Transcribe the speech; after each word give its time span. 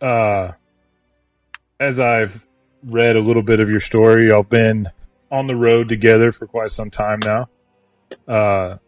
uh, 0.00 0.52
as 1.78 2.00
I've 2.00 2.46
read 2.82 3.16
a 3.16 3.20
little 3.20 3.42
bit 3.42 3.60
of 3.60 3.68
your 3.68 3.80
story, 3.80 4.28
y'all 4.28 4.42
been 4.42 4.88
on 5.30 5.46
the 5.46 5.56
road 5.56 5.88
together 5.88 6.32
for 6.32 6.46
quite 6.46 6.70
some 6.70 6.90
time 6.90 7.20
now. 7.24 7.48
Uh, 8.26 8.78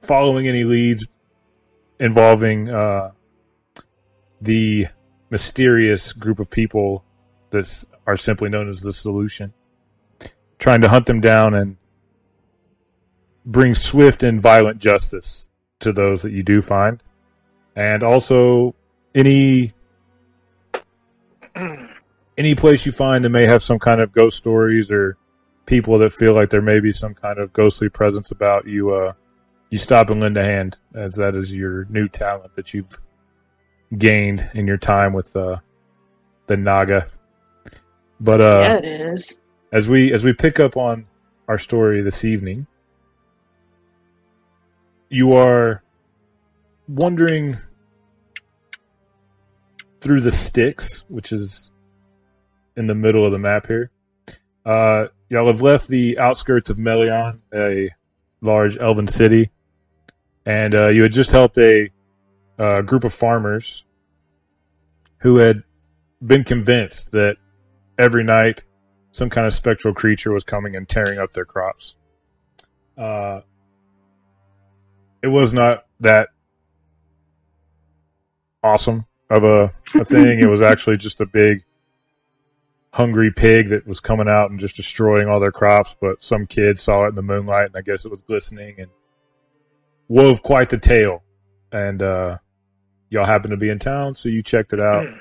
following 0.00 0.48
any 0.48 0.64
leads 0.64 1.06
involving 1.98 2.70
uh, 2.70 3.10
the 4.40 4.86
mysterious 5.28 6.12
group 6.12 6.40
of 6.40 6.48
people 6.50 7.04
that 7.50 7.84
are 8.06 8.16
simply 8.16 8.48
known 8.48 8.68
as 8.68 8.80
the 8.80 8.92
Solution, 8.92 9.52
trying 10.58 10.80
to 10.80 10.88
hunt 10.88 11.06
them 11.06 11.20
down 11.20 11.54
and 11.54 11.76
bring 13.44 13.74
swift 13.74 14.22
and 14.22 14.40
violent 14.40 14.78
justice 14.78 15.48
to 15.80 15.92
those 15.92 16.22
that 16.22 16.32
you 16.32 16.42
do 16.42 16.62
find, 16.62 17.02
and 17.76 18.02
also 18.02 18.74
any 19.14 19.72
any 22.38 22.54
place 22.54 22.86
you 22.86 22.92
find 22.92 23.24
that 23.24 23.30
may 23.30 23.44
have 23.44 23.62
some 23.62 23.78
kind 23.78 24.00
of 24.00 24.12
ghost 24.12 24.36
stories 24.36 24.90
or 24.90 25.16
people 25.66 25.98
that 25.98 26.12
feel 26.12 26.34
like 26.34 26.50
there 26.50 26.62
may 26.62 26.80
be 26.80 26.92
some 26.92 27.14
kind 27.14 27.38
of 27.38 27.52
ghostly 27.52 27.88
presence 27.88 28.30
about 28.30 28.66
you. 28.66 28.94
Uh, 28.94 29.12
you 29.70 29.78
stop 29.78 30.10
and 30.10 30.20
lend 30.20 30.36
a 30.36 30.44
hand, 30.44 30.78
as 30.94 31.14
that 31.16 31.34
is 31.34 31.52
your 31.52 31.84
new 31.90 32.08
talent 32.08 32.54
that 32.56 32.74
you've 32.74 32.98
gained 33.96 34.50
in 34.54 34.66
your 34.66 34.76
time 34.76 35.12
with 35.12 35.34
uh, 35.36 35.58
the 36.46 36.56
Naga. 36.56 37.06
But 38.20 38.40
uh, 38.40 38.60
yeah, 38.60 38.76
it 38.76 38.84
is. 38.84 39.38
As 39.72 39.88
we 39.88 40.12
as 40.12 40.24
we 40.24 40.32
pick 40.32 40.58
up 40.58 40.76
on 40.76 41.06
our 41.46 41.58
story 41.58 42.02
this 42.02 42.24
evening, 42.24 42.66
you 45.08 45.34
are 45.34 45.82
wandering 46.88 47.56
through 50.00 50.20
the 50.20 50.32
sticks, 50.32 51.04
which 51.08 51.32
is 51.32 51.70
in 52.76 52.86
the 52.86 52.94
middle 52.94 53.24
of 53.24 53.32
the 53.32 53.38
map 53.38 53.66
here. 53.66 53.90
Uh, 54.64 55.06
y'all 55.28 55.46
have 55.46 55.60
left 55.60 55.88
the 55.88 56.18
outskirts 56.18 56.70
of 56.70 56.78
Melion, 56.78 57.40
a 57.54 57.90
large 58.40 58.76
elven 58.78 59.06
city, 59.06 59.50
and 60.46 60.74
uh, 60.74 60.88
you 60.88 61.02
had 61.02 61.12
just 61.12 61.30
helped 61.30 61.58
a 61.58 61.90
uh, 62.58 62.82
group 62.82 63.04
of 63.04 63.12
farmers 63.12 63.84
who 65.18 65.36
had 65.36 65.62
been 66.24 66.44
convinced 66.44 67.12
that 67.12 67.36
every 67.98 68.24
night 68.24 68.62
some 69.12 69.28
kind 69.28 69.46
of 69.46 69.52
spectral 69.52 69.92
creature 69.92 70.32
was 70.32 70.44
coming 70.44 70.76
and 70.76 70.88
tearing 70.88 71.18
up 71.18 71.32
their 71.32 71.44
crops. 71.44 71.96
Uh, 72.96 73.40
it 75.22 75.28
was 75.28 75.52
not 75.52 75.86
that 76.00 76.28
awesome 78.62 79.06
of 79.30 79.44
a, 79.44 79.72
a 79.98 80.04
thing. 80.04 80.40
it 80.40 80.46
was 80.50 80.60
actually 80.72 80.96
just 80.98 81.20
a 81.20 81.26
big 81.26 81.64
hungry 82.92 83.30
pig 83.32 83.68
that 83.68 83.86
was 83.86 84.00
coming 84.00 84.28
out 84.28 84.50
and 84.50 84.58
just 84.58 84.76
destroying 84.76 85.28
all 85.28 85.38
their 85.40 85.52
crops. 85.52 85.96
But 86.00 86.22
some 86.22 86.46
kid 86.46 86.78
saw 86.78 87.04
it 87.04 87.10
in 87.10 87.14
the 87.14 87.22
moonlight, 87.22 87.66
and 87.66 87.76
I 87.76 87.82
guess 87.82 88.04
it 88.04 88.10
was 88.10 88.20
glistening 88.22 88.80
and 88.80 88.90
wove 90.08 90.42
quite 90.42 90.70
the 90.70 90.78
tale. 90.78 91.22
And 91.72 92.02
uh, 92.02 92.38
y'all 93.10 93.26
happened 93.26 93.52
to 93.52 93.56
be 93.56 93.68
in 93.70 93.78
town, 93.78 94.14
so 94.14 94.28
you 94.28 94.42
checked 94.42 94.72
it 94.72 94.80
out. 94.80 95.06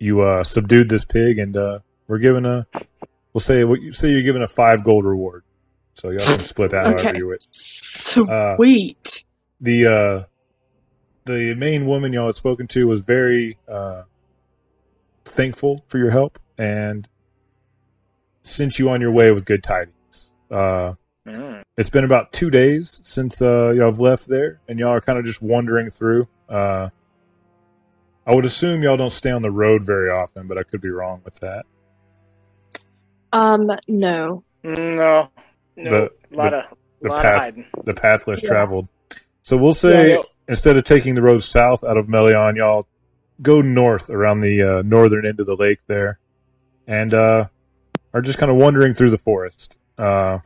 You 0.00 0.20
uh, 0.20 0.44
subdued 0.44 0.88
this 0.88 1.04
pig, 1.04 1.40
and 1.40 1.56
uh, 1.56 1.80
we're 2.06 2.18
giving 2.18 2.44
a 2.46 2.64
we'll 3.32 3.40
say 3.40 3.64
say 3.90 4.10
you're 4.10 4.22
giving 4.22 4.42
a 4.42 4.46
five 4.46 4.84
gold 4.84 5.04
reward. 5.04 5.42
So 5.94 6.10
y'all 6.10 6.18
can 6.20 6.38
split 6.38 6.70
that 6.70 6.86
Okay. 6.86 7.02
however 7.02 7.18
you 7.18 7.26
wish. 7.26 7.40
Sweet. 7.50 9.24
the 9.60 9.86
uh 9.86 10.24
the 11.28 11.54
main 11.54 11.86
woman 11.86 12.12
y'all 12.12 12.26
had 12.26 12.34
spoken 12.34 12.66
to 12.66 12.86
was 12.86 13.00
very 13.00 13.56
uh 13.68 14.02
thankful 15.24 15.84
for 15.88 15.98
your 15.98 16.10
help 16.10 16.38
and 16.56 17.06
sent 18.42 18.78
you 18.78 18.88
on 18.90 19.00
your 19.00 19.12
way 19.12 19.30
with 19.30 19.44
good 19.44 19.62
tidings 19.62 20.28
uh 20.50 20.92
Mm. 21.26 21.60
it's 21.76 21.90
been 21.90 22.04
about 22.04 22.32
two 22.32 22.48
days 22.48 23.00
since 23.04 23.42
uh 23.42 23.68
y'all 23.76 23.90
have 23.90 24.00
left 24.00 24.28
there 24.28 24.60
and 24.66 24.78
y'all 24.78 24.88
are 24.94 25.00
kind 25.02 25.18
of 25.18 25.26
just 25.26 25.42
wandering 25.42 25.90
through 25.90 26.24
uh 26.48 26.88
i 28.26 28.34
would 28.34 28.46
assume 28.46 28.82
y'all 28.82 28.96
don't 28.96 29.12
stay 29.12 29.30
on 29.30 29.42
the 29.42 29.50
road 29.50 29.84
very 29.84 30.08
often 30.08 30.46
but 30.46 30.56
i 30.56 30.62
could 30.62 30.80
be 30.80 30.88
wrong 30.88 31.20
with 31.26 31.38
that 31.40 31.66
um, 33.32 33.70
no. 33.88 34.42
No, 34.64 35.28
no, 35.76 35.90
The- 35.90 36.10
a 36.32 36.34
lot 36.34 36.50
the- 36.50 36.56
of 36.56 36.64
the 37.02 37.08
lot 37.10 37.22
path- 37.22 37.34
of 37.34 37.40
hiding. 37.40 37.66
the 37.84 37.94
path 37.94 38.26
less 38.26 38.42
Yeah. 38.42 38.48
traveled. 38.48 38.88
So 39.48 39.56
we'll 39.56 39.72
say 39.72 40.08
Yes. 40.08 40.34
instead 40.46 40.76
of 40.76 40.84
taking 40.84 41.14
the 41.14 41.22
road 41.22 41.42
south 41.42 41.82
out 41.82 41.96
of 41.96 42.06
Melion, 42.06 42.56
y'all 42.56 42.86
go 43.40 43.62
north 43.62 44.10
around 44.10 44.40
the 44.40 44.62
uh, 44.62 44.82
northern 44.82 45.24
end 45.24 45.40
of 45.40 45.46
the 45.46 45.56
lake 45.56 45.78
there, 45.86 46.18
and 46.86 47.14
uh, 47.14 47.46
are 48.12 48.20
just 48.20 48.36
kind 48.38 48.52
of 48.52 48.58
wandering 48.58 48.92
through 48.92 49.08
the 49.08 49.16
forest. 49.16 49.78
Uh, 49.96 50.40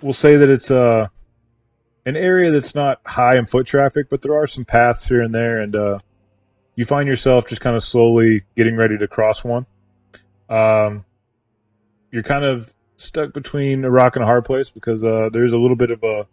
we'll 0.00 0.14
say 0.14 0.36
that 0.36 0.48
it's 0.48 0.70
uh, 0.70 1.08
an 2.06 2.16
area 2.16 2.50
that's 2.50 2.74
not 2.74 3.02
high 3.04 3.36
in 3.36 3.44
foot 3.44 3.66
traffic, 3.66 4.08
but 4.08 4.22
there 4.22 4.34
are 4.34 4.46
some 4.46 4.64
paths 4.64 5.06
here 5.06 5.20
and 5.20 5.34
there, 5.34 5.60
and 5.60 5.76
uh, 5.76 5.98
you 6.76 6.86
find 6.86 7.06
yourself 7.06 7.46
just 7.46 7.60
kind 7.60 7.76
of 7.76 7.84
slowly 7.84 8.44
getting 8.56 8.74
ready 8.74 8.96
to 8.96 9.06
cross 9.06 9.44
one. 9.44 9.66
Um, 10.48 11.04
you're 12.10 12.22
kind 12.22 12.46
of 12.46 12.72
stuck 12.96 13.34
between 13.34 13.84
a 13.84 13.90
rock 13.90 14.16
and 14.16 14.22
a 14.22 14.26
hard 14.26 14.46
place 14.46 14.70
because 14.70 15.04
uh, 15.04 15.28
there's 15.30 15.52
a 15.52 15.58
little 15.58 15.76
bit 15.76 15.90
of 15.90 16.02
a 16.02 16.26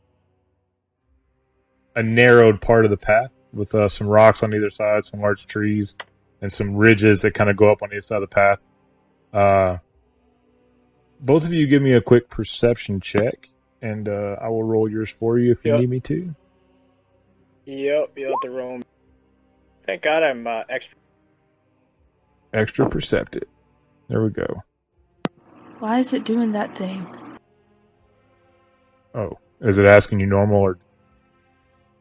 a 2.00 2.04
narrowed 2.04 2.62
part 2.62 2.86
of 2.86 2.92
the 2.92 2.98
path 2.98 3.34
with 3.52 3.76
uh, 3.76 3.86
some 3.90 4.08
rocks 4.08 4.42
on 4.42 4.54
either 4.54 4.70
side, 4.70 5.04
some 5.04 5.20
large 5.20 5.46
trees, 5.48 5.96
and 6.42 6.52
some 6.52 6.74
ridges 6.74 7.22
that 7.24 7.34
kind 7.34 7.50
of 7.50 7.58
go 7.58 7.70
up 7.70 7.84
on 7.84 7.90
either 7.92 8.00
side 8.00 8.24
of 8.24 8.30
the 8.30 8.34
path. 8.34 8.60
Uh, 9.34 9.78
both 11.20 11.46
of 11.46 11.52
you 11.52 11.68
give 11.68 11.82
me 11.82 11.92
a 11.92 12.00
quick 12.00 12.30
perception 12.30 13.02
check, 13.02 13.50
and 13.82 14.08
uh, 14.08 14.38
I 14.42 14.48
will 14.48 14.64
roll 14.64 14.90
yours 14.90 15.10
for 15.10 15.38
you 15.38 15.52
if 15.52 15.66
you 15.66 15.72
Yep. 15.72 15.80
need 15.82 15.90
me 15.90 16.00
to. 16.00 16.34
Yep, 17.66 18.14
yep, 18.18 18.32
the 18.42 18.50
roam. 18.50 18.82
Thank 19.86 20.02
God 20.02 20.24
I'm 20.24 20.48
uh, 20.48 20.62
extra. 20.70 20.96
Extra 22.54 22.90
perceptive. 22.90 23.44
There 24.08 24.24
we 24.24 24.30
go. 24.30 24.48
Why 25.80 26.00
is 26.00 26.14
it 26.14 26.24
doing 26.24 26.54
that 26.54 26.78
thing? 26.78 27.06
Oh, 29.14 29.38
is 29.60 29.78
it 29.78 29.86
asking 29.86 30.22
you 30.22 30.26
normal 30.28 30.62
or? 30.62 30.80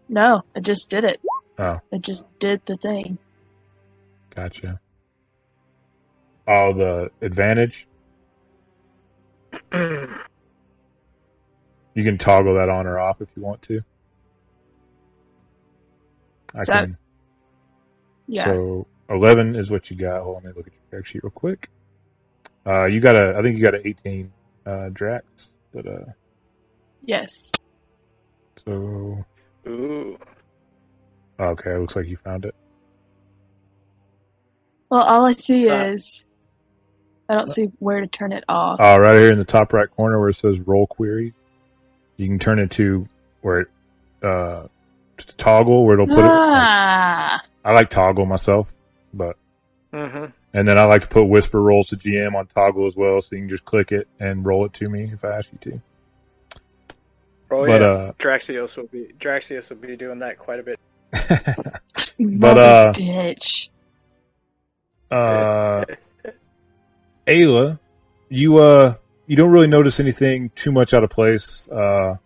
No, 0.09 0.43
I 0.57 0.61
just 0.61 0.89
did 0.91 1.05
it. 1.05 1.21
Oh. 1.59 1.81
It 1.93 2.03
just 2.03 2.27
did 2.39 2.65
the 2.67 2.77
thing. 2.77 3.19
Gotcha. 4.35 4.81
Oh, 6.47 6.73
the 6.73 7.11
advantage. 7.21 7.87
You 9.73 10.09
can 12.05 12.17
toggle 12.17 12.55
that 12.55 12.69
on 12.69 12.87
or 12.87 12.99
off 12.99 13.21
if 13.21 13.29
you 13.37 13.43
want 13.43 13.61
to. 13.63 13.81
I 16.55 16.63
So- 16.63 16.73
can. 16.73 16.97
Yeah. 18.29 18.45
So 18.45 18.87
eleven 19.09 19.57
is 19.57 19.71
what 19.71 19.91
you 19.91 19.97
got. 19.97 20.23
Hold 20.23 20.39
on, 20.39 20.43
let 20.45 20.55
me 20.55 20.59
look 20.59 20.67
at 20.69 20.73
your 20.75 20.83
character 20.91 21.11
sheet 21.11 21.25
real 21.25 21.31
quick. 21.31 21.71
Uh, 22.67 22.85
you 22.85 23.01
got 23.01 23.17
a. 23.17 23.35
I 23.37 23.43
think 23.43 23.57
you 23.57 23.65
got 23.65 23.75
an 23.75 23.83
eighteen, 23.85 24.33
uh, 24.67 24.91
Drax. 24.91 25.55
But 25.73 25.87
uh, 25.87 26.05
yes. 27.05 27.53
so 28.67 29.25
Ooh. 29.69 30.19
okay, 31.39 31.71
it 31.75 31.79
looks 31.79 31.97
like 31.97 32.07
you 32.07 32.17
found 32.17 32.45
it. 32.45 32.55
Well, 34.91 35.03
all 35.03 35.27
I 35.27 35.33
see 35.33 35.69
Uh, 35.69 35.85
is 35.85 36.27
I 37.29 37.35
don't 37.35 37.49
see 37.49 37.67
where 37.79 38.01
to 38.01 38.07
turn 38.07 38.33
it 38.33 38.45
off. 38.49 38.81
Uh, 38.81 38.99
right 39.01 39.19
here 39.19 39.31
in 39.31 39.39
the 39.39 39.45
top 39.45 39.73
right 39.73 39.91
corner 39.91 40.19
where 40.19 40.31
it 40.31 40.37
says 40.37 40.59
roll 40.61 40.87
queries, 40.87 41.35
you 42.17 42.27
can 42.27 42.39
turn 42.39 42.59
it 42.59 42.71
to 42.73 43.05
where 43.43 43.61
it 43.61 43.69
uh, 44.23 44.67
to 45.19 45.37
toggle 45.37 45.85
where 45.85 45.95
it'll 45.95 46.07
put 46.07 46.25
it. 46.25 46.31
ah, 46.33 47.41
I 47.65 47.73
like 47.73 47.91
toggle 47.91 48.27
myself, 48.27 48.73
but 49.13 49.37
Mm-hmm. 49.95 50.27
and 50.53 50.69
then 50.69 50.79
I 50.79 50.85
like 50.85 51.01
to 51.03 51.09
put 51.09 51.25
whisper 51.25 51.63
rolls 51.63 51.89
to 51.89 51.97
GM 51.97 52.35
on 52.35 52.47
toggle 52.47 52.87
as 52.87 52.95
well, 52.97 53.21
so 53.23 53.35
you 53.37 53.43
can 53.43 53.49
just 53.49 53.65
click 53.65 53.91
it 53.91 54.07
and 54.21 54.45
roll 54.45 54.67
it 54.67 54.73
to 54.75 54.89
me 54.89 55.11
if 55.13 55.25
I 55.25 55.37
ask 55.37 55.51
you 55.51 55.73
to. 55.73 55.81
Oh 57.51 57.67
but 57.67 57.81
yeah, 57.81 57.87
uh, 57.87 58.13
Draxios 58.13 58.77
will 58.77 58.87
be 58.87 59.13
Draxios 59.19 59.71
will 59.71 59.77
be 59.77 59.97
doing 59.97 60.19
that 60.19 60.39
quite 60.39 60.61
a 60.61 60.63
bit. 60.63 60.79
mother 62.19 62.61
uh, 62.61 62.93
bitch. 62.93 63.71
uh, 65.11 65.85
Ayla, 67.27 67.79
you 68.29 68.59
uh, 68.59 68.95
you 69.27 69.37
don't 69.37 69.51
really 69.51 69.67
notice 69.67 70.01
anything 70.01 70.51
too 70.55 70.73
much 70.73 70.93
out 70.93 71.05
of 71.05 71.11
place. 71.11 71.69
Uh, 71.69 72.17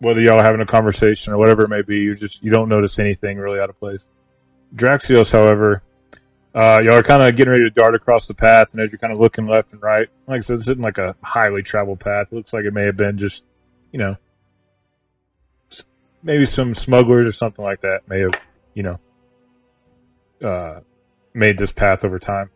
whether 0.00 0.20
y'all 0.20 0.40
are 0.40 0.44
having 0.44 0.60
a 0.60 0.66
conversation 0.66 1.32
or 1.32 1.38
whatever 1.38 1.62
it 1.62 1.68
may 1.68 1.82
be, 1.82 1.98
you 1.98 2.14
just 2.14 2.42
you 2.42 2.50
don't 2.50 2.68
notice 2.68 2.98
anything 2.98 3.38
really 3.38 3.60
out 3.60 3.70
of 3.70 3.78
place. 3.78 4.06
Draxios, 4.74 5.30
however, 5.30 5.82
uh, 6.54 6.80
y'all 6.84 6.94
are 6.94 7.02
kind 7.02 7.22
of 7.22 7.34
getting 7.36 7.50
ready 7.50 7.64
to 7.64 7.70
dart 7.70 7.94
across 7.94 8.26
the 8.26 8.34
path, 8.34 8.72
and 8.72 8.80
as 8.80 8.92
you're 8.92 8.98
kind 8.98 9.12
of 9.12 9.20
looking 9.20 9.46
left 9.46 9.72
and 9.72 9.82
right, 9.82 10.08
like 10.26 10.38
I 10.38 10.40
said, 10.40 10.58
this 10.58 10.68
isn't 10.68 10.80
like 10.80 10.98
a 10.98 11.16
highly 11.22 11.62
traveled 11.62 12.00
path. 12.00 12.28
It 12.30 12.34
looks 12.34 12.52
like 12.52 12.64
it 12.64 12.72
may 12.72 12.84
have 12.84 12.96
been 12.96 13.18
just, 13.18 13.44
you 13.94 13.98
know, 13.98 14.16
maybe 16.24 16.44
some 16.44 16.74
smugglers 16.74 17.28
or 17.28 17.32
something 17.32 17.64
like 17.64 17.80
that 17.82 18.00
may 18.08 18.22
have, 18.22 18.32
you 18.74 18.82
know, 18.82 18.98
uh, 20.44 20.80
made 21.32 21.56
this 21.56 21.70
path 21.70 22.04
over 22.04 22.18
time. 22.18 22.50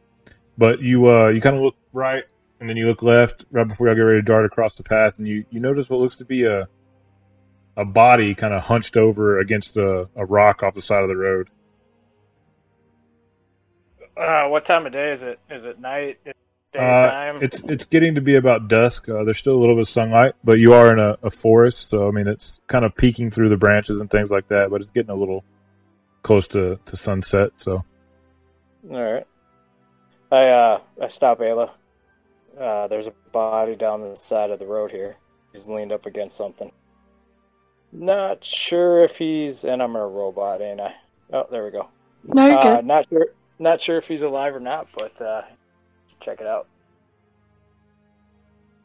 But 0.59 0.81
you 0.81 1.09
uh, 1.09 1.29
you 1.29 1.41
kind 1.41 1.55
of 1.55 1.63
look 1.63 1.77
right, 1.93 2.25
and 2.59 2.69
then 2.69 2.77
you 2.77 2.87
look 2.87 3.05
left 3.05 3.45
right 3.53 3.69
before 3.69 3.87
y'all 3.87 3.95
get 3.95 4.03
ready 4.03 4.19
to 4.19 4.23
dart 4.23 4.47
across 4.47 4.75
the 4.75 4.83
path, 4.83 5.19
and 5.19 5.29
you 5.29 5.45
you 5.51 5.61
notice 5.61 5.89
what 5.89 6.01
looks 6.01 6.17
to 6.17 6.25
be 6.25 6.45
a 6.45 6.69
a 7.77 7.85
body 7.85 8.35
kind 8.35 8.53
of 8.53 8.65
hunched 8.65 8.97
over 8.97 9.39
against 9.39 9.77
a, 9.77 10.09
a 10.17 10.27
rock 10.27 10.65
off 10.65 10.75
the 10.75 10.83
side 10.83 11.05
of 11.05 11.09
the 11.09 11.17
road. 11.17 11.51
Uh, 14.17 14.49
what 14.49 14.67
time 14.67 14.87
of 14.87 14.93
day 14.93 15.13
is 15.13 15.23
it? 15.23 15.39
Is 15.49 15.65
it 15.65 15.79
night? 15.79 16.19
Is 16.25 16.35
Uh, 16.77 17.39
it's 17.41 17.63
it's 17.67 17.87
getting 17.87 18.15
to 18.17 18.21
be 18.21 18.37
about 18.37 18.69
dusk. 18.69 19.09
Uh, 19.09 19.25
there's 19.25 19.39
still 19.39 19.55
a 19.57 19.61
little 19.61 19.75
bit 19.75 19.83
of 19.83 19.89
sunlight, 19.89 20.35
but 20.45 20.59
you 20.59 20.75
are 20.75 20.93
in 20.93 20.99
a, 20.99 21.17
a 21.23 21.31
forest, 21.31 21.89
so 21.89 22.07
I 22.07 22.11
mean 22.11 22.29
it's 22.29 22.61
kind 22.67 22.85
of 22.85 22.95
peeking 22.95 23.31
through 23.31 23.49
the 23.49 23.57
branches 23.57 24.01
and 24.01 24.11
things 24.11 24.31
like 24.31 24.49
that. 24.49 24.71
But 24.71 24.83
it's 24.83 24.91
getting 24.91 25.11
a 25.11 25.15
little 25.15 25.45
close 26.23 26.47
to, 26.49 26.79
to 26.85 26.97
sunset. 26.97 27.53
So 27.57 27.79
All 28.91 29.03
right. 29.13 29.27
I 30.31 30.45
uh 30.49 30.81
I 31.03 31.09
stop 31.09 31.39
Ayla. 31.41 31.71
Uh, 32.61 32.87
there's 32.89 33.07
a 33.07 33.13
body 33.33 33.77
down 33.77 34.01
the 34.03 34.17
side 34.17 34.51
of 34.51 34.59
the 34.59 34.67
road 34.67 34.91
here. 34.91 35.17
He's 35.53 35.69
leaned 35.69 35.93
up 35.93 36.05
against 36.07 36.37
something. 36.37 36.71
Not 37.93 38.45
sure 38.45 39.05
if 39.05 39.17
he's 39.17 39.65
and 39.65 39.83
I'm 39.83 39.97
a 39.97 40.07
robot, 40.07 40.61
ain't 40.61 40.81
I? 40.81 40.95
Oh, 41.33 41.47
there 41.51 41.65
we 41.65 41.71
go. 41.71 41.89
No, 42.25 42.47
you're 42.47 42.59
Uh, 42.59 42.77
good. 42.77 42.85
not 42.87 43.09
sure. 43.09 43.27
Not 43.59 43.81
sure 43.81 43.97
if 43.97 44.07
he's 44.07 44.23
alive 44.23 44.55
or 44.55 44.61
not, 44.61 44.89
but 44.97 45.21
uh, 45.21 45.43
check 46.21 46.41
it 46.41 46.47
out. 46.47 46.67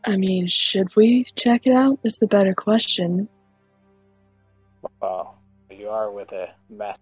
I 0.05 0.17
mean, 0.17 0.47
should 0.47 0.95
we 0.95 1.23
check 1.35 1.65
it 1.65 1.73
out? 1.73 1.99
Is 2.03 2.17
the 2.17 2.27
better 2.27 2.53
question. 2.53 3.29
Wow, 5.01 5.35
you 5.71 5.87
are 5.89 6.11
with 6.11 6.31
a 6.33 6.47
mass 6.69 6.97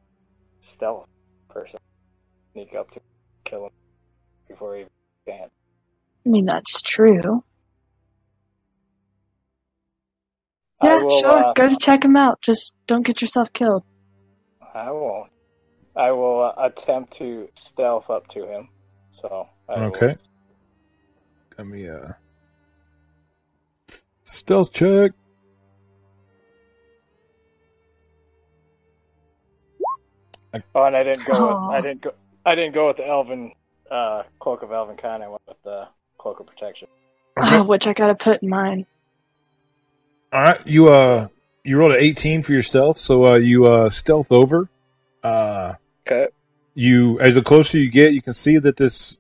stealth 0.62 1.08
person. 1.50 1.80
Sneak 2.54 2.76
up 2.76 2.92
to 2.92 3.00
kill 3.46 3.66
him 3.66 3.72
before 4.48 4.76
he 4.76 4.86
can. 5.28 5.48
I 6.26 6.30
mean, 6.30 6.46
that's 6.46 6.82
true. 6.84 7.44
I 10.80 10.88
Yeah, 10.88 10.98
will, 11.04 11.20
sure. 11.20 11.44
uh, 11.46 11.54
Go 11.54 11.70
to 11.70 11.78
check 11.78 12.06
him 12.06 12.16
out. 12.16 12.42
Just 12.42 12.76
don't 12.88 13.06
get 13.06 13.22
yourself 13.22 13.52
killed. 13.54 13.84
I 14.74 14.92
won't. 14.92 15.30
I 15.96 16.12
will 16.12 16.54
uh, 16.56 16.66
attempt 16.66 17.14
to 17.14 17.50
stealth 17.56 18.10
up 18.10 18.28
to 18.30 18.46
him. 18.48 18.70
So 19.12 19.48
I 19.70 19.80
will- 19.80 19.86
Okay. 19.88 20.16
let 21.58 21.68
me 21.68 21.88
uh 21.90 22.10
stealth 24.24 24.72
check. 24.74 25.12
Oh, 30.76 30.84
and 30.84 30.96
I 30.96 31.04
didn't 31.04 31.26
go. 31.26 31.48
With, 31.48 31.76
I 31.76 31.82
didn't 31.82 32.02
go. 32.02 32.14
I 32.46 32.56
didn't 32.56 32.74
go 32.74 32.88
with 32.88 32.98
the 32.98 33.08
Elven 33.08 33.52
uh, 33.90 34.24
cloak 34.40 34.64
of 34.64 34.72
Elven 34.72 34.98
kind. 34.98 35.24
I 35.24 35.28
went 35.30 35.42
with 35.48 35.62
the 35.64 35.88
cloak 36.18 36.40
of 36.40 36.48
protection. 36.48 36.88
Okay. 37.38 37.58
Oh, 37.58 37.64
which 37.64 37.88
I 37.88 37.94
gotta 37.94 38.16
put 38.16 38.42
in 38.44 38.50
mine. 38.50 38.86
All 40.34 40.42
right, 40.42 40.66
you 40.68 40.90
uh 40.90 41.28
you 41.64 41.78
rolled 41.78 41.92
an 41.94 41.98
18 42.00 42.42
for 42.42 42.52
your 42.54 42.64
stealth, 42.64 42.98
so 42.98 43.26
uh 43.34 43.38
you 43.38 43.66
uh 43.66 43.90
stealth 43.90 44.32
over. 44.32 44.70
Uh 45.24 45.76
Okay. 46.08 46.28
You 46.74 47.20
as 47.20 47.36
the 47.36 47.42
closer 47.42 47.78
you 47.78 47.90
get, 47.90 48.14
you 48.14 48.22
can 48.22 48.34
see 48.34 48.58
that 48.58 48.78
this 48.78 49.18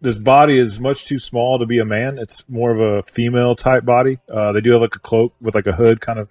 this 0.00 0.18
body 0.18 0.58
is 0.58 0.80
much 0.80 1.06
too 1.06 1.18
small 1.18 1.58
to 1.58 1.66
be 1.66 1.78
a 1.78 1.84
man. 1.84 2.18
It's 2.18 2.48
more 2.48 2.70
of 2.70 2.80
a 2.80 3.02
female 3.02 3.54
type 3.54 3.84
body. 3.84 4.18
Uh 4.32 4.52
they 4.52 4.60
do 4.60 4.72
have 4.72 4.80
like 4.80 4.96
a 4.96 5.00
cloak 5.00 5.34
with 5.40 5.54
like 5.54 5.66
a 5.66 5.72
hood 5.72 6.00
kind 6.00 6.18
of 6.18 6.28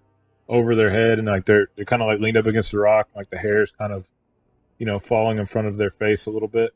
over 0.48 0.76
their 0.76 0.90
head 0.90 1.20
and 1.20 1.28
like 1.28 1.46
they're 1.46 1.68
they're 1.76 1.86
kind 1.86 2.02
of 2.02 2.08
like 2.08 2.20
leaned 2.20 2.38
up 2.38 2.46
against 2.46 2.72
the 2.72 2.80
rock, 2.80 3.10
like 3.16 3.30
the 3.30 3.38
hair 3.38 3.62
is 3.62 3.72
kind 3.72 3.94
of 3.94 4.08
you 4.78 4.86
know 4.86 5.00
falling 5.00 5.38
in 5.38 5.46
front 5.46 5.68
of 5.68 5.78
their 5.78 5.92
face 5.92 6.26
a 6.26 6.32
little 6.32 6.48
bit. 6.48 6.74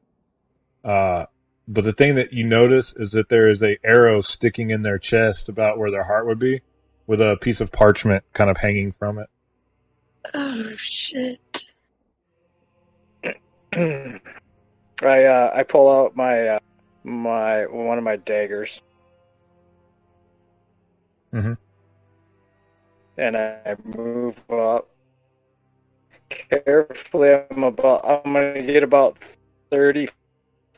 Uh 0.83 1.25
but 1.67 1.85
the 1.85 1.93
thing 1.93 2.15
that 2.15 2.33
you 2.33 2.43
notice 2.43 2.93
is 2.97 3.11
that 3.11 3.29
there 3.29 3.49
is 3.49 3.63
a 3.63 3.77
arrow 3.85 4.19
sticking 4.21 4.69
in 4.69 4.81
their 4.81 4.97
chest 4.99 5.47
about 5.47 5.77
where 5.77 5.91
their 5.91 6.03
heart 6.03 6.27
would 6.27 6.39
be 6.39 6.61
with 7.07 7.21
a 7.21 7.37
piece 7.41 7.61
of 7.61 7.71
parchment 7.71 8.23
kind 8.33 8.49
of 8.49 8.57
hanging 8.57 8.91
from 8.91 9.17
it. 9.17 9.29
Oh 10.33 10.71
shit! 10.77 11.39
I 15.01 15.23
uh, 15.25 15.51
I 15.53 15.63
pull 15.63 15.89
out 15.89 16.15
my 16.15 16.47
uh, 16.49 16.59
my 17.03 17.65
one 17.65 17.97
of 17.97 18.03
my 18.03 18.17
daggers. 18.17 18.81
Mm-hmm. 21.33 21.53
And 23.17 23.37
I 23.37 23.75
move 23.83 24.37
up 24.49 24.89
carefully. 26.29 27.31
I'm 27.51 27.63
about. 27.63 28.05
I'm 28.05 28.33
gonna 28.33 28.61
get 28.61 28.83
about 28.83 29.17
thirty 29.71 30.07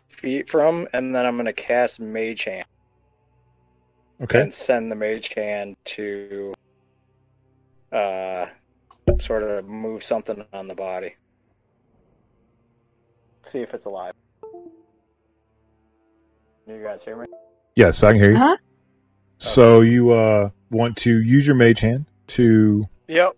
feet 0.09 0.49
from, 0.49 0.87
and 0.93 1.13
then 1.13 1.25
I'm 1.25 1.37
gonna 1.37 1.53
cast 1.53 1.99
Mage 1.99 2.43
Hand 2.45 2.65
Okay. 4.21 4.41
and 4.41 4.53
send 4.53 4.91
the 4.91 4.95
Mage 4.95 5.33
Hand 5.33 5.75
to 5.85 6.53
uh 7.91 8.45
sort 9.21 9.43
of 9.43 9.65
move 9.67 10.03
something 10.03 10.43
on 10.53 10.67
the 10.67 10.75
body. 10.75 11.15
See 13.45 13.59
if 13.59 13.73
it's 13.73 13.85
alive. 13.85 14.13
Can 16.65 16.75
You 16.75 16.83
guys 16.83 17.03
hear 17.03 17.15
me? 17.15 17.27
Yes, 17.75 18.03
I 18.03 18.11
can 18.11 18.21
hear 18.21 18.31
you. 18.31 18.37
Huh? 18.37 18.57
So 19.37 19.81
you 19.81 20.11
uh, 20.11 20.49
want 20.71 20.97
to 20.97 21.21
use 21.21 21.45
your 21.45 21.55
mage 21.55 21.79
hand 21.79 22.05
to 22.27 22.83
Yep. 23.07 23.37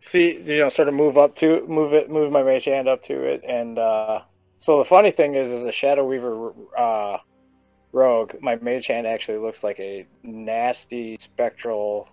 See, 0.00 0.40
you 0.44 0.58
know, 0.58 0.68
sort 0.68 0.88
of 0.88 0.94
move 0.94 1.16
up 1.16 1.36
to 1.36 1.66
move 1.66 1.94
it, 1.94 2.10
move 2.10 2.30
my 2.30 2.42
mage 2.42 2.66
hand 2.66 2.88
up 2.88 3.02
to 3.04 3.22
it, 3.22 3.42
and 3.48 3.78
uh, 3.78 4.20
so 4.56 4.78
the 4.78 4.84
funny 4.84 5.10
thing 5.10 5.34
is, 5.34 5.50
as 5.50 5.66
a 5.66 5.72
Shadow 5.72 6.06
Weaver 6.06 6.52
uh, 6.76 7.18
rogue, 7.92 8.34
my 8.40 8.56
mage 8.56 8.86
hand 8.86 9.06
actually 9.06 9.38
looks 9.38 9.64
like 9.64 9.80
a 9.80 10.06
nasty 10.22 11.16
spectral, 11.18 12.08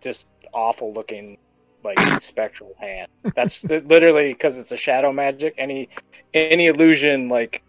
just 0.00 0.26
awful 0.52 0.92
looking, 0.92 1.38
like 1.84 1.98
spectral 2.22 2.74
hand. 2.78 3.08
That's 3.34 3.62
literally 3.64 4.32
because 4.32 4.58
it's 4.58 4.72
a 4.72 4.76
shadow 4.76 5.12
magic. 5.12 5.54
Any 5.58 5.88
any 6.34 6.66
illusion 6.66 7.28
like 7.28 7.62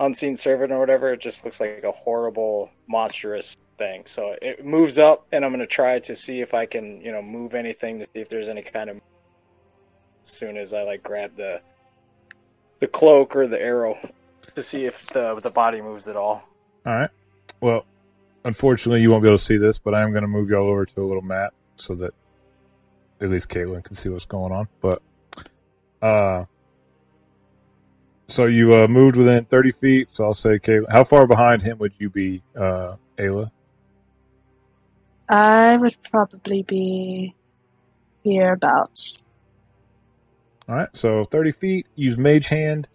unseen 0.00 0.36
servant 0.36 0.72
or 0.72 0.78
whatever, 0.78 1.12
it 1.12 1.20
just 1.20 1.44
looks 1.44 1.60
like 1.60 1.84
a 1.84 1.92
horrible, 1.92 2.70
monstrous 2.88 3.56
thing. 3.78 4.04
So 4.06 4.34
it 4.40 4.64
moves 4.64 4.98
up, 4.98 5.26
and 5.32 5.44
I'm 5.44 5.50
gonna 5.50 5.66
try 5.66 5.98
to 6.00 6.16
see 6.16 6.40
if 6.40 6.54
I 6.54 6.66
can, 6.66 7.00
you 7.00 7.12
know, 7.12 7.22
move 7.22 7.54
anything 7.54 8.00
to 8.00 8.04
see 8.04 8.20
if 8.20 8.28
there's 8.28 8.48
any 8.48 8.62
kind 8.62 8.90
of. 8.90 9.00
As 10.24 10.30
soon 10.30 10.56
as 10.56 10.72
I 10.72 10.82
like 10.84 11.02
grab 11.02 11.36
the 11.36 11.60
the 12.78 12.86
cloak 12.86 13.34
or 13.34 13.48
the 13.48 13.60
arrow, 13.60 13.98
to 14.54 14.62
see 14.62 14.84
if 14.84 15.06
the 15.06 15.38
the 15.40 15.50
body 15.50 15.80
moves 15.80 16.08
at 16.08 16.16
all. 16.16 16.42
All 16.86 16.94
right. 16.94 17.10
Well, 17.60 17.84
unfortunately, 18.44 19.00
you 19.00 19.10
won't 19.10 19.22
be 19.22 19.28
able 19.28 19.38
to 19.38 19.44
see 19.44 19.56
this, 19.56 19.78
but 19.78 19.94
I 19.94 20.02
am 20.02 20.10
going 20.10 20.22
to 20.22 20.28
move 20.28 20.48
y'all 20.50 20.68
over 20.68 20.84
to 20.84 21.02
a 21.02 21.06
little 21.06 21.22
map 21.22 21.54
so 21.76 21.94
that 21.96 22.14
at 23.22 23.30
least 23.30 23.48
Caitlin 23.48 23.84
can 23.84 23.94
see 23.94 24.08
what's 24.08 24.24
going 24.24 24.52
on. 24.52 24.68
But, 24.80 25.02
uh, 26.00 26.44
so 28.28 28.46
you 28.46 28.74
uh, 28.74 28.88
moved 28.88 29.16
within 29.16 29.44
30 29.44 29.70
feet. 29.72 30.08
So 30.12 30.24
I'll 30.24 30.34
say, 30.34 30.58
Caitlin, 30.58 30.90
how 30.90 31.04
far 31.04 31.26
behind 31.26 31.62
him 31.62 31.78
would 31.78 31.92
you 31.98 32.10
be, 32.10 32.42
uh, 32.56 32.96
Ayla? 33.18 33.50
I 35.28 35.76
would 35.76 35.96
probably 36.10 36.62
be 36.62 37.34
hereabouts. 38.24 39.24
All 40.68 40.74
right. 40.74 40.88
So 40.92 41.24
30 41.24 41.52
feet, 41.52 41.86
use 41.94 42.18
mage 42.18 42.48
hand. 42.48 42.88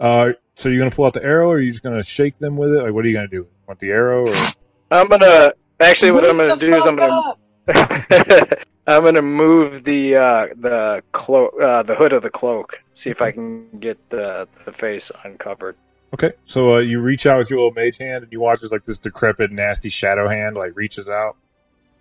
Uh, 0.00 0.32
so 0.54 0.68
you're 0.68 0.78
going 0.78 0.90
to 0.90 0.94
pull 0.94 1.06
out 1.06 1.14
the 1.14 1.24
arrow 1.24 1.48
or 1.48 1.56
are 1.56 1.60
you 1.60 1.70
just 1.70 1.82
going 1.82 1.96
to 1.96 2.02
shake 2.02 2.38
them 2.38 2.56
with 2.56 2.72
it? 2.72 2.82
Like, 2.82 2.92
what 2.92 3.04
are 3.04 3.08
you 3.08 3.14
going 3.14 3.28
to 3.28 3.36
do? 3.36 3.46
Want 3.66 3.80
the 3.80 3.90
arrow 3.90 4.26
or? 4.26 4.34
I'm 4.90 5.08
gonna 5.08 5.52
actually 5.80 6.12
what 6.12 6.24
I'm 6.24 6.38
gonna 6.38 6.56
do 6.56 6.74
is 6.74 6.86
I'm 6.86 6.96
gonna 6.96 7.36
up! 7.68 8.58
I'm 8.86 9.02
gonna 9.04 9.22
move 9.22 9.84
the 9.84 10.16
uh, 10.16 10.46
the 10.56 11.02
cloak 11.12 11.54
uh, 11.60 11.82
the 11.82 11.94
hood 11.94 12.12
of 12.12 12.22
the 12.22 12.30
cloak. 12.30 12.78
See 12.94 13.10
if 13.10 13.22
I 13.22 13.32
can 13.32 13.68
get 13.80 13.98
the 14.10 14.46
the 14.64 14.72
face 14.72 15.10
uncovered. 15.24 15.76
Okay, 16.12 16.32
so 16.44 16.76
uh, 16.76 16.78
you 16.78 17.00
reach 17.00 17.26
out 17.26 17.38
with 17.38 17.50
your 17.50 17.58
little 17.60 17.72
mage 17.72 17.96
hand, 17.98 18.22
and 18.22 18.32
you 18.32 18.40
watch 18.40 18.62
as 18.62 18.70
like 18.70 18.84
this 18.84 18.98
decrepit, 18.98 19.50
nasty 19.50 19.88
shadow 19.88 20.28
hand 20.28 20.54
like 20.56 20.76
reaches 20.76 21.08
out 21.08 21.36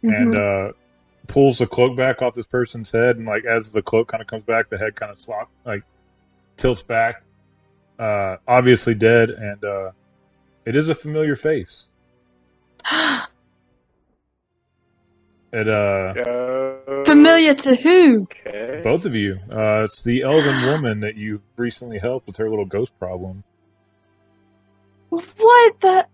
and 0.04 0.34
Mhm. 0.34 0.70
uh, 0.70 0.74
pulls 1.28 1.58
the 1.60 1.66
cloak 1.68 1.96
back 1.96 2.22
off 2.22 2.36
this 2.36 2.46
person's 2.48 2.92
head, 2.92 3.16
and 3.16 3.26
like 3.26 3.46
as 3.46 3.70
the 3.70 3.82
cloak 3.82 4.10
kind 4.10 4.22
of 4.22 4.28
comes 4.28 4.44
back, 4.44 4.70
the 4.70 4.78
head 4.78 4.96
kind 4.96 5.12
of 5.12 5.20
slop 5.22 5.50
like 5.66 5.84
tilts 6.58 6.84
back, 6.84 7.24
uh, 7.98 8.36
obviously 8.48 8.94
dead, 8.94 9.30
and 9.30 9.64
uh, 9.64 9.92
it 10.66 10.76
is 10.76 10.90
a 10.90 10.96
familiar 10.96 11.36
face. 11.38 11.88
It 15.54 15.68
uh, 15.70 16.14
Uh, 16.30 17.04
Familiar 17.06 17.54
to 17.54 17.76
who? 17.76 18.24
Okay. 18.24 18.82
both 18.84 19.06
of 19.06 19.14
you, 19.14 19.38
uh, 19.52 19.84
it's 19.84 20.04
the 20.04 20.24
elven 20.24 20.66
woman 20.66 21.00
that 21.02 21.16
you 21.16 21.42
recently 21.58 22.00
helped 22.00 22.26
with 22.28 22.38
her 22.38 22.50
little 22.50 22.66
ghost 22.66 22.98
problem. 22.98 23.44
What 25.10 25.80
the? 25.80 26.08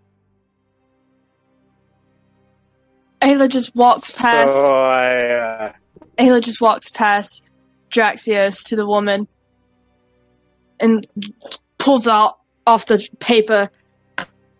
Ayla 3.22 3.50
just 3.50 3.75
walks 3.75 4.12
past. 4.12 4.53
So 4.53 4.75
I 4.75 5.67
uh, 5.67 5.74
Ayla 6.17 6.41
just 6.41 6.60
walks 6.62 6.89
past 6.89 7.50
Draxios 7.91 8.65
to 8.67 8.75
the 8.75 8.86
woman. 8.86 9.27
and 10.81 11.05
pulls 11.77 12.08
out 12.08 12.39
off 12.67 12.86
the 12.88 13.05
paper. 13.19 13.69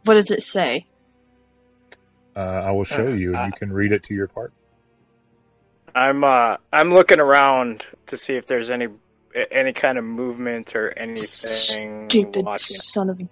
What 0.06 0.14
does 0.16 0.32
it 0.32 0.42
say? 0.42 0.86
Uh, 2.36 2.40
I 2.40 2.72
will 2.72 2.86
show 2.86 3.10
you, 3.10 3.36
and 3.36 3.48
you 3.48 3.58
can 3.58 3.72
read 3.74 3.92
it 3.92 4.04
to 4.04 4.14
your 4.14 4.28
part. 4.28 4.54
I'm 5.96 6.24
uh 6.24 6.58
I'm 6.72 6.92
looking 6.94 7.20
around 7.20 7.86
to 8.08 8.18
see 8.18 8.36
if 8.36 8.48
there's 8.48 8.70
any 8.70 8.88
any 9.52 9.74
kind 9.74 9.98
of 9.98 10.04
movement 10.04 10.76
or 10.76 10.98
anything. 10.98 12.10
Stupid 12.10 12.46
watching. 12.46 12.76
son 12.78 13.10
of 13.10 13.20
a 13.20 13.28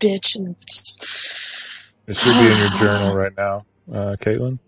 bitch. 0.00 0.36
It 2.06 2.16
should 2.16 2.32
be 2.32 2.52
in 2.52 2.58
your 2.58 2.68
journal 2.78 3.16
right 3.16 3.36
now, 3.36 3.66
uh, 3.90 4.16
Caitlin. 4.16 4.58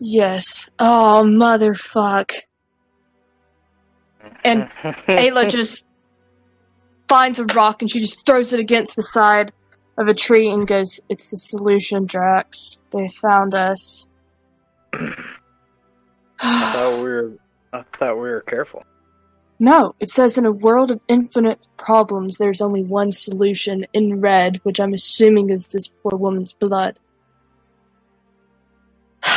yes. 0.00 0.68
Oh 0.78 1.22
motherfuck. 1.24 2.32
And 4.44 4.68
Ayla 5.08 5.48
just 5.48 5.88
finds 7.08 7.38
a 7.38 7.44
rock 7.46 7.82
and 7.82 7.90
she 7.90 8.00
just 8.00 8.24
throws 8.26 8.52
it 8.52 8.60
against 8.60 8.96
the 8.96 9.02
side 9.02 9.52
of 9.98 10.08
a 10.08 10.14
tree 10.14 10.48
and 10.48 10.66
goes, 10.66 11.00
"It's 11.08 11.30
the 11.30 11.36
solution, 11.36 12.06
Drax. 12.06 12.78
They 12.90 13.08
found 13.08 13.54
us." 13.54 14.06
I 16.42 16.72
thought 16.72 16.96
we 16.98 17.04
were 17.04 17.32
I 17.72 17.82
thought 17.96 18.16
we 18.16 18.22
were 18.22 18.42
careful. 18.42 18.82
No, 19.58 19.94
it 20.00 20.10
says 20.10 20.38
in 20.38 20.44
a 20.44 20.50
world 20.52 20.90
of 20.90 21.00
infinite 21.06 21.68
problems, 21.76 22.36
there's 22.36 22.60
only 22.60 22.82
one 22.82 23.12
solution 23.12 23.86
in 23.92 24.20
red, 24.20 24.56
which 24.64 24.80
I'm 24.80 24.92
assuming 24.92 25.50
is 25.50 25.68
this 25.68 25.86
poor 25.88 26.18
woman's 26.18 26.52
blood. 26.52 26.98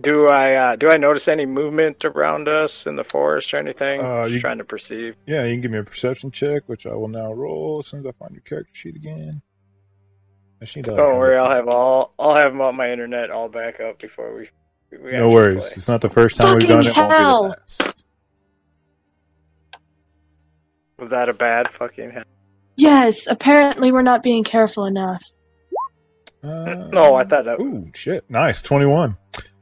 Do 0.00 0.28
I 0.28 0.54
uh, 0.54 0.76
do 0.76 0.90
I 0.90 0.96
notice 0.96 1.26
any 1.26 1.44
movement 1.44 2.04
around 2.04 2.46
us 2.48 2.86
in 2.86 2.94
the 2.94 3.02
forest 3.02 3.52
or 3.52 3.56
anything? 3.56 4.00
Uh, 4.00 4.24
Just 4.24 4.34
you- 4.34 4.40
trying 4.40 4.58
to 4.58 4.64
perceive. 4.64 5.16
Yeah, 5.26 5.44
you 5.44 5.54
can 5.54 5.60
give 5.60 5.70
me 5.72 5.78
a 5.78 5.82
perception 5.84 6.30
check, 6.30 6.62
which 6.66 6.86
I 6.86 6.94
will 6.94 7.08
now 7.08 7.32
roll 7.32 7.78
as 7.80 7.88
soon 7.88 8.00
as 8.00 8.06
I 8.06 8.12
find 8.12 8.32
your 8.32 8.42
character 8.42 8.70
sheet 8.74 8.94
again. 8.94 9.42
I 10.60 10.64
just 10.64 10.76
like, 10.76 10.86
Don't 10.86 11.18
worry, 11.18 11.36
I'll 11.38 11.50
have 11.50 11.68
all 11.68 12.14
I'll 12.18 12.34
have 12.34 12.52
them 12.52 12.60
on 12.60 12.74
my 12.76 12.90
internet 12.90 13.30
all 13.30 13.48
back 13.48 13.80
up 13.80 13.98
before 14.00 14.34
we. 14.36 14.48
we 14.98 15.12
No 15.12 15.30
worries. 15.30 15.64
play. 15.64 15.72
It's 15.76 15.88
not 15.88 16.00
the 16.00 16.08
first 16.10 16.36
time 16.36 16.54
we've 16.58 16.62
Fucking 16.68 16.76
done 16.76 16.86
it. 16.86 16.96
Won't 16.96 17.10
be 17.10 17.14
hell. 17.16 17.42
the 17.42 17.48
last. 17.50 18.04
Was 20.98 21.10
that 21.10 21.28
a 21.28 21.32
bad 21.32 21.68
fucking? 21.74 22.10
hell? 22.10 22.24
Yes, 22.76 23.26
apparently 23.28 23.92
we're 23.92 24.02
not 24.02 24.22
being 24.22 24.42
careful 24.44 24.84
enough. 24.86 25.22
Uh, 26.42 26.74
No, 26.92 27.14
I 27.14 27.24
thought 27.24 27.44
that. 27.44 27.60
Ooh, 27.60 27.90
shit! 27.94 28.28
Nice, 28.30 28.62
twenty-one. 28.62 29.16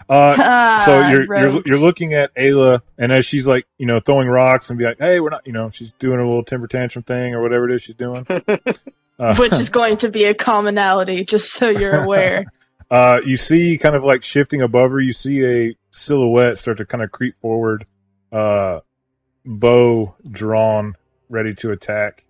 Uh, 0.08 0.36
Ah, 0.38 0.82
so 0.84 1.08
you're, 1.08 1.24
you're 1.24 1.62
you're 1.66 1.78
looking 1.80 2.14
at 2.14 2.34
Ayla, 2.36 2.80
and 2.98 3.10
as 3.10 3.26
she's 3.26 3.46
like, 3.46 3.66
you 3.78 3.86
know, 3.86 3.98
throwing 3.98 4.28
rocks 4.28 4.70
and 4.70 4.78
be 4.78 4.84
like, 4.84 4.98
"Hey, 4.98 5.18
we're 5.20 5.30
not," 5.30 5.46
you 5.46 5.52
know, 5.52 5.70
she's 5.70 5.92
doing 5.94 6.20
a 6.20 6.24
little 6.26 6.44
temper 6.44 6.68
tantrum 6.68 7.02
thing 7.02 7.34
or 7.34 7.42
whatever 7.42 7.68
it 7.68 7.74
is 7.74 7.82
she's 7.82 7.94
doing. 7.96 8.26
Uh, 9.18 9.34
Which 9.36 9.54
is 9.54 9.70
going 9.70 9.96
to 9.96 10.10
be 10.10 10.24
a 10.24 10.34
commonality, 10.34 11.24
just 11.24 11.54
so 11.54 11.70
you're 11.70 12.02
aware. 12.02 12.44
uh, 12.90 13.18
you 13.24 13.38
see, 13.38 13.78
kind 13.78 13.96
of 13.96 14.04
like 14.04 14.22
shifting 14.22 14.60
above 14.60 14.90
her, 14.90 15.00
you 15.00 15.14
see 15.14 15.42
a 15.42 15.74
silhouette 15.90 16.58
start 16.58 16.76
to 16.76 16.84
kind 16.84 17.02
of 17.02 17.10
creep 17.12 17.34
forward, 17.40 17.86
uh, 18.30 18.80
bow 19.46 20.14
drawn, 20.30 20.96
ready 21.30 21.54
to 21.54 21.70
attack. 21.70 22.24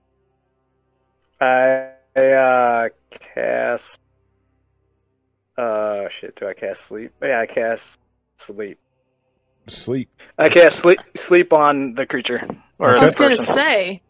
I 1.40 1.88
uh 2.16 2.88
cast. 3.34 3.98
Uh, 5.58 6.08
shit. 6.08 6.36
Do 6.36 6.46
I 6.48 6.54
cast 6.54 6.86
sleep? 6.86 7.12
Yeah, 7.22 7.40
I 7.40 7.46
cast 7.46 7.98
sleep. 8.38 8.78
Sleep. 9.68 10.08
I 10.38 10.48
cast 10.48 10.78
sleep 10.78 11.00
sleep 11.16 11.52
on 11.52 11.94
the 11.94 12.06
creature 12.06 12.46
or 12.78 12.90
Okay. 12.90 12.96
I 12.96 13.00
the 13.00 13.06
was 13.06 13.14
gonna 13.14 13.36
person. 13.36 13.54
say, 13.54 14.02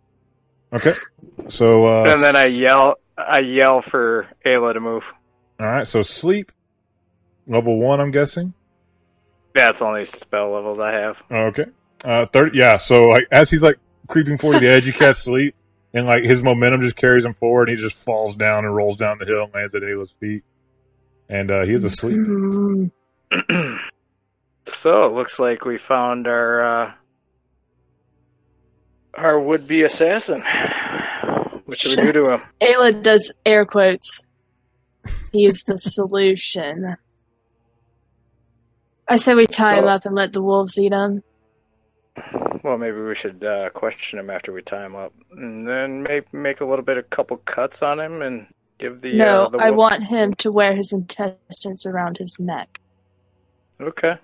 Okay. 0.73 0.93
So, 1.49 1.87
uh, 1.87 2.05
and 2.13 2.23
then 2.23 2.37
I 2.37 2.47
yell. 2.47 2.99
I 3.17 3.39
yell 3.39 3.81
for 3.81 4.27
Ayla 4.45 4.75
to 4.75 4.81
move. 4.81 5.05
all 5.61 5.67
right. 5.67 5.87
So 5.87 6.03
sleep, 6.03 6.53
level 7.47 7.79
one, 7.79 8.01
I'm 8.01 8.11
guessing. 8.11 8.53
Yeah, 9.57 9.67
that's 9.67 9.81
only 9.81 10.05
spell 10.05 10.51
levels 10.53 10.79
I 10.81 10.93
have. 10.93 11.23
Okay. 11.31 11.65
Uh, 12.05 12.27
thirty. 12.27 12.59
Yeah. 12.59 12.77
So 12.77 13.05
like 13.05 13.27
as 13.31 13.49
he's 13.49 13.63
like 13.63 13.79
creeping 14.09 14.37
forward 14.37 14.59
to 14.59 14.61
the 14.67 14.69
edge, 14.71 14.85
he 14.85 14.93
casts 14.93 15.25
sleep, 15.25 15.55
and 15.95 16.07
like 16.07 16.25
his 16.25 16.43
momentum 16.43 16.83
just 16.83 16.97
carries 16.97 17.25
him 17.25 17.33
forward, 17.33 17.71
and 17.71 17.79
he 17.79 17.83
just 17.83 17.97
falls 17.97 18.37
down 18.37 18.67
and 18.67 18.75
rolls 18.77 18.97
down 18.97 19.17
the 19.19 19.25
hill 19.25 19.45
and 19.45 19.55
lands 19.55 19.75
at 19.75 19.81
Ayla's 19.81 20.13
feet, 20.21 20.45
and 21.29 21.51
uh, 21.51 21.65
he 21.65 21.73
is 21.73 21.85
asleep. 21.85 22.17
so 24.75 25.01
it 25.01 25.13
looks 25.13 25.39
like 25.39 25.65
we 25.65 25.79
found 25.79 26.27
our 26.27 26.85
uh, 26.85 26.93
our 29.15 29.41
would-be 29.41 29.83
assassin. 29.83 30.43
What 31.65 31.79
should 31.79 31.97
we 31.99 32.05
do 32.05 32.13
to 32.13 32.31
him? 32.31 32.43
Ayla 32.61 33.03
does 33.03 33.33
air 33.45 33.65
quotes. 33.65 34.27
He 35.33 35.47
is 35.47 35.65
the 35.67 35.79
solution. 35.79 36.97
I 39.09 39.17
say 39.17 39.35
we 39.35 39.47
tie 39.47 39.79
him 39.79 39.87
up 39.87 40.05
and 40.05 40.15
let 40.15 40.33
the 40.33 40.43
wolves 40.43 40.79
eat 40.79 40.93
him. 40.93 41.23
Well, 42.63 42.79
maybe 42.79 43.01
we 43.01 43.15
should 43.15 43.45
uh, 43.45 43.71
question 43.71 44.19
him 44.19 44.31
after 44.31 44.53
we 44.53 44.63
tie 44.63 44.85
him 44.85 44.97
up, 44.97 45.13
and 45.31 45.69
then 45.69 46.03
make 46.03 46.33
make 46.33 46.61
a 46.61 46.65
little 46.65 46.85
bit 46.85 46.97
of 46.97 47.09
couple 47.11 47.37
cuts 47.39 47.83
on 47.83 48.01
him 48.01 48.23
and 48.23 48.47
give 48.79 49.01
the. 49.01 49.15
no, 49.15 49.45
uh, 49.45 49.49
the 49.51 49.59
I 49.59 49.71
want 49.71 50.05
him 50.05 50.35
to 50.35 50.53
wear 50.53 50.75
his 50.75 50.93
intestines 50.93 51.87
around 51.87 52.19
his 52.19 52.37
neck. 52.41 52.81
Okay. 53.81 54.17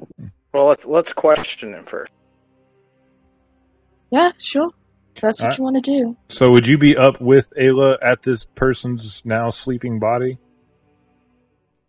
Well, 0.52 0.66
let's 0.66 0.85
let's 0.87 1.12
question 1.12 1.75
him 1.75 1.85
first. 1.85 2.12
Yeah, 4.11 4.32
sure. 4.38 4.71
If 5.14 5.23
That's 5.23 5.40
what 5.40 5.44
Alright. 5.47 5.59
you 5.59 5.64
want 5.64 5.85
to 5.85 5.90
do. 5.90 6.16
So 6.28 6.50
would 6.50 6.66
you 6.66 6.78
be 6.78 6.97
up 6.97 7.21
with 7.21 7.50
Ayla 7.59 7.99
at 8.02 8.23
this 8.23 8.44
person's 8.44 9.23
now 9.25 9.50
sleeping 9.50 9.99
body? 9.99 10.38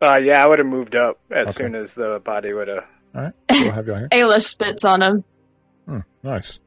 Uh, 0.02 0.18
yeah, 0.18 0.44
I 0.44 0.48
would 0.48 0.60
have 0.60 0.68
moved 0.68 0.96
up 0.96 1.20
as 1.32 1.48
Okay. 1.50 1.64
soon 1.64 1.76
as 1.76 1.96
the 1.96 2.22
body 2.24 2.52
would 2.54 2.68
have. 2.68 2.84
All 3.16 3.22
right. 3.22 3.34
We'll 3.50 3.72
have 3.72 3.88
y'all 3.88 3.98
here. 3.98 4.10
Ayla 4.12 4.42
spits 4.42 4.84
on 4.84 5.02
him. 5.02 5.24
Hmm, 5.86 6.00
nice. 6.22 6.60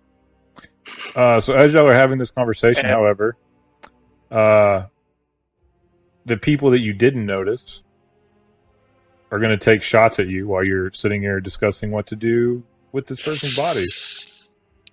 Uh, 1.14 1.40
so 1.40 1.54
as 1.54 1.74
y'all 1.74 1.86
are 1.86 1.92
having 1.94 2.18
this 2.18 2.30
conversation, 2.30 2.86
however, 2.86 3.36
uh, 4.30 4.84
the 6.26 6.36
people 6.36 6.70
that 6.72 6.80
you 6.80 6.92
didn't 6.92 7.24
notice 7.24 7.82
are 9.30 9.38
going 9.38 9.56
to 9.56 9.64
take 9.64 9.82
shots 9.82 10.18
at 10.20 10.28
you 10.28 10.46
while 10.46 10.62
you're 10.62 10.92
sitting 10.92 11.22
here 11.22 11.40
discussing 11.40 11.90
what 11.90 12.06
to 12.08 12.16
do 12.16 12.62
with 12.92 13.06
this 13.06 13.22
person's 13.22 13.56
body. 13.56 13.84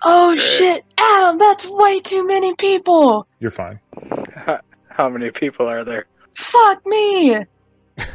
Oh 0.01 0.35
shit, 0.35 0.83
Adam, 0.97 1.37
that's 1.37 1.65
way 1.67 1.99
too 1.99 2.25
many 2.25 2.55
people. 2.55 3.27
You're 3.39 3.51
fine. 3.51 3.79
How 4.89 5.09
many 5.09 5.31
people 5.31 5.67
are 5.67 5.83
there? 5.83 6.05
Fuck 6.35 6.85
me. 6.85 7.37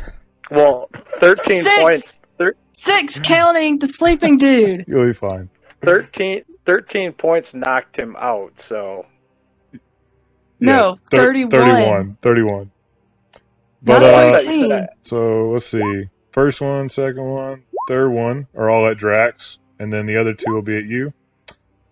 Well, 0.51 0.89
thirteen 1.19 1.61
Six. 1.61 1.83
points. 1.83 2.19
Thir- 2.39 2.57
Six 2.73 3.21
counting 3.21 3.79
the 3.81 3.87
sleeping 3.87 4.39
dude. 4.39 4.87
You'll 4.89 5.05
be 5.07 5.13
fine. 5.13 5.51
13, 5.85 6.43
13 6.65 7.13
points 7.13 7.53
knocked 7.53 7.99
him 7.99 8.17
out. 8.19 8.59
So 8.59 9.05
No, 10.59 10.97
thir- 11.11 11.19
31. 11.19 11.51
31. 11.51 12.17
31. 12.23 12.71
Not 13.83 14.01
But, 14.01 14.03
uh, 14.03 14.87
so 15.03 15.51
let's 15.51 15.67
see. 15.67 16.05
First 16.33 16.61
one, 16.61 16.89
second 16.89 17.25
one, 17.25 17.65
third 17.89 18.11
one 18.11 18.47
are 18.55 18.71
all 18.71 18.89
at 18.89 18.97
Drax, 18.97 19.59
and 19.79 19.93
then 19.93 20.07
the 20.07 20.21
other 20.21 20.35
two 20.35 20.53
will 20.53 20.63
be 20.63 20.77
at 20.77 20.85
you. 20.85 21.13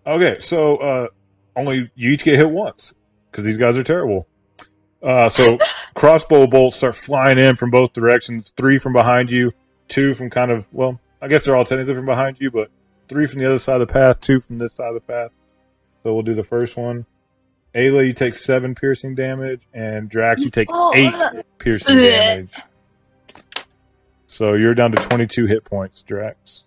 Okay, 0.05 0.37
so 0.39 0.77
uh, 0.77 1.07
only 1.55 1.91
you 1.95 2.11
each 2.11 2.23
get 2.23 2.37
hit 2.37 2.49
once 2.49 2.93
because 3.31 3.43
these 3.43 3.57
guys 3.57 3.77
are 3.77 3.83
terrible. 3.83 4.27
Uh, 5.01 5.29
so 5.29 5.57
crossbow 5.95 6.47
bolts 6.47 6.77
start 6.77 6.95
flying 6.95 7.37
in 7.37 7.55
from 7.55 7.71
both 7.71 7.93
directions. 7.93 8.53
Three 8.55 8.77
from 8.77 8.93
behind 8.93 9.31
you, 9.31 9.51
two 9.87 10.13
from 10.13 10.29
kind 10.29 10.51
of 10.51 10.67
well, 10.71 10.99
I 11.21 11.27
guess 11.27 11.45
they're 11.45 11.55
all 11.55 11.65
technically 11.65 11.93
from 11.93 12.05
behind 12.05 12.39
you, 12.39 12.51
but 12.51 12.69
three 13.07 13.25
from 13.25 13.39
the 13.39 13.47
other 13.47 13.59
side 13.59 13.81
of 13.81 13.87
the 13.87 13.93
path, 13.93 14.19
two 14.21 14.39
from 14.39 14.57
this 14.57 14.73
side 14.73 14.89
of 14.89 14.93
the 14.95 15.01
path. 15.01 15.31
So 16.03 16.13
we'll 16.13 16.23
do 16.23 16.35
the 16.35 16.43
first 16.43 16.77
one. 16.77 17.05
Ayla, 17.75 18.05
you 18.05 18.13
take 18.13 18.35
seven 18.35 18.73
piercing 18.75 19.13
damage, 19.15 19.61
and 19.73 20.09
Drax, 20.09 20.41
you 20.41 20.49
take 20.49 20.67
Oh, 20.71 20.93
eight 20.95 21.13
uh, 21.13 21.43
piercing 21.59 21.97
bleh. 21.97 22.09
damage. 22.11 22.53
So 24.27 24.55
you're 24.55 24.73
down 24.73 24.91
to 24.91 24.97
22 24.97 25.45
hit 25.45 25.63
points, 25.63 26.01
Drax. 26.03 26.63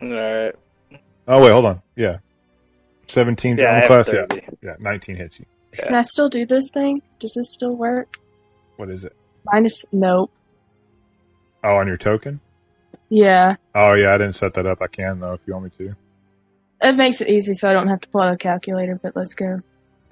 all 0.00 0.08
right. 0.08 0.54
Oh 1.28 1.42
wait, 1.42 1.50
hold 1.50 1.66
on. 1.66 1.82
Yeah, 1.96 2.18
17 3.08 3.56
Yeah, 3.58 3.64
I 3.66 3.80
on 3.82 3.86
class. 3.88 4.08
Yeah, 4.12 4.26
30. 4.30 4.46
yeah, 4.62 4.74
19 4.78 5.16
hits 5.16 5.40
you. 5.40 5.46
Can 5.72 5.94
I 5.94 6.02
still 6.02 6.28
do 6.28 6.46
this 6.46 6.70
thing? 6.70 7.02
Does 7.18 7.34
this 7.34 7.52
still 7.52 7.74
work? 7.74 8.18
What 8.76 8.90
is 8.90 9.04
it? 9.04 9.14
Minus 9.44 9.84
nope. 9.92 10.30
Oh, 11.64 11.74
on 11.76 11.86
your 11.88 11.96
token. 11.96 12.40
Yeah. 13.08 13.56
Oh 13.74 13.92
yeah, 13.94 14.14
I 14.14 14.18
didn't 14.18 14.34
set 14.34 14.54
that 14.54 14.66
up. 14.66 14.80
I 14.82 14.86
can 14.86 15.18
though 15.20 15.32
if 15.34 15.40
you 15.46 15.52
want 15.54 15.64
me 15.78 15.86
to. 15.86 15.96
It 16.82 16.96
makes 16.96 17.20
it 17.20 17.28
easy 17.28 17.54
so 17.54 17.68
I 17.70 17.72
don't 17.72 17.88
have 17.88 18.00
to 18.02 18.08
pull 18.08 18.20
out 18.20 18.32
a 18.32 18.36
calculator, 18.36 18.98
but 19.02 19.16
let's 19.16 19.34
go. 19.34 19.60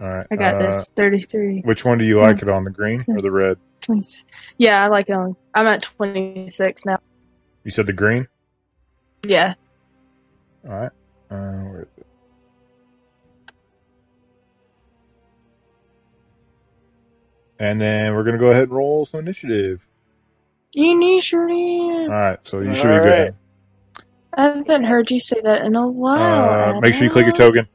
All 0.00 0.08
right. 0.08 0.26
I 0.30 0.36
got 0.36 0.56
uh, 0.56 0.66
this. 0.66 0.90
33. 0.96 1.62
Which 1.64 1.84
one 1.84 1.98
do 1.98 2.04
you 2.04 2.16
like 2.20 2.38
26. 2.38 2.42
it 2.42 2.56
on, 2.56 2.64
the 2.64 2.70
green 2.70 3.00
or 3.08 3.22
the 3.22 3.30
red? 3.30 3.58
Twenty-six. 3.80 4.24
yeah, 4.58 4.82
I 4.82 4.88
like 4.88 5.08
it 5.08 5.12
on. 5.12 5.36
I'm 5.54 5.66
at 5.66 5.82
26 5.82 6.86
now. 6.86 6.98
You 7.64 7.70
said 7.70 7.86
the 7.86 7.92
green? 7.92 8.26
Yeah. 9.24 9.54
All 10.66 10.72
right. 10.72 10.90
Uh, 11.30 11.64
where 11.64 11.82
is 11.82 11.88
it? 11.98 12.06
And 17.58 17.80
then 17.80 18.14
we're 18.14 18.24
going 18.24 18.34
to 18.34 18.40
go 18.40 18.48
ahead 18.50 18.64
and 18.64 18.72
roll 18.72 19.06
some 19.06 19.20
initiative. 19.20 19.86
Initiative. 20.74 21.48
All 21.50 22.08
right. 22.08 22.38
So 22.44 22.60
you 22.60 22.74
should 22.74 22.90
All 22.90 23.02
be 23.02 23.08
right. 23.08 23.32
good. 23.32 23.34
I 24.36 24.42
haven't 24.42 24.84
heard 24.84 25.10
you 25.10 25.20
say 25.20 25.40
that 25.44 25.64
in 25.64 25.76
a 25.76 25.86
while. 25.86 26.76
Uh, 26.76 26.80
make 26.80 26.94
sure 26.94 27.04
you 27.04 27.10
click 27.10 27.26
your 27.26 27.34
token. 27.34 27.68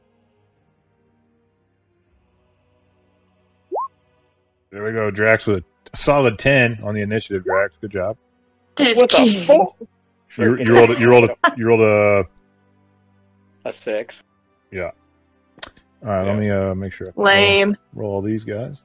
There 4.70 4.84
we 4.84 4.92
go, 4.92 5.10
Drax 5.10 5.46
with 5.46 5.64
a 5.92 5.96
solid 5.96 6.38
ten 6.38 6.78
on 6.82 6.94
the 6.94 7.00
initiative. 7.00 7.44
Drax, 7.44 7.76
good 7.80 7.90
job. 7.90 8.16
What 8.76 8.76
the 8.76 8.94
Fifteen. 9.16 9.46
fuck? 9.46 9.76
You, 10.38 10.56
you 10.58 10.74
rolled. 10.76 10.90
a- 10.90 11.00
You 11.00 11.10
rolled. 11.10 11.30
A, 11.30 11.36
you 11.56 11.66
rolled 11.66 11.80
a. 11.80 12.24
a 13.68 13.72
six. 13.72 14.22
All 16.02 16.08
right, 16.08 16.26
let 16.26 16.38
me 16.38 16.50
uh 16.50 16.74
make 16.74 16.92
sure. 16.94 17.08
I 17.08 17.12
Lame. 17.20 17.76
Roll 17.94 18.12
all 18.12 18.22
these 18.22 18.42
guys. 18.44 18.78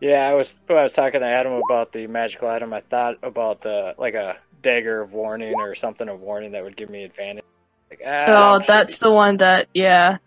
Yeah, 0.00 0.28
I 0.28 0.34
was 0.34 0.54
when 0.66 0.78
I 0.78 0.82
was 0.84 0.92
talking 0.92 1.20
to 1.20 1.26
Adam 1.26 1.54
about 1.68 1.92
the 1.92 2.06
magical 2.06 2.48
item. 2.48 2.72
I 2.72 2.80
thought 2.82 3.16
about 3.22 3.62
the 3.62 3.94
like 3.98 4.14
a 4.14 4.36
dagger 4.62 5.00
of 5.00 5.12
warning 5.12 5.54
or 5.56 5.74
something 5.74 6.08
of 6.08 6.20
warning 6.20 6.52
that 6.52 6.62
would 6.62 6.76
give 6.76 6.88
me 6.90 7.02
advantage. 7.04 7.42
Like, 7.90 8.00
ah, 8.06 8.24
Oh, 8.28 8.54
I'm 8.56 8.62
that's 8.66 8.98
the 8.98 9.10
one 9.10 9.38
that. 9.38 9.68
Yeah, 9.74 10.18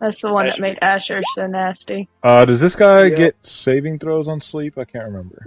that's 0.00 0.20
the 0.22 0.32
one 0.32 0.46
that 0.48 0.60
made 0.60 0.78
Asher 0.82 1.20
so 1.34 1.42
nasty. 1.44 2.08
Uh, 2.22 2.44
does 2.44 2.60
this 2.60 2.76
guy 2.76 3.04
Yeah. 3.06 3.14
get 3.16 3.36
saving 3.46 3.98
throws 3.98 4.28
on 4.28 4.40
sleep? 4.40 4.78
I 4.78 4.84
can't 4.84 5.06
remember. 5.06 5.44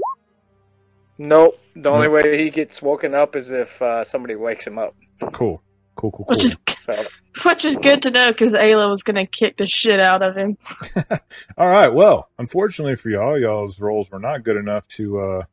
Nope. 1.18 1.60
The 1.76 1.90
only 1.90 2.08
way 2.08 2.44
he 2.44 2.50
gets 2.50 2.82
woken 2.82 3.14
up 3.14 3.36
is 3.36 3.52
if 3.52 3.82
uh, 3.82 4.04
somebody 4.04 4.36
wakes 4.36 4.66
him 4.68 4.78
up. 4.80 4.96
Cool, 5.32 5.62
cool, 5.96 6.12
cool, 6.12 6.12
cool. 6.12 6.26
Which 6.28 6.44
is 6.44 6.58
So 6.80 7.04
which 7.50 7.64
is 7.64 7.78
good 7.78 8.02
to 8.02 8.12
know 8.12 8.32
because 8.32 8.54
Ayla 8.54 8.90
was 8.90 9.04
gonna 9.04 9.26
kick 9.28 9.56
the 9.58 9.66
shit 9.66 10.00
out 10.00 10.22
of 10.22 10.36
him. 10.36 10.58
All 11.58 11.68
right. 11.70 11.94
Well, 11.94 12.30
unfortunately 12.40 12.96
for 12.96 13.10
y'all, 13.10 13.40
y'all's 13.40 13.80
rolls 13.80 14.10
were 14.12 14.20
not 14.20 14.44
good 14.44 14.58
enough 14.58 14.88
to 14.90 15.20
uh 15.20 15.44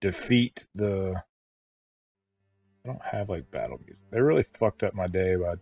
defeat 0.00 0.66
the. 0.74 1.14
I 2.84 2.88
don't 2.88 3.02
have 3.02 3.30
like 3.30 3.50
battle 3.50 3.78
music. 3.78 3.96
They 4.10 4.20
really 4.20 4.44
fucked 4.58 4.82
up 4.82 4.92
my 4.94 5.06
day 5.06 5.36
by 5.36 5.54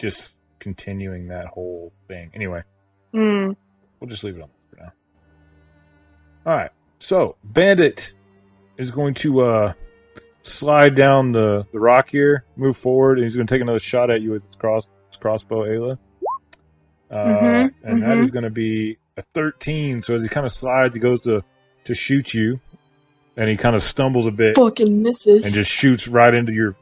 just 0.00 0.34
continuing 0.66 1.28
that 1.28 1.46
whole 1.46 1.92
thing. 2.08 2.28
Anyway, 2.34 2.60
Hmm. 3.12 3.52
we'll 4.00 4.08
just 4.08 4.24
leave 4.24 4.36
it 4.36 4.42
on 4.42 4.48
for 4.68 4.76
now. 4.80 4.92
All 6.44 6.56
right. 6.56 6.70
So, 6.98 7.36
Bandit 7.44 8.12
is 8.76 8.90
going 8.90 9.14
to 9.14 9.42
uh 9.42 9.72
slide 10.42 10.96
down 10.96 11.30
the 11.30 11.64
the 11.72 11.78
rock 11.78 12.08
here, 12.10 12.44
move 12.56 12.76
forward, 12.76 13.18
and 13.18 13.24
he's 13.24 13.36
going 13.36 13.46
to 13.46 13.54
take 13.54 13.62
another 13.62 13.78
shot 13.78 14.10
at 14.10 14.22
you 14.22 14.32
with 14.32 14.44
his 14.44 14.56
cross 14.56 14.88
his 15.08 15.16
crossbow, 15.18 15.62
Ayla. 15.64 15.98
Uh, 17.10 17.24
Mhm, 17.28 17.74
and 17.84 18.02
that 18.02 18.16
mhm. 18.16 18.22
is 18.24 18.32
going 18.32 18.42
to 18.42 18.50
be 18.50 18.98
a 19.16 19.22
13. 19.34 20.00
So 20.00 20.14
as 20.16 20.24
he 20.24 20.28
kind 20.28 20.44
of 20.44 20.50
slides, 20.52 20.96
he 20.96 21.00
goes 21.00 21.22
to 21.22 21.42
to 21.84 21.94
shoot 21.94 22.34
you, 22.34 22.58
and 23.36 23.48
he 23.48 23.56
kind 23.56 23.76
of 23.76 23.82
stumbles 23.84 24.26
a 24.26 24.32
bit 24.32 24.56
Fucking 24.56 25.00
misses. 25.00 25.44
and 25.44 25.54
just 25.54 25.70
shoots 25.70 26.08
right 26.08 26.34
into 26.34 26.52
your 26.52 26.74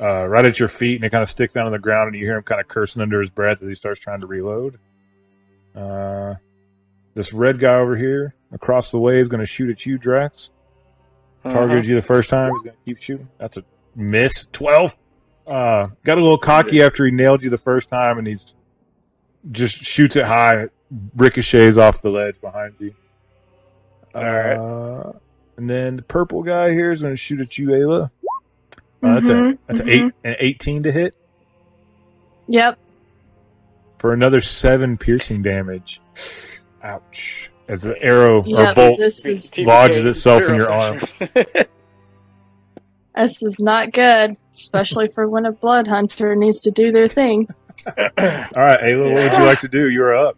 uh, 0.00 0.24
right 0.26 0.44
at 0.44 0.58
your 0.58 0.68
feet, 0.68 0.96
and 0.96 1.04
it 1.04 1.10
kind 1.10 1.22
of 1.22 1.28
sticks 1.28 1.52
down 1.52 1.66
on 1.66 1.72
the 1.72 1.78
ground, 1.78 2.08
and 2.08 2.16
you 2.16 2.24
hear 2.24 2.36
him 2.36 2.42
kind 2.42 2.60
of 2.60 2.68
cursing 2.68 3.02
under 3.02 3.20
his 3.20 3.30
breath 3.30 3.62
as 3.62 3.68
he 3.68 3.74
starts 3.74 4.00
trying 4.00 4.20
to 4.20 4.26
reload. 4.26 4.78
Uh, 5.74 6.34
this 7.14 7.32
red 7.32 7.58
guy 7.58 7.74
over 7.74 7.96
here 7.96 8.34
across 8.52 8.90
the 8.90 8.98
way 8.98 9.18
is 9.18 9.28
going 9.28 9.40
to 9.40 9.46
shoot 9.46 9.70
at 9.70 9.86
you, 9.86 9.98
Drax. 9.98 10.50
Targeted 11.42 11.84
you 11.84 11.94
the 11.94 12.02
first 12.02 12.30
time. 12.30 12.52
He's 12.54 12.62
going 12.62 12.76
to 12.76 12.84
keep 12.84 13.02
shooting. 13.02 13.28
That's 13.38 13.58
a 13.58 13.64
miss. 13.94 14.46
Twelve. 14.50 14.96
Uh, 15.46 15.88
got 16.02 16.16
a 16.16 16.22
little 16.22 16.38
cocky 16.38 16.82
after 16.82 17.04
he 17.04 17.10
nailed 17.10 17.42
you 17.42 17.50
the 17.50 17.58
first 17.58 17.90
time, 17.90 18.16
and 18.16 18.26
he's 18.26 18.54
just 19.52 19.76
shoots 19.76 20.16
it 20.16 20.24
high. 20.24 20.68
Ricochets 21.16 21.76
off 21.76 22.00
the 22.00 22.08
ledge 22.08 22.40
behind 22.40 22.74
you. 22.78 22.94
All 24.14 24.22
right. 24.22 24.56
Uh, 24.56 25.12
and 25.56 25.68
then 25.68 25.96
the 25.96 26.02
purple 26.02 26.42
guy 26.42 26.72
here 26.72 26.92
is 26.92 27.02
going 27.02 27.12
to 27.12 27.16
shoot 27.16 27.40
at 27.40 27.58
you, 27.58 27.68
Ayla. 27.68 28.10
Uh, 29.04 29.14
that's 29.14 29.28
a 29.28 29.32
Mhm, 29.34 29.58
that's 29.66 29.80
mhm. 29.80 29.86
a 29.86 29.90
eight 29.92 30.12
an 30.24 30.36
eighteen 30.40 30.82
to 30.84 30.92
hit 30.92 31.14
Yep. 32.48 32.78
for 33.98 34.12
another 34.12 34.40
seven 34.40 34.96
piercing 34.96 35.42
damage. 35.42 36.00
Ouch! 36.82 37.50
As 37.68 37.82
the 37.82 38.00
arrow 38.02 38.44
or 38.44 38.74
bolt 38.74 38.98
This 38.98 39.24
is 39.24 39.58
lodges 39.58 40.04
itself 40.04 40.48
in 40.48 40.54
your 40.56 40.70
arm. 40.72 41.00
this 43.16 43.42
is 43.42 43.60
not 43.60 43.92
good, 43.92 44.36
especially 44.52 45.08
for 45.08 45.28
when 45.28 45.46
a 45.46 45.52
blood 45.52 45.86
hunter 45.86 46.34
needs 46.34 46.60
to 46.62 46.70
do 46.70 46.92
their 46.92 47.08
thing. 47.08 47.48
All 47.86 47.94
right, 47.96 48.80
Ayla, 48.80 49.04
what 49.12 49.22
would 49.22 49.32
you 49.32 49.44
like 49.44 49.60
to 49.60 49.68
do? 49.68 49.88
You're 49.90 50.14
up. 50.14 50.36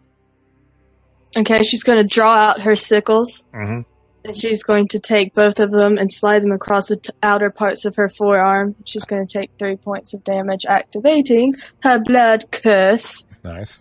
Okay, 1.37 1.63
she's 1.63 1.83
going 1.83 1.97
to 1.97 2.03
draw 2.05 2.33
out 2.33 2.61
her 2.61 2.75
sickles, 2.75 3.45
hmm 3.53 3.81
and 4.27 4.35
she's 4.35 4.61
going 4.61 4.87
to 4.89 4.99
take 4.99 5.33
both 5.33 5.59
of 5.59 5.71
them 5.71 5.97
and 5.97 6.11
slide 6.11 6.43
them 6.43 6.51
across 6.51 6.87
the 6.87 6.97
t- 6.97 7.13
outer 7.23 7.49
parts 7.49 7.85
of 7.85 7.95
her 7.95 8.09
forearm. 8.09 8.75
She's 8.85 9.05
going 9.05 9.25
to 9.25 9.39
take 9.39 9.51
three 9.57 9.77
points 9.77 10.13
of 10.13 10.23
damage, 10.23 10.65
activating 10.67 11.55
her 11.81 11.99
blood 11.99 12.51
curse. 12.51 13.25
Nice. 13.43 13.79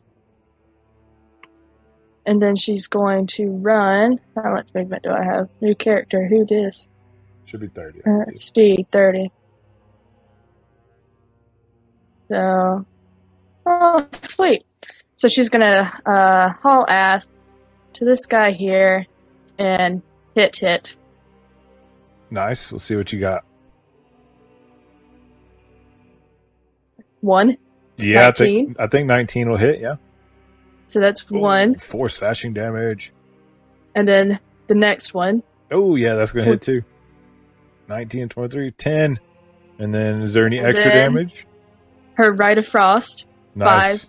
And 2.24 2.40
then 2.40 2.54
she's 2.54 2.87
going 2.87 3.26
to 3.28 3.48
run. 3.48 4.20
How 4.37 4.52
much 4.52 4.68
movement 4.74 5.02
do 5.02 5.11
I 5.11 5.24
have? 5.24 5.48
New 5.61 5.74
character. 5.74 6.26
Who 6.26 6.44
this? 6.46 6.88
Should 7.44 7.61
be 7.61 7.68
thirty. 7.68 8.00
Uh, 8.04 8.24
speed 8.35 8.87
30. 8.90 9.30
So, 12.28 12.85
oh, 13.64 14.09
sweet. 14.22 14.64
So 15.14 15.28
she's 15.28 15.48
gonna 15.48 15.92
uh, 16.04 16.50
haul 16.61 16.85
ass 16.88 17.28
to 17.94 18.04
this 18.04 18.26
guy 18.26 18.50
here 18.50 19.06
and 19.59 20.02
hit 20.37 20.57
hit. 20.59 20.94
Nice. 22.31 22.70
Let's 22.70 22.85
see 22.85 22.94
what 22.94 23.12
you 23.12 23.18
got. 23.18 23.44
One. 27.22 27.57
Yeah, 27.96 28.29
I 28.29 28.33
think 28.33 28.77
I 28.79 28.87
think 28.87 29.07
nineteen 29.09 29.49
will 29.49 29.57
hit. 29.57 29.81
Yeah. 29.81 29.96
So 30.87 31.01
that's 31.01 31.29
one. 31.29 31.70
Ooh, 31.70 31.79
Four 31.79 32.09
slashing 32.09 32.53
damage. 32.53 33.12
And 33.96 34.07
then 34.07 34.38
the 34.68 34.75
next 34.75 35.14
one. 35.14 35.42
Oh 35.72 35.96
yeah, 35.96 36.14
that's 36.14 36.31
gonna 36.31 36.44
hit 36.44 36.62
too. 36.62 36.83
19, 37.88 38.29
23, 38.29 38.72
10. 38.72 39.20
And 39.79 39.94
then 39.94 40.22
is 40.22 40.35
there 40.35 40.44
any 40.44 40.59
And 40.59 40.66
extra 40.66 40.90
damage? 40.90 41.46
Her 42.14 42.33
Rite 42.33 42.59
of 42.59 42.66
Frost. 42.66 43.29
Nice. 43.55 44.09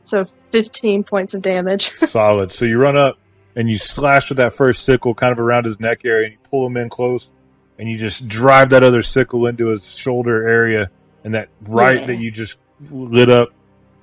So 0.00 0.24
15 0.50 1.04
points 1.04 1.34
of 1.34 1.42
damage. 1.42 1.90
Solid. 1.90 2.52
So 2.52 2.64
you 2.64 2.78
run 2.78 2.96
up 2.96 3.18
and 3.56 3.68
you 3.68 3.76
slash 3.78 4.28
with 4.28 4.38
that 4.38 4.52
first 4.52 4.84
sickle 4.84 5.14
kind 5.14 5.32
of 5.32 5.38
around 5.38 5.64
his 5.64 5.78
neck 5.80 6.04
area 6.04 6.26
and 6.26 6.32
you 6.34 6.38
pull 6.50 6.66
him 6.66 6.76
in 6.76 6.88
close 6.88 7.30
and 7.78 7.88
you 7.90 7.96
just 7.98 8.28
drive 8.28 8.70
that 8.70 8.82
other 8.82 9.02
sickle 9.02 9.46
into 9.46 9.68
his 9.68 9.94
shoulder 9.96 10.48
area 10.48 10.90
and 11.24 11.34
that 11.34 11.48
right 11.62 12.00
Yeah. 12.00 12.06
that 12.06 12.16
you 12.16 12.30
just 12.30 12.56
lit 12.90 13.30
up 13.30 13.50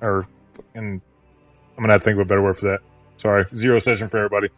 or 0.00 0.26
and 0.74 1.00
I'm 1.76 1.84
gonna 1.84 1.98
think 1.98 2.14
of 2.14 2.20
a 2.20 2.24
better 2.24 2.42
word 2.42 2.58
for 2.58 2.66
that. 2.66 2.80
Sorry, 3.16 3.44
zero 3.54 3.78
session 3.78 4.08
for 4.08 4.18
everybody. 4.18 4.48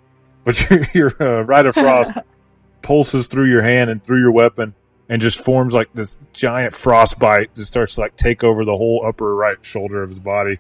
But 0.45 0.69
your 0.71 0.87
your 0.93 1.23
uh, 1.23 1.43
rite 1.43 1.67
of 1.67 1.75
frost 1.75 2.13
pulses 2.83 3.27
through 3.29 3.51
your 3.51 3.63
hand 3.63 3.91
and 3.91 4.05
through 4.05 4.21
your 4.21 4.33
weapon 4.33 4.75
and 5.09 5.21
just 5.23 5.45
forms 5.45 5.73
like 5.75 5.93
this 5.95 6.19
giant 6.33 6.75
frostbite 6.75 7.55
that 7.55 7.65
starts 7.67 7.95
to 7.97 8.01
like 8.03 8.17
take 8.17 8.43
over 8.45 8.65
the 8.65 8.77
whole 8.77 9.05
upper 9.07 9.35
right 9.35 9.57
shoulder 9.63 10.03
of 10.03 10.11
his 10.11 10.19
body. 10.21 10.59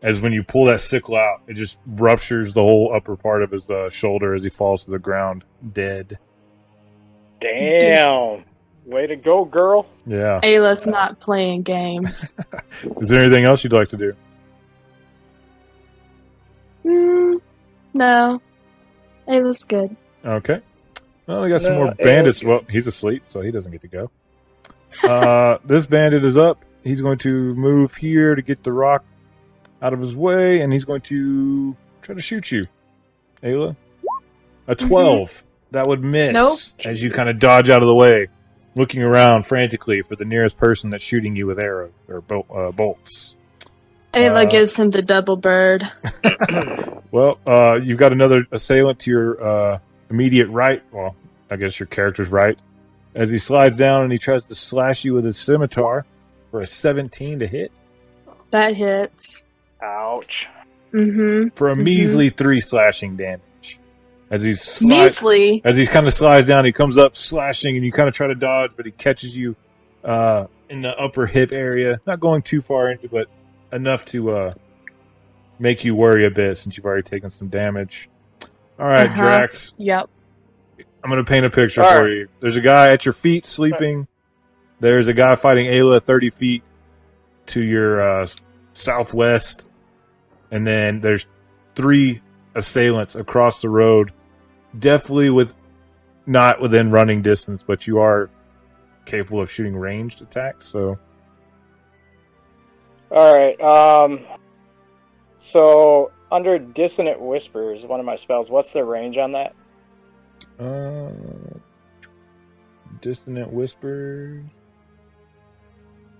As 0.00 0.20
when 0.20 0.32
you 0.32 0.44
pull 0.44 0.66
that 0.66 0.80
sickle 0.80 1.16
out, 1.16 1.42
it 1.48 1.54
just 1.54 1.78
ruptures 1.86 2.52
the 2.52 2.62
whole 2.62 2.94
upper 2.94 3.16
part 3.16 3.42
of 3.42 3.50
his 3.50 3.68
uh, 3.68 3.90
shoulder 3.90 4.32
as 4.34 4.44
he 4.44 4.48
falls 4.50 4.84
to 4.84 4.92
the 4.92 4.98
ground 4.98 5.42
dead. 5.72 6.18
Damn. 7.40 8.44
Way 8.84 9.06
to 9.06 9.16
go, 9.16 9.44
girl. 9.44 9.86
Yeah. 10.06 10.40
Ayla's 10.42 10.86
not 10.86 11.20
playing 11.20 11.62
games. 11.62 12.32
Is 13.00 13.08
there 13.08 13.20
anything 13.20 13.44
else 13.44 13.62
you'd 13.64 13.72
like 13.72 13.88
to 13.88 13.96
do? 13.96 14.14
mm, 16.84 17.40
no. 17.94 18.40
Ayla's 19.28 19.64
good. 19.64 19.94
Okay. 20.24 20.60
Well, 21.26 21.42
we 21.42 21.50
got 21.50 21.60
some 21.60 21.74
more 21.74 21.94
bandits. 21.94 22.42
Well, 22.42 22.64
he's 22.70 22.86
asleep, 22.86 23.24
so 23.28 23.42
he 23.42 23.50
doesn't 23.50 23.70
get 23.70 23.82
to 23.82 23.88
go. 23.88 24.10
uh, 25.04 25.58
this 25.64 25.86
bandit 25.86 26.24
is 26.24 26.38
up. 26.38 26.64
He's 26.82 27.02
going 27.02 27.18
to 27.18 27.54
move 27.54 27.94
here 27.94 28.34
to 28.34 28.40
get 28.40 28.62
the 28.62 28.72
rock 28.72 29.04
out 29.82 29.92
of 29.92 30.00
his 30.00 30.14
way, 30.16 30.60
and 30.60 30.72
he's 30.72 30.84
going 30.84 31.00
to 31.02 31.76
try 32.02 32.14
to 32.14 32.20
shoot 32.20 32.50
you, 32.50 32.64
Ayla. 33.42 33.76
A 34.66 34.74
12. 34.74 35.44
That 35.70 35.86
would 35.86 36.02
miss 36.02 36.32
Nope. 36.32 36.58
as 36.86 37.02
you 37.02 37.10
kind 37.10 37.28
of 37.28 37.38
dodge 37.38 37.68
out 37.68 37.82
of 37.82 37.88
the 37.88 37.94
way, 37.94 38.28
looking 38.74 39.02
around 39.02 39.44
frantically 39.44 40.00
for 40.02 40.16
the 40.16 40.24
nearest 40.24 40.56
person 40.56 40.90
that's 40.90 41.04
shooting 41.04 41.36
you 41.36 41.46
with 41.46 41.58
arrows 41.58 41.92
or 42.08 42.20
bol- 42.22 42.46
uh, 42.54 42.70
bolts. 42.72 43.36
Ayla 44.14 44.46
Uh, 44.46 44.48
gives 44.48 44.74
him 44.76 44.90
the 44.90 45.02
double 45.02 45.36
bird. 45.36 45.90
Well, 47.10 47.38
uh, 47.46 47.76
you've 47.82 47.96
got 47.96 48.12
another 48.12 48.46
assailant 48.52 48.98
to 49.00 49.10
your 49.10 49.42
uh, 49.42 49.78
immediate 50.10 50.48
right. 50.48 50.82
Well, 50.92 51.16
I 51.50 51.56
guess 51.56 51.80
your 51.80 51.86
character's 51.86 52.28
right. 52.28 52.58
As 53.14 53.30
he 53.30 53.38
slides 53.38 53.76
down 53.76 54.02
and 54.02 54.12
he 54.12 54.18
tries 54.18 54.44
to 54.44 54.54
slash 54.54 55.06
you 55.06 55.14
with 55.14 55.24
his 55.24 55.38
scimitar 55.38 56.04
for 56.50 56.60
a 56.60 56.66
17 56.66 57.38
to 57.38 57.46
hit. 57.46 57.72
That 58.50 58.74
hits. 58.76 59.44
Ouch. 59.82 60.46
Mm-hmm. 60.92 61.48
for 61.54 61.70
a 61.70 61.74
Mhm. 61.76 61.82
measly 61.82 62.30
three 62.30 62.60
slashing 62.62 63.14
damage. 63.16 63.78
As 64.30 64.42
he's 64.42 64.60
sli- 64.64 64.88
Measly. 64.88 65.60
as 65.64 65.76
he 65.76 65.86
kind 65.86 66.06
of 66.06 66.14
slides 66.14 66.48
down, 66.48 66.64
he 66.64 66.72
comes 66.72 66.96
up 66.96 67.14
slashing, 67.14 67.76
and 67.76 67.84
you 67.84 67.92
kind 67.92 68.08
of 68.08 68.14
try 68.14 68.26
to 68.26 68.34
dodge, 68.34 68.70
but 68.76 68.86
he 68.86 68.92
catches 68.92 69.36
you 69.36 69.54
uh, 70.04 70.46
in 70.70 70.80
the 70.80 70.96
upper 70.98 71.26
hip 71.26 71.52
area, 71.52 72.00
not 72.06 72.20
going 72.20 72.40
too 72.40 72.62
far 72.62 72.90
into, 72.90 73.06
but 73.08 73.26
enough 73.72 74.04
to 74.06 74.30
uh, 74.30 74.54
make 75.58 75.84
you 75.84 75.94
worry 75.94 76.24
a 76.26 76.30
bit 76.30 76.56
since 76.56 76.76
you've 76.76 76.86
already 76.86 77.02
taken 77.02 77.28
some 77.28 77.48
damage. 77.48 78.08
All 78.78 78.86
right, 78.86 79.06
Uh-huh. 79.06 79.20
Drax, 79.22 79.74
Yep. 79.76 80.08
I'm 81.04 81.10
going 81.10 81.22
to 81.22 81.28
paint 81.30 81.44
a 81.44 81.50
picture 81.50 81.82
All 81.82 81.90
for 81.92 82.04
right. 82.04 82.10
you. 82.12 82.28
There's 82.40 82.56
a 82.56 82.60
guy 82.62 82.92
at 82.92 83.04
your 83.04 83.12
feet 83.12 83.44
sleeping. 83.44 84.06
There's 84.80 85.08
a 85.08 85.12
guy 85.14 85.34
fighting 85.34 85.66
Ayla 85.66 86.02
30 86.02 86.30
feet 86.30 86.62
to 87.48 87.60
your 87.62 88.00
uh, 88.22 88.26
southwest. 88.72 89.64
And 90.50 90.66
then 90.66 91.00
there's 91.00 91.26
three 91.74 92.22
assailants 92.54 93.14
across 93.14 93.62
the 93.62 93.68
road. 93.68 94.12
Definitely 94.78 95.30
with 95.30 95.54
not 96.26 96.60
within 96.60 96.90
running 96.90 97.22
distance, 97.22 97.62
but 97.62 97.86
you 97.86 97.98
are 97.98 98.30
capable 99.04 99.40
of 99.40 99.50
shooting 99.50 99.76
ranged 99.76 100.20
attacks. 100.22 100.66
So 100.66 100.96
All 103.10 103.34
right. 103.34 103.60
Um. 103.60 104.26
So 105.38 106.10
under 106.30 106.58
dissonant 106.58 107.20
whispers, 107.20 107.86
one 107.86 108.00
of 108.00 108.06
my 108.06 108.16
spells. 108.16 108.50
What's 108.50 108.72
the 108.72 108.84
range 108.84 109.16
on 109.16 109.32
that? 109.32 109.54
uh, 110.58 111.10
dissonant 113.00 113.52
whispers. 113.52 114.44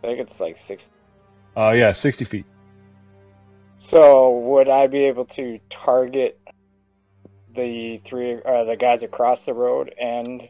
I 0.03 0.07
think 0.07 0.21
it's 0.21 0.41
like 0.41 0.57
six. 0.57 0.91
Uh, 1.57 1.73
yeah, 1.77 1.93
60 1.93 2.25
feet. 2.25 2.47
So 3.79 4.39
would 4.39 4.69
I 4.69 4.87
be 4.89 5.05
able 5.07 5.25
to 5.27 5.59
target 5.71 6.39
the 7.55 7.99
three, 8.05 8.35
uh, 8.45 8.65
the 8.65 8.77
guys 8.77 9.03
across 9.03 9.45
the 9.47 9.55
road 9.55 9.95
and 10.01 10.49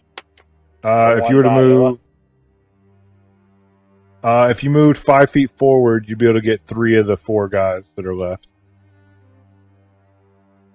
Uh, 0.82 1.20
if 1.22 1.28
you 1.28 1.36
were 1.36 1.42
to 1.42 1.50
move, 1.50 1.98
uh, 4.22 4.48
if 4.50 4.62
you 4.62 4.70
moved 4.70 4.96
five 4.96 5.28
feet 5.28 5.50
forward, 5.50 6.08
you'd 6.08 6.18
be 6.18 6.26
able 6.26 6.38
to 6.38 6.40
get 6.40 6.60
three 6.66 6.96
of 6.96 7.06
the 7.06 7.16
four 7.16 7.48
guys 7.48 7.84
that 7.96 8.06
are 8.06 8.14
left. 8.14 8.46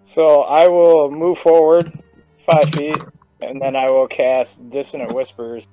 So 0.04 0.42
I 0.42 0.68
will 0.68 1.10
move 1.10 1.38
forward 1.38 1.92
five 2.40 2.70
feet, 2.72 2.98
and 3.42 3.62
then 3.62 3.76
I 3.76 3.90
will 3.90 4.08
cast 4.08 4.70
Dissonant 4.70 5.14
Whispers 5.14 5.68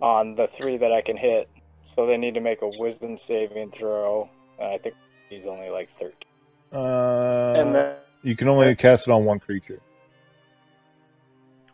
on 0.00 0.34
the 0.34 0.46
three 0.46 0.76
that 0.76 0.92
I 0.92 1.00
can 1.00 1.16
hit. 1.16 1.48
So 1.82 2.06
they 2.06 2.18
need 2.18 2.34
to 2.34 2.40
make 2.40 2.60
a 2.62 2.70
Wisdom 2.78 3.16
saving 3.16 3.70
throw. 3.70 4.28
I 4.60 4.78
think 4.78 4.94
he's 5.36 5.46
only 5.46 5.68
like 5.68 5.90
thirteen. 5.90 6.32
Uh, 6.72 7.52
and 7.60 7.74
then, 7.74 7.94
you 8.22 8.34
can 8.34 8.48
only 8.48 8.74
cast 8.74 9.06
it 9.06 9.10
on 9.10 9.24
one 9.24 9.38
creature. 9.38 9.80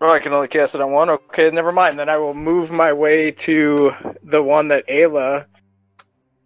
oh, 0.01 0.11
I 0.11 0.19
can 0.19 0.33
only 0.33 0.49
cast 0.49 0.75
it 0.75 0.81
on 0.81 0.91
one. 0.91 1.11
Okay, 1.11 1.51
never 1.51 1.73
mind. 1.73 1.99
Then 1.99 2.09
I 2.09 2.19
will 2.19 2.35
move 2.35 2.71
my 2.71 2.93
way 2.93 3.31
to 3.31 3.93
the 4.25 4.43
one 4.43 4.69
that 4.69 4.87
Ayla 4.89 5.47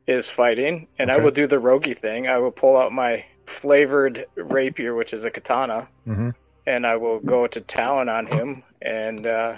is 0.06 0.28
fighting, 0.28 0.86
and 0.98 1.10
I 1.10 1.18
will 1.18 1.30
do 1.32 1.46
the 1.46 1.56
roguey 1.56 1.96
thing. 1.96 2.28
I 2.28 2.38
will 2.38 2.52
pull 2.52 2.76
out 2.76 2.92
my 2.92 3.24
flavored 3.46 4.26
rapier, 4.36 4.94
which 4.94 5.12
is 5.12 5.24
a 5.24 5.30
katana. 5.30 5.88
hmm 6.04 6.30
and 6.66 6.84
I 6.84 6.96
will 6.96 7.20
go 7.20 7.46
to 7.46 7.60
Talon 7.60 8.08
on 8.08 8.26
him 8.26 8.64
and 8.82 9.24
uh, 9.24 9.54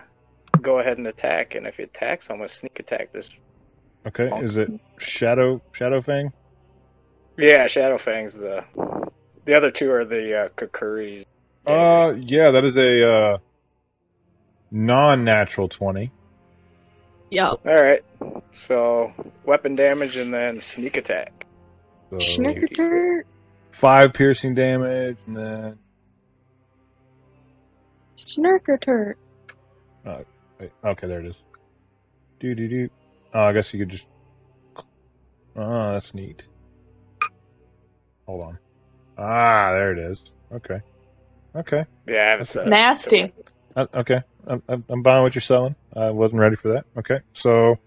go 0.60 0.78
ahead 0.78 0.98
and 0.98 1.06
attack. 1.06 1.54
And 1.54 1.66
if 1.66 1.78
he 1.78 1.84
attacks, 1.84 2.28
I'm 2.28 2.36
gonna 2.36 2.48
sneak 2.48 2.78
attack 2.78 3.12
this. 3.12 3.30
Okay, 4.06 4.30
is 4.42 4.58
it 4.58 4.70
Shadow 4.98 5.60
Shadow 5.72 6.02
Fang? 6.02 6.32
Yeah, 7.38 7.66
Shadowfang's 7.66 8.34
the. 8.34 8.64
The 9.44 9.54
other 9.54 9.70
two 9.70 9.90
are 9.90 10.04
the 10.04 10.44
uh, 10.44 10.48
Kakuris. 10.48 11.24
Uh, 11.66 12.14
yeah, 12.18 12.50
that 12.50 12.64
is 12.64 12.76
a 12.76 13.10
uh, 13.10 13.38
non-natural 14.70 15.68
twenty. 15.68 16.10
Yep. 17.30 17.60
All 17.64 17.74
right. 17.74 18.04
So 18.52 19.12
weapon 19.44 19.74
damage 19.74 20.16
and 20.16 20.34
then 20.34 20.60
sneak 20.60 20.96
attack. 20.96 21.46
So 22.10 22.16
Schnickerter. 22.16 23.22
five 23.70 24.12
piercing 24.12 24.54
damage, 24.54 25.16
and 25.26 25.36
then 25.36 25.78
Snurkerter. 28.16 29.14
wait, 30.04 30.72
okay, 30.84 31.06
there 31.06 31.20
it 31.20 31.26
is. 31.26 31.36
Do 32.40 32.54
do 32.54 32.68
do. 32.68 32.90
Oh, 33.32 33.42
I 33.42 33.52
guess 33.52 33.72
you 33.72 33.78
could 33.78 33.90
just. 33.90 34.06
Oh, 35.56 35.92
that's 35.92 36.14
neat. 36.14 36.46
Hold 38.28 38.44
on. 38.44 38.58
Ah, 39.16 39.72
there 39.72 39.90
it 39.92 39.98
is. 39.98 40.22
Okay. 40.52 40.82
Okay. 41.56 41.86
Yeah, 42.06 42.14
I 42.14 42.30
haven't 42.30 42.38
That's 42.40 42.50
said. 42.50 42.68
Nasty. 42.68 43.32
Uh, 43.74 43.86
okay, 43.94 44.20
I'm, 44.46 44.62
I'm 44.68 44.84
I'm 44.90 45.02
buying 45.02 45.22
what 45.22 45.34
you're 45.34 45.42
selling. 45.42 45.74
I 45.96 46.10
wasn't 46.10 46.40
ready 46.40 46.56
for 46.56 46.68
that. 46.74 46.84
Okay, 46.98 47.20
so 47.32 47.78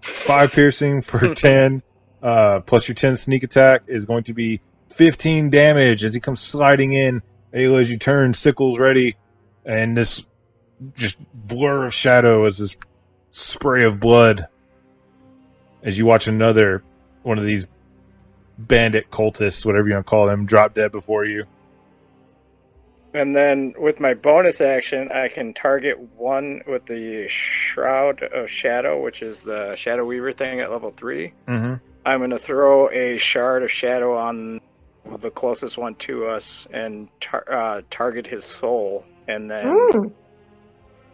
five 0.00 0.52
piercing 0.52 1.00
for 1.00 1.32
ten, 1.34 1.80
uh, 2.22 2.60
plus 2.60 2.88
your 2.88 2.96
ten 2.96 3.16
sneak 3.16 3.44
attack 3.44 3.82
is 3.86 4.04
going 4.04 4.24
to 4.24 4.34
be 4.34 4.60
fifteen 4.90 5.48
damage 5.48 6.02
as 6.02 6.12
he 6.12 6.18
comes 6.18 6.40
sliding 6.40 6.92
in. 6.92 7.22
Ayla, 7.54 7.80
as 7.82 7.90
you 7.90 7.96
turn, 7.96 8.34
sickles 8.34 8.80
ready, 8.80 9.14
and 9.64 9.96
this 9.96 10.26
just 10.94 11.16
blur 11.32 11.86
of 11.86 11.94
shadow 11.94 12.46
as 12.46 12.58
this 12.58 12.76
spray 13.30 13.84
of 13.84 14.00
blood. 14.00 14.48
As 15.84 15.96
you 15.96 16.04
watch 16.04 16.26
another 16.26 16.82
one 17.22 17.38
of 17.38 17.44
these 17.44 17.66
bandit 18.58 19.10
cultists, 19.10 19.64
whatever 19.64 19.88
you 19.88 19.94
want 19.94 20.06
to 20.06 20.10
call 20.10 20.26
them, 20.26 20.46
drop 20.46 20.74
dead 20.74 20.92
before 20.92 21.24
you. 21.24 21.44
And 23.12 23.34
then 23.34 23.74
with 23.78 24.00
my 24.00 24.14
bonus 24.14 24.60
action, 24.60 25.10
I 25.12 25.28
can 25.28 25.54
target 25.54 25.98
one 26.16 26.62
with 26.66 26.84
the 26.86 27.26
Shroud 27.28 28.22
of 28.24 28.50
Shadow, 28.50 29.00
which 29.02 29.22
is 29.22 29.42
the 29.42 29.76
Shadow 29.76 30.04
Weaver 30.04 30.32
thing 30.32 30.60
at 30.60 30.70
level 30.72 30.90
three. 30.90 31.32
Mm-hmm. 31.46 31.74
I'm 32.06 32.18
going 32.18 32.30
to 32.30 32.38
throw 32.40 32.90
a 32.90 33.16
shard 33.18 33.62
of 33.62 33.70
shadow 33.70 34.16
on 34.18 34.60
the 35.20 35.30
closest 35.30 35.78
one 35.78 35.94
to 35.96 36.26
us 36.26 36.66
and 36.72 37.08
tar- 37.20 37.50
uh, 37.50 37.82
target 37.90 38.26
his 38.26 38.44
soul. 38.44 39.04
And 39.28 39.48
then 39.50 39.64
Mm. 39.66 40.12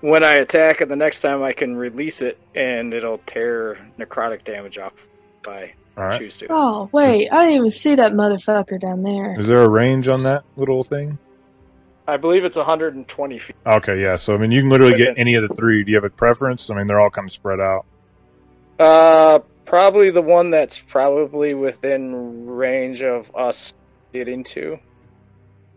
when 0.00 0.24
I 0.24 0.34
attack 0.36 0.80
it 0.80 0.88
the 0.88 0.96
next 0.96 1.20
time, 1.20 1.42
I 1.42 1.52
can 1.52 1.76
release 1.76 2.22
it 2.22 2.38
and 2.54 2.94
it'll 2.94 3.18
tear 3.26 3.76
necrotic 3.98 4.44
damage 4.44 4.78
off 4.78 4.94
if 5.42 5.48
I 5.48 5.74
All 5.96 6.04
right. 6.04 6.18
choose 6.18 6.36
to. 6.38 6.46
Oh, 6.50 6.88
wait. 6.92 7.28
I 7.30 7.40
didn't 7.44 7.56
even 7.56 7.70
see 7.70 7.94
that 7.96 8.12
motherfucker 8.12 8.80
down 8.80 9.02
there. 9.02 9.38
Is 9.38 9.46
there 9.46 9.62
a 9.62 9.68
range 9.68 10.08
on 10.08 10.22
that 10.22 10.44
little 10.56 10.82
thing? 10.84 11.18
I 12.08 12.16
believe 12.16 12.44
it's 12.44 12.56
120 12.56 13.38
feet. 13.38 13.56
Okay, 13.66 14.00
yeah. 14.02 14.16
So 14.16 14.34
I 14.34 14.38
mean, 14.38 14.50
you 14.50 14.62
can 14.62 14.70
literally 14.70 14.94
get 14.94 15.18
any 15.18 15.34
of 15.34 15.46
the 15.48 15.54
three. 15.54 15.84
Do 15.84 15.90
you 15.90 15.96
have 15.96 16.04
a 16.04 16.10
preference? 16.10 16.68
I 16.70 16.74
mean, 16.74 16.86
they're 16.86 16.98
all 17.00 17.10
kind 17.10 17.26
of 17.28 17.32
spread 17.32 17.60
out. 17.60 17.84
Uh, 18.78 19.38
probably 19.66 20.10
the 20.10 20.22
one 20.22 20.50
that's 20.50 20.78
probably 20.78 21.54
within 21.54 22.46
range 22.46 23.02
of 23.02 23.30
us 23.36 23.72
getting 24.12 24.42
to. 24.44 24.78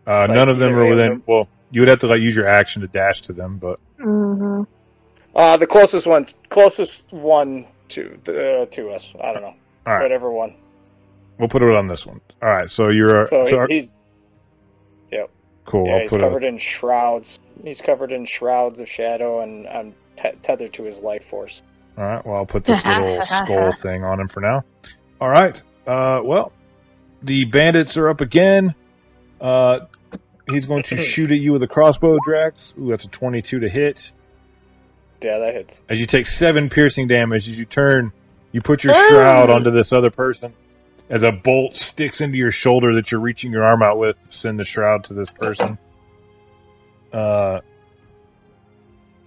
Uh, 0.06 0.20
Like 0.26 0.30
none 0.30 0.48
of 0.48 0.58
them 0.58 0.74
are 0.74 0.86
within. 0.86 1.08
them. 1.10 1.22
Well, 1.26 1.48
you 1.70 1.80
would 1.82 1.88
have 1.88 2.00
to 2.00 2.06
like 2.08 2.20
use 2.20 2.34
your 2.34 2.48
action 2.48 2.82
to 2.82 2.88
dash 2.88 3.22
to 3.22 3.32
them, 3.32 3.58
but 3.58 3.78
Mm-hmm. 3.98 4.62
Uh, 5.36 5.56
the 5.56 5.66
closest 5.66 6.06
one, 6.06 6.26
closest 6.48 7.02
one 7.10 7.66
to 7.90 8.18
uh, 8.28 8.66
to 8.66 8.90
us. 8.90 9.12
I 9.22 9.32
don't 9.32 9.42
know. 9.42 9.54
All 9.86 9.94
right. 9.94 10.02
Whatever 10.02 10.30
one. 10.30 10.54
we'll 11.38 11.48
put 11.48 11.62
it 11.62 11.74
on 11.74 11.86
this 11.86 12.06
one. 12.06 12.20
All 12.42 12.48
right. 12.48 12.68
So 12.70 12.88
you're 12.88 13.26
So 13.26 13.46
so, 13.46 13.66
he, 13.68 13.74
he's 13.74 13.90
cool. 15.66 15.86
yeah, 15.86 15.94
I'll 15.94 16.00
he's 16.00 16.10
put 16.10 16.20
covered 16.20 16.44
a, 16.44 16.48
in 16.48 16.58
shrouds. 16.58 17.38
He's 17.62 17.80
covered 17.80 18.12
in 18.12 18.26
shrouds 18.26 18.80
of 18.80 18.88
shadow, 18.88 19.40
and 19.40 19.66
I'm 19.68 19.94
te- 20.16 20.36
tethered 20.42 20.72
to 20.74 20.82
his 20.82 20.98
life 20.98 21.24
force. 21.24 21.62
all 21.96 22.04
right. 22.04 22.26
Well, 22.26 22.36
I'll 22.36 22.46
put 22.46 22.64
this 22.64 22.84
little 22.84 23.22
skull 23.24 23.72
thing 23.72 24.04
on 24.04 24.20
him 24.20 24.28
for 24.28 24.40
now. 24.40 24.62
All 25.20 25.30
right. 25.30 25.60
Uh, 25.86 26.20
well, 26.22 26.52
the 27.22 27.44
bandits 27.46 27.96
are 27.96 28.08
up 28.10 28.20
again. 28.20 28.74
Uh, 29.40 29.80
he's 30.50 30.66
going 30.66 30.82
to 30.84 30.96
shoot 31.02 31.30
at 31.30 31.38
you 31.38 31.52
with 31.52 31.62
a 31.62 31.68
crossbow, 31.68 32.18
Drax. 32.24 32.74
Ooh, 32.78 32.90
that's 32.90 33.04
a 33.04 33.08
twenty-two 33.08 33.60
to 33.60 33.68
hit. 33.68 34.12
Yeah, 35.22 35.38
that 35.38 35.54
hits. 35.54 35.82
as 35.88 35.98
you 35.98 36.04
take 36.04 36.26
seven 36.26 36.68
piercing 36.68 37.06
damage 37.06 37.48
as 37.48 37.58
you 37.58 37.64
turn 37.64 38.12
you 38.54 38.62
put 38.62 38.84
your 38.84 38.94
shroud 39.10 39.50
onto 39.50 39.70
this 39.70 39.92
other 39.92 40.10
person 40.10 40.52
as 41.10 41.22
a 41.24 41.32
bolt 41.32 41.74
sticks 41.76 42.20
into 42.20 42.38
your 42.38 42.50
shoulder 42.52 42.94
that 42.94 43.10
you're 43.10 43.20
reaching 43.20 43.50
your 43.52 43.64
arm 43.64 43.82
out 43.82 43.98
with 43.98 44.16
send 44.30 44.58
the 44.58 44.64
shroud 44.64 45.02
to 45.04 45.12
this 45.12 45.30
person 45.32 45.76
uh 47.12 47.60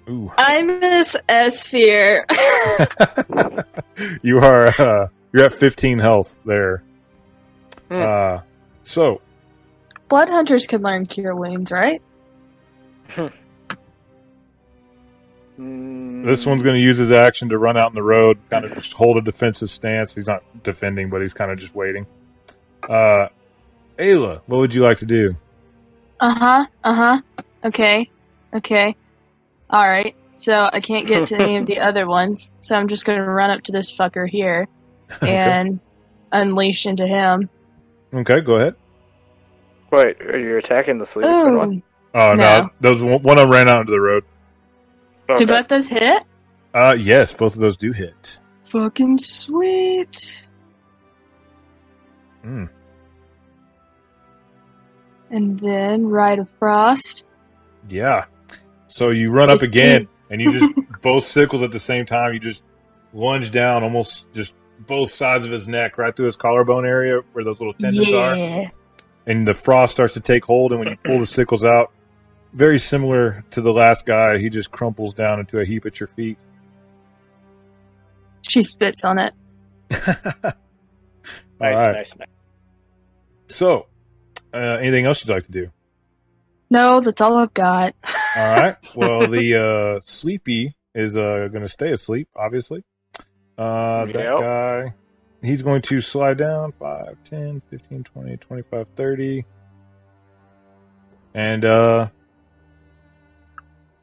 ooh 0.09 0.31
I 0.37 0.61
miss 0.63 1.15
S-Sphere. 1.29 2.25
you 4.23 4.39
are 4.39 4.67
uh 4.81 5.07
you're 5.33 5.43
at 5.45 5.53
15 5.53 5.99
health 5.99 6.39
there 6.45 6.81
Hmm. 7.89 7.95
uh 8.01 8.39
so 8.83 9.21
Blood 10.09 10.29
hunters 10.29 10.67
can 10.67 10.81
learn 10.81 11.05
cure 11.05 11.35
wounds, 11.35 11.69
right? 11.71 12.01
Mm, 15.59 16.23
this 16.25 16.45
one's 16.45 16.61
going 16.61 16.75
to 16.75 16.81
use 16.81 16.97
his 16.97 17.09
action 17.11 17.49
to 17.49 17.57
run 17.57 17.77
out 17.77 17.89
in 17.89 17.95
the 17.95 18.03
road 18.03 18.37
kind 18.51 18.63
of 18.63 18.73
just 18.75 18.93
hold 18.93 19.17
a 19.17 19.21
defensive 19.21 19.71
stance 19.71 20.13
he's 20.13 20.27
not 20.27 20.43
defending 20.63 21.09
but 21.09 21.19
he's 21.21 21.33
kind 21.33 21.49
of 21.51 21.57
just 21.57 21.73
waiting 21.73 22.05
uh 22.89 23.27
Ayla, 23.97 24.41
what 24.45 24.57
would 24.59 24.73
you 24.73 24.83
like 24.83 24.97
to 24.97 25.05
do? 25.05 25.35
Uh 26.19 26.33
huh. 26.33 26.65
Uh 26.83 26.93
huh. 26.93 27.21
Okay. 27.63 28.09
Okay. 28.53 28.95
All 29.69 29.87
right. 29.87 30.15
So 30.35 30.69
I 30.71 30.79
can't 30.79 31.07
get 31.07 31.25
to 31.27 31.35
any 31.41 31.57
of 31.57 31.65
the 31.65 31.79
other 31.79 32.07
ones, 32.07 32.51
so 32.59 32.75
I'm 32.75 32.87
just 32.87 33.05
going 33.05 33.17
to 33.17 33.25
run 33.25 33.49
up 33.49 33.63
to 33.63 33.71
this 33.71 33.95
fucker 33.95 34.29
here 34.29 34.67
and 35.21 35.79
unleash 36.31 36.85
into 36.85 37.07
him. 37.07 37.49
Okay, 38.13 38.41
go 38.41 38.57
ahead. 38.57 38.75
Wait, 39.91 40.21
are 40.21 40.39
you 40.39 40.57
attacking 40.57 40.99
the 40.99 41.05
sleeping 41.05 41.57
one? 41.57 41.83
Oh 42.13 42.33
no, 42.33 42.61
No. 42.61 42.69
those 42.81 43.01
one 43.01 43.21
one 43.23 43.37
of 43.39 43.43
them 43.43 43.51
ran 43.51 43.67
out 43.67 43.81
into 43.81 43.91
the 43.91 43.99
road. 43.99 44.23
Okay. 45.29 45.45
Do 45.45 45.47
both 45.47 45.67
those 45.67 45.87
hit? 45.87 46.23
Uh, 46.73 46.95
yes, 46.97 47.33
both 47.33 47.55
of 47.55 47.61
those 47.61 47.77
do 47.77 47.91
hit. 47.91 48.39
Fucking 48.63 49.17
sweet. 49.17 50.47
Mm. 52.45 52.69
And 55.29 55.59
then 55.59 56.07
Rite 56.07 56.39
of 56.39 56.49
Frost. 56.49 57.25
Yeah. 57.89 58.25
So 58.87 59.09
you 59.09 59.29
run 59.29 59.49
up 59.49 59.61
again, 59.61 60.07
and 60.29 60.41
you 60.41 60.51
just 60.51 60.71
both 61.01 61.25
sickles 61.25 61.61
at 61.63 61.71
the 61.71 61.79
same 61.79 62.05
time. 62.05 62.33
You 62.33 62.39
just 62.39 62.63
lunge 63.13 63.51
down, 63.51 63.83
almost 63.83 64.25
just 64.33 64.53
both 64.79 65.09
sides 65.09 65.45
of 65.45 65.51
his 65.51 65.67
neck, 65.67 65.97
right 65.97 66.15
through 66.15 66.27
his 66.27 66.35
collarbone 66.35 66.85
area 66.85 67.21
where 67.33 67.43
those 67.43 67.59
little 67.59 67.73
tendons 67.73 68.11
are. 68.13 68.71
And 69.25 69.45
the 69.45 69.53
frost 69.53 69.91
starts 69.91 70.13
to 70.13 70.21
take 70.21 70.45
hold, 70.45 70.71
and 70.71 70.79
when 70.79 70.89
you 70.89 70.97
pull 71.03 71.19
the 71.19 71.27
sickles 71.27 71.65
out, 71.65 71.91
very 72.53 72.79
similar 72.79 73.43
to 73.51 73.61
the 73.61 73.71
last 73.73 74.05
guy, 74.05 74.37
he 74.37 74.49
just 74.49 74.71
crumples 74.71 75.13
down 75.13 75.39
into 75.39 75.59
a 75.59 75.65
heap 75.65 75.85
at 75.85 75.99
your 75.99 76.07
feet. 76.07 76.37
She 78.41 78.61
spits 78.63 79.03
on 79.05 79.19
it. 79.19 79.33
Nice, 81.59 81.75
Alright. 81.79 81.95
nice, 81.95 82.15
nice. 82.19 82.27
So, 83.49 83.87
uh, 84.53 84.57
anything 84.79 85.05
else 85.07 85.25
you'd 85.25 85.33
like 85.33 85.45
to 85.47 85.51
do? 85.51 85.71
No, 86.69 86.99
that's 86.99 87.19
all 87.19 87.35
I've 87.35 87.53
got. 87.55 87.95
All 88.37 88.57
right. 88.61 88.75
Well, 88.95 89.25
the 89.27 89.95
uh, 89.97 90.01
sleepy 90.05 90.75
is 90.93 91.17
uh, 91.17 91.47
going 91.51 91.63
to 91.63 91.67
stay 91.67 91.91
asleep, 91.93 92.27
obviously. 92.35 92.83
Uh, 93.57 94.05
that 94.05 94.13
Yep. 94.13 94.39
guy, 94.39 94.93
he's 95.41 95.63
going 95.63 95.81
to 95.81 95.99
slide 95.99 96.37
down 96.37 96.71
5, 96.73 97.17
10, 97.23 97.61
15, 97.71 98.03
20, 98.03 98.37
25, 98.37 98.87
30. 98.95 99.45
And, 101.33 101.65
uh, 101.65 102.09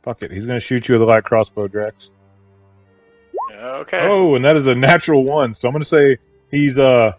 fuck 0.04 0.22
it. 0.22 0.30
He's 0.30 0.46
going 0.46 0.58
to 0.58 0.64
shoot 0.64 0.88
you 0.88 0.94
with 0.94 1.02
a 1.02 1.06
light 1.06 1.24
crossbow, 1.24 1.66
Drex. 1.66 2.10
Okay. 3.52 4.00
Oh, 4.02 4.34
and 4.34 4.44
that 4.44 4.56
is 4.56 4.66
a 4.66 4.74
natural 4.74 5.24
one. 5.24 5.54
So 5.54 5.68
I'm 5.68 5.72
going 5.72 5.82
to 5.82 5.88
say 5.88 6.18
he's, 6.50 6.78
uh, 6.78 7.12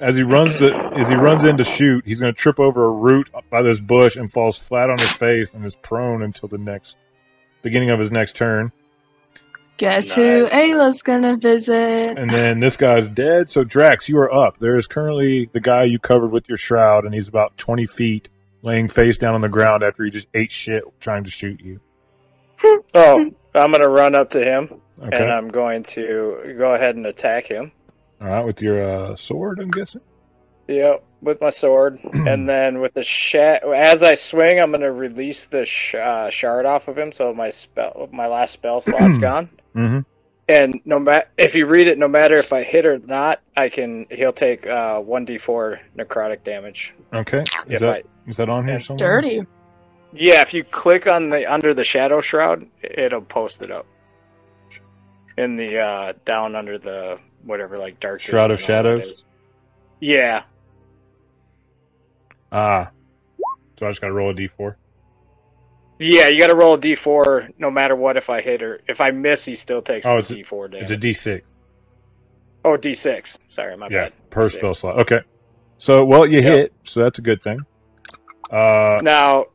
as 0.00 0.14
he 0.14 0.22
runs 0.22 0.54
to, 0.56 0.72
as 0.94 1.08
he 1.08 1.14
runs 1.16 1.44
in 1.44 1.56
to 1.56 1.64
shoot, 1.64 2.04
he's 2.06 2.20
going 2.20 2.32
to 2.32 2.38
trip 2.38 2.60
over 2.60 2.84
a 2.84 2.90
root 2.90 3.28
by 3.50 3.62
this 3.62 3.80
bush 3.80 4.16
and 4.16 4.30
falls 4.30 4.56
flat 4.56 4.88
on 4.90 4.98
his 4.98 5.12
face 5.12 5.52
and 5.52 5.64
is 5.64 5.74
prone 5.76 6.22
until 6.22 6.48
the 6.48 6.58
next 6.58 6.96
beginning 7.62 7.90
of 7.90 7.98
his 7.98 8.12
next 8.12 8.36
turn. 8.36 8.70
Guess 9.76 10.12
who 10.12 10.46
Ayla's 10.52 11.02
gonna 11.02 11.36
visit? 11.36 12.16
And 12.16 12.30
then 12.30 12.60
this 12.60 12.76
guy's 12.76 13.08
dead. 13.08 13.50
So 13.50 13.64
Drax, 13.64 14.08
you 14.08 14.16
are 14.18 14.32
up. 14.32 14.56
There 14.60 14.76
is 14.76 14.86
currently 14.86 15.46
the 15.52 15.58
guy 15.58 15.82
you 15.82 15.98
covered 15.98 16.30
with 16.30 16.48
your 16.48 16.58
shroud, 16.58 17.04
and 17.04 17.12
he's 17.12 17.26
about 17.26 17.56
20 17.56 17.84
feet, 17.86 18.28
laying 18.62 18.86
face 18.86 19.18
down 19.18 19.34
on 19.34 19.40
the 19.40 19.48
ground 19.48 19.82
after 19.82 20.04
he 20.04 20.12
just 20.12 20.28
ate 20.32 20.52
shit 20.52 20.84
trying 21.00 21.24
to 21.24 21.30
shoot 21.30 21.60
you. 21.60 21.80
Oh, 22.94 23.30
I'm 23.54 23.72
gonna 23.72 23.88
run 23.88 24.14
up 24.14 24.30
to 24.30 24.42
him 24.44 24.80
Okay. 25.02 25.16
and 25.16 25.30
I'm 25.30 25.48
going 25.48 25.82
to 25.84 26.54
go 26.58 26.74
ahead 26.74 26.96
and 26.96 27.06
attack 27.06 27.46
him. 27.46 27.72
All 28.20 28.28
right, 28.28 28.44
with 28.44 28.62
your 28.62 28.82
uh, 29.12 29.16
sword, 29.16 29.58
I'm 29.58 29.70
guessing. 29.70 30.00
Yep, 30.68 31.04
with 31.20 31.40
my 31.40 31.50
sword, 31.50 31.98
and 32.12 32.48
then 32.48 32.80
with 32.80 32.94
the 32.94 33.02
shat. 33.02 33.64
As 33.64 34.02
I 34.02 34.14
swing, 34.14 34.60
I'm 34.60 34.70
gonna 34.70 34.92
release 34.92 35.46
the 35.46 35.64
sh- 35.66 35.94
uh, 35.96 36.30
shard 36.30 36.64
off 36.64 36.88
of 36.88 36.96
him, 36.96 37.12
so 37.12 37.34
my 37.34 37.50
spell, 37.50 38.08
my 38.12 38.26
last 38.28 38.52
spell 38.52 38.80
slot's 38.80 39.18
gone. 39.18 39.50
Mm-hmm. 39.74 40.00
And 40.48 40.78
no 40.84 40.98
matter 40.98 41.26
if 41.38 41.54
you 41.54 41.66
read 41.66 41.86
it, 41.86 41.98
no 41.98 42.06
matter 42.06 42.34
if 42.34 42.52
I 42.52 42.62
hit 42.62 42.84
or 42.86 42.98
not, 42.98 43.40
I 43.56 43.68
can. 43.70 44.06
He'll 44.10 44.32
take 44.32 44.66
uh, 44.66 45.00
one 45.00 45.26
d4 45.26 45.78
necrotic 45.98 46.44
damage. 46.44 46.94
Okay. 47.14 47.40
Is 47.40 47.46
If 47.66 47.80
that 47.80 47.90
I, 47.96 48.02
is 48.26 48.36
that 48.36 48.48
on 48.50 48.66
here 48.68 48.78
somewhere? 48.78 49.20
Dirty. 49.22 49.46
Yeah, 50.14 50.40
if 50.42 50.54
you 50.54 50.64
click 50.64 51.06
on 51.06 51.28
the 51.28 51.46
under 51.52 51.74
the 51.74 51.84
shadow 51.84 52.20
shroud, 52.20 52.66
it'll 52.82 53.20
post 53.22 53.62
it 53.62 53.70
up. 53.70 53.86
In 55.36 55.56
the 55.56 55.78
uh, 55.80 56.12
down 56.24 56.54
under 56.54 56.78
the 56.78 57.18
whatever 57.42 57.76
like 57.78 57.98
dark 58.00 58.20
Shroud 58.20 58.50
of 58.52 58.58
vision 58.60 58.74
and 58.76 58.86
all 58.86 58.94
that 58.98 59.00
Shadows? 59.06 59.24
Yeah, 60.00 60.42
Ah. 62.52 62.90
So 63.78 63.86
I 63.86 63.90
just 63.90 64.00
got 64.00 64.08
to 64.08 64.12
roll 64.12 64.30
a 64.30 64.34
d4. 64.34 64.76
Yeah, 65.98 66.28
you 66.28 66.38
got 66.38 66.48
to 66.48 66.54
roll 66.56 66.74
a 66.74 66.78
d4 66.78 67.54
no 67.58 67.70
matter 67.70 67.96
what. 67.96 68.16
If 68.16 68.30
I 68.30 68.40
hit 68.42 68.62
or 68.62 68.80
if 68.88 69.00
I 69.00 69.10
miss, 69.10 69.44
he 69.44 69.56
still 69.56 69.82
takes 69.82 70.06
Oh, 70.06 70.12
the 70.14 70.18
it's 70.20 70.30
a- 70.30 70.34
d4 70.36 70.70
damage. 70.70 70.82
It's 70.82 70.90
a 70.92 70.96
d6. 70.96 71.42
oh, 72.64 72.76
d6. 72.76 73.36
Sorry, 73.48 73.76
my 73.76 73.88
Yeah, 73.90 74.04
bad. 74.04 74.30
per 74.30 74.44
D6. 74.48 74.52
spell 74.52 74.74
slot. 74.74 75.00
Okay. 75.00 75.20
So, 75.78 76.04
well, 76.04 76.24
you 76.26 76.40
hit, 76.42 76.72
so 76.84 77.02
that's 77.02 77.18
a 77.18 77.22
good 77.22 77.42
thing. 77.42 77.58
Uh, 78.50 79.00
Now, 79.02 79.46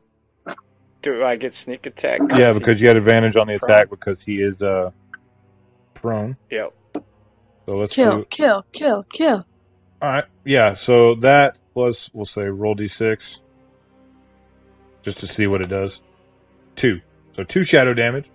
do 1.02 1.24
I 1.24 1.36
get 1.36 1.54
sneak 1.54 1.86
attack? 1.86 2.20
yeah, 2.36 2.52
because 2.52 2.80
you 2.80 2.88
had 2.88 2.96
advantage 2.96 3.36
on 3.36 3.46
the 3.46 3.58
Prone. 3.58 3.70
attack 3.70 3.90
because 3.90 4.22
he 4.22 4.40
is 4.42 4.62
uh, 4.62 4.90
prone. 5.94 6.36
Yep. 6.50 6.74
So 6.94 7.76
let's 7.76 7.94
Kill, 7.94 8.18
do. 8.18 8.24
kill, 8.30 8.64
kill, 8.72 9.04
kill. 9.12 9.44
All 10.02 10.08
right. 10.12 10.24
Yeah. 10.44 10.74
So 10.74 11.14
that 11.16 11.56
plus 11.72 12.10
we'll 12.12 12.24
say 12.24 12.42
roll 12.42 12.74
d6, 12.74 13.40
just 15.02 15.18
to 15.18 15.26
see 15.26 15.46
what 15.46 15.60
it 15.60 15.68
does. 15.68 16.00
Two. 16.76 17.00
So 17.36 17.42
two 17.44 17.62
shadow 17.64 17.94
damage, 17.94 18.28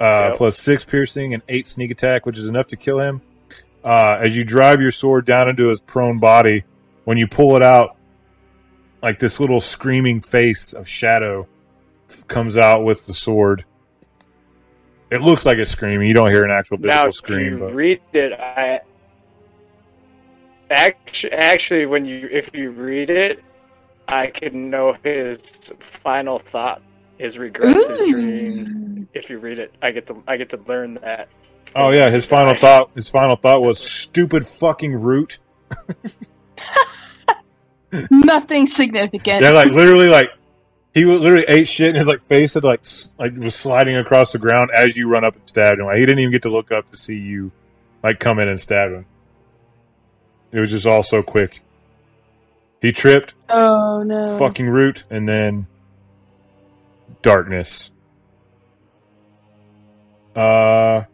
uh, 0.00 0.28
Yep. 0.30 0.36
plus 0.36 0.58
six 0.58 0.84
piercing 0.84 1.34
and 1.34 1.42
eight 1.48 1.66
sneak 1.66 1.90
attack, 1.90 2.26
which 2.26 2.38
is 2.38 2.46
enough 2.46 2.66
to 2.68 2.76
kill 2.76 2.98
him. 2.98 3.20
Uh, 3.82 4.18
as 4.20 4.36
you 4.36 4.44
drive 4.44 4.80
your 4.80 4.90
sword 4.90 5.24
down 5.26 5.48
into 5.48 5.68
his 5.68 5.80
prone 5.80 6.18
body, 6.18 6.64
when 7.04 7.18
you 7.18 7.26
pull 7.26 7.54
it 7.56 7.62
out, 7.62 7.96
like 9.02 9.18
this 9.18 9.38
little 9.40 9.60
screaming 9.60 10.20
face 10.20 10.72
of 10.72 10.88
shadow 10.88 11.42
f- 11.42 11.48
comes 12.28 12.56
out 12.56 12.84
with 12.84 13.06
the 13.06 13.14
sword. 13.14 13.64
It 15.10 15.20
looks 15.20 15.46
like 15.46 15.58
it's 15.58 15.70
screaming. 15.70 16.08
You 16.08 16.14
don't 16.14 16.30
hear 16.30 16.44
an 16.44 16.50
actual 16.50 16.78
Now, 16.78 17.04
physical 17.04 17.08
if 17.08 17.14
scream, 17.14 17.52
you 17.52 17.58
but 17.58 17.74
read 17.74 18.00
it, 18.14 18.32
I 18.32 18.80
actually, 20.70 21.32
actually, 21.32 21.86
when 21.86 22.04
you 22.04 22.28
if 22.30 22.50
you 22.52 22.70
read 22.70 23.10
it, 23.10 23.42
I 24.08 24.26
can 24.28 24.70
know 24.70 24.96
his 25.02 25.40
final 26.02 26.38
thought, 26.38 26.82
his 27.18 27.38
regrets, 27.38 27.86
his 27.86 28.10
dreams. 28.10 29.04
Ooh. 29.04 29.08
If 29.14 29.30
you 29.30 29.38
read 29.38 29.58
it, 29.58 29.74
I 29.82 29.90
get 29.92 30.06
to 30.08 30.22
I 30.26 30.36
get 30.36 30.50
to 30.50 30.60
learn 30.66 30.94
that. 30.94 31.28
Oh 31.76 31.90
yeah, 31.90 32.10
his 32.10 32.26
final 32.26 32.54
thought. 32.58 32.90
His 32.94 33.08
final 33.08 33.36
thought 33.36 33.62
was 33.62 33.78
"stupid 33.78 34.46
fucking 34.46 34.94
root." 34.94 35.38
Nothing 38.10 38.66
significant. 38.66 39.42
Yeah, 39.42 39.50
like 39.50 39.68
literally, 39.68 40.08
like 40.08 40.30
he 40.94 41.04
literally 41.04 41.44
ate 41.48 41.66
shit, 41.68 41.88
and 41.88 41.96
his 41.98 42.06
like 42.06 42.22
face 42.28 42.54
had 42.54 42.64
like 42.64 42.84
like 43.18 43.34
was 43.36 43.54
sliding 43.54 43.96
across 43.96 44.32
the 44.32 44.38
ground 44.38 44.70
as 44.72 44.96
you 44.96 45.08
run 45.08 45.24
up 45.24 45.34
and 45.34 45.48
stabbed 45.48 45.78
him. 45.80 45.86
Like 45.86 45.96
he 45.98 46.06
didn't 46.06 46.20
even 46.20 46.30
get 46.32 46.42
to 46.42 46.50
look 46.50 46.70
up 46.72 46.90
to 46.92 46.96
see 46.96 47.16
you 47.18 47.50
like 48.02 48.20
come 48.20 48.38
in 48.38 48.48
and 48.48 48.60
stab 48.60 48.92
him. 48.92 49.06
It 50.52 50.60
was 50.60 50.70
just 50.70 50.86
all 50.86 51.02
so 51.02 51.22
quick. 51.22 51.60
He 52.80 52.92
tripped, 52.92 53.34
oh 53.48 54.02
no. 54.02 54.38
fucking 54.38 54.68
root, 54.68 55.04
and 55.10 55.28
then 55.28 55.66
darkness. 57.22 57.90
Uh, 60.36 61.04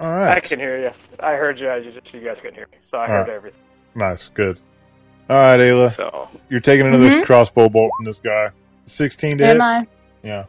all 0.00 0.06
I 0.08 0.40
can 0.40 0.58
hear 0.58 0.80
you. 0.80 0.90
I 1.20 1.34
heard 1.34 1.60
you. 1.60 1.70
I 1.70 1.80
just 1.80 2.12
you 2.14 2.20
guys 2.20 2.38
couldn't 2.40 2.54
hear 2.56 2.66
me, 2.72 2.78
so 2.90 2.98
I 2.98 3.02
All 3.02 3.06
heard 3.08 3.20
right. 3.28 3.30
everything. 3.30 3.60
nice, 3.94 4.28
good. 4.28 4.58
All 5.30 5.36
right, 5.36 5.60
Ayla, 5.60 5.94
So 5.94 6.28
you're 6.48 6.60
taking 6.60 6.86
another 6.86 7.10
Mhm. 7.10 7.24
crossbow 7.24 7.68
bolt 7.68 7.90
from 7.96 8.04
this 8.06 8.18
guy. 8.20 8.50
Sixteen 8.88 9.38
to 9.38 9.46
hit. 9.46 9.56
Am 9.56 9.62
I? 9.62 9.86
Yeah. 10.22 10.44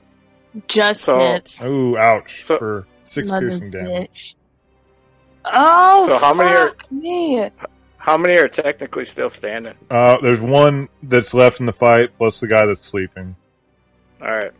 Just 0.67 1.01
So- 1.01 1.19
hits. 1.19 1.65
Ooh, 1.65 1.97
ouch 1.97 2.43
So- 2.45 2.57
for 2.57 2.87
six 3.03 3.29
Mother 3.29 3.49
piercing 3.49 3.71
damage. 3.71 4.09
bitch. 4.09 4.35
Oh, 5.45 6.07
So 6.09 6.17
how 6.19 6.33
many 6.33 6.49
are- 6.55 6.69
fuck 6.69 6.91
me. 6.91 7.49
how 7.97 8.17
many 8.17 8.37
are 8.39 8.47
technically 8.47 9.05
still 9.05 9.29
standing? 9.29 9.73
Uh, 9.89 10.17
there's 10.21 10.39
one 10.41 10.89
that's 11.03 11.33
left 11.33 11.59
in 11.59 11.65
the 11.65 11.73
fight, 11.73 12.09
plus 12.17 12.39
the 12.39 12.47
guy 12.47 12.65
that's 12.65 12.85
sleeping. 12.85 13.35
All 14.21 14.31
right. 14.31 14.51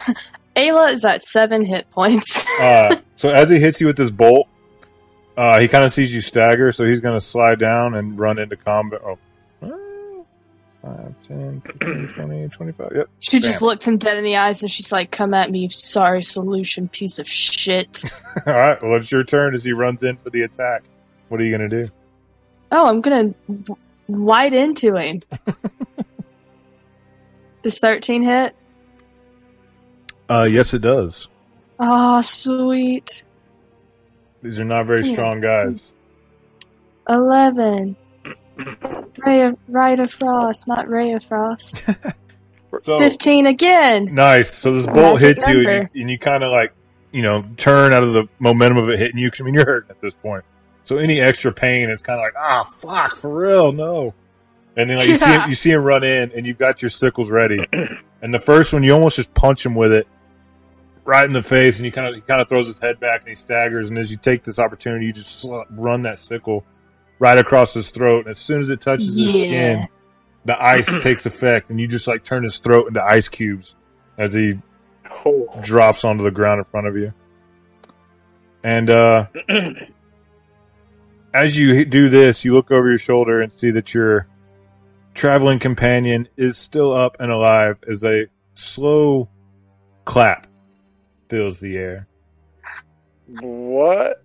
Ayla 0.56 0.92
is 0.92 1.04
at 1.04 1.22
seven 1.22 1.64
hit 1.64 1.90
points. 1.90 2.44
Uh, 2.60 2.94
so 3.16 3.30
as 3.30 3.50
he 3.50 3.58
hits 3.58 3.80
you 3.80 3.86
with 3.88 3.96
this 3.96 4.12
bolt, 4.12 4.46
uh, 5.36 5.58
he 5.60 5.66
kind 5.66 5.84
of 5.84 5.92
sees 5.92 6.14
you 6.14 6.20
stagger, 6.20 6.70
so 6.70 6.84
he's 6.84 7.00
going 7.00 7.16
to 7.16 7.20
slide 7.24 7.58
down 7.58 7.94
and 7.94 8.16
run 8.16 8.38
into 8.38 8.56
combat. 8.56 9.00
Oh, 9.04 9.18
5, 10.84 11.14
10, 11.28 11.60
15, 11.62 12.08
20, 12.14 12.48
25. 12.48 12.92
Yep. 12.94 13.08
she 13.20 13.40
just 13.40 13.60
Bam. 13.60 13.66
looks 13.68 13.88
him 13.88 13.96
dead 13.96 14.18
in 14.18 14.24
the 14.24 14.36
eyes 14.36 14.60
and 14.62 14.70
she's 14.70 14.92
like, 14.92 15.10
Come 15.10 15.32
at 15.32 15.50
me, 15.50 15.60
you 15.60 15.70
sorry 15.70 16.22
solution 16.22 16.88
piece 16.88 17.18
of 17.18 17.26
shit. 17.26 18.04
All 18.46 18.52
right. 18.54 18.82
Well, 18.82 18.96
it's 18.96 19.10
your 19.10 19.24
turn 19.24 19.54
as 19.54 19.64
he 19.64 19.72
runs 19.72 20.02
in 20.02 20.16
for 20.18 20.28
the 20.30 20.42
attack. 20.42 20.82
What 21.28 21.40
are 21.40 21.44
you 21.44 21.56
going 21.56 21.68
to 21.70 21.84
do? 21.84 21.90
oh, 22.70 22.88
I'm 22.88 23.00
gonna 23.00 23.32
light 24.08 24.52
into 24.52 24.96
him. 24.96 25.22
Does 27.62 27.78
13 27.78 28.22
hit? 28.22 28.54
Uh, 30.28 30.48
yes, 30.50 30.74
it 30.74 30.80
does. 30.80 31.28
Oh, 31.78 32.20
sweet. 32.20 33.22
These 34.42 34.58
are 34.58 34.64
not 34.64 34.86
very 34.86 35.06
Yeah. 35.06 35.12
strong 35.12 35.40
guys. 35.40 35.92
11. 37.08 37.96
Ray 39.18 39.42
of, 39.42 39.58
Rite 39.68 40.00
of 40.00 40.12
Frost, 40.12 40.68
not 40.68 40.88
Ray 40.88 41.12
of 41.12 41.24
Frost. 41.24 41.84
So 42.82 42.98
15 42.98 43.46
again. 43.46 44.06
nice. 44.12 44.52
So 44.52 44.72
this 44.72 44.80
It's 44.80 44.88
a 44.88 44.92
bolt 44.92 45.20
hits 45.20 45.46
you, 45.46 45.68
and 45.68 45.88
you, 45.94 46.00
and 46.02 46.10
you 46.10 46.18
kind 46.18 46.42
of 46.42 46.50
like, 46.50 46.72
you 47.12 47.22
know, 47.22 47.44
turn 47.56 47.92
out 47.92 48.02
of 48.02 48.12
the 48.12 48.24
momentum 48.40 48.78
of 48.78 48.88
it 48.90 48.98
hitting 48.98 49.16
you. 49.16 49.30
'cause, 49.30 49.40
I 49.42 49.44
mean, 49.44 49.54
you're 49.54 49.64
hurting 49.64 49.90
at 49.90 50.00
this 50.00 50.14
point. 50.16 50.42
So 50.82 50.96
any 50.98 51.20
extra 51.20 51.52
pain 51.52 51.88
is 51.88 52.00
kind 52.00 52.18
of 52.18 52.24
like, 52.24 52.34
ah, 52.36 52.64
fuck, 52.64 53.14
for 53.14 53.32
real, 53.32 53.70
no. 53.70 54.12
And 54.76 54.90
then 54.90 54.98
like 54.98 55.06
you 55.06 55.14
see 55.14 55.24
him, 55.30 55.48
you 55.48 55.54
see 55.54 55.70
him 55.70 55.84
run 55.84 56.02
in, 56.02 56.32
and 56.34 56.44
you've 56.44 56.58
got 56.58 56.82
your 56.82 56.90
sickles 56.90 57.30
ready. 57.30 57.64
and 58.22 58.34
the 58.34 58.40
first 58.40 58.72
one, 58.72 58.82
you 58.82 58.92
almost 58.92 59.14
just 59.14 59.32
punch 59.34 59.64
him 59.64 59.76
with 59.76 59.92
it 59.92 60.08
right 61.04 61.24
in 61.26 61.32
the 61.32 61.42
face, 61.42 61.76
and 61.76 61.86
you 61.86 61.92
kind 61.92 62.08
of 62.08 62.16
he 62.16 62.22
kind 62.22 62.40
of 62.40 62.48
throws 62.48 62.66
his 62.66 62.80
head 62.80 62.98
back 62.98 63.20
and 63.20 63.28
he 63.28 63.36
staggers. 63.36 63.88
And 63.88 63.96
as 63.98 64.10
you 64.10 64.16
take 64.16 64.42
this 64.42 64.58
opportunity, 64.58 65.06
you 65.06 65.12
just 65.12 65.46
run 65.70 66.02
that 66.02 66.18
sickle 66.18 66.64
right 67.18 67.38
across 67.38 67.74
his 67.74 67.90
throat. 67.90 68.26
And 68.26 68.28
as 68.32 68.38
soon 68.38 68.60
as 68.60 68.70
it 68.70 68.80
touches 68.80 69.14
his 69.16 69.30
skin, 69.30 69.88
the 70.44 70.62
ice 70.62 70.86
takes 71.02 71.26
effect, 71.26 71.70
and 71.70 71.80
you 71.80 71.86
just 71.88 72.06
like 72.06 72.24
turn 72.24 72.42
his 72.44 72.58
throat 72.58 72.88
into 72.88 73.02
ice 73.02 73.28
cubes 73.28 73.74
as 74.18 74.34
he 74.34 74.58
Oh. 75.26 75.48
drops 75.62 76.04
onto 76.04 76.22
the 76.22 76.30
ground 76.30 76.58
in 76.58 76.64
front 76.66 76.86
of 76.86 76.96
you. 76.96 77.12
And 78.62 78.90
uh, 78.90 79.26
as 81.34 81.58
you 81.58 81.84
do 81.84 82.08
this, 82.08 82.44
you 82.44 82.52
look 82.52 82.70
over 82.70 82.88
your 82.88 82.98
shoulder 82.98 83.40
and 83.40 83.52
see 83.52 83.70
that 83.70 83.94
your 83.94 84.26
traveling 85.14 85.58
companion 85.58 86.28
is 86.36 86.56
still 86.58 86.92
up 86.92 87.16
and 87.20 87.30
alive 87.32 87.78
as 87.88 88.04
a 88.04 88.26
slow 88.54 89.28
clap 90.04 90.46
fills 91.30 91.58
the 91.60 91.76
air. 91.78 92.06
what? 93.40 94.22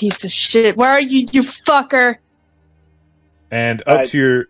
You 0.00 0.08
piece 0.10 0.24
of 0.24 0.32
shit. 0.32 0.76
Where 0.76 0.90
are 0.90 1.00
you, 1.00 1.26
you 1.32 1.42
fucker? 1.42 2.16
And 3.50 3.82
up 3.86 4.00
I- 4.00 4.04
to 4.06 4.18
your 4.18 4.44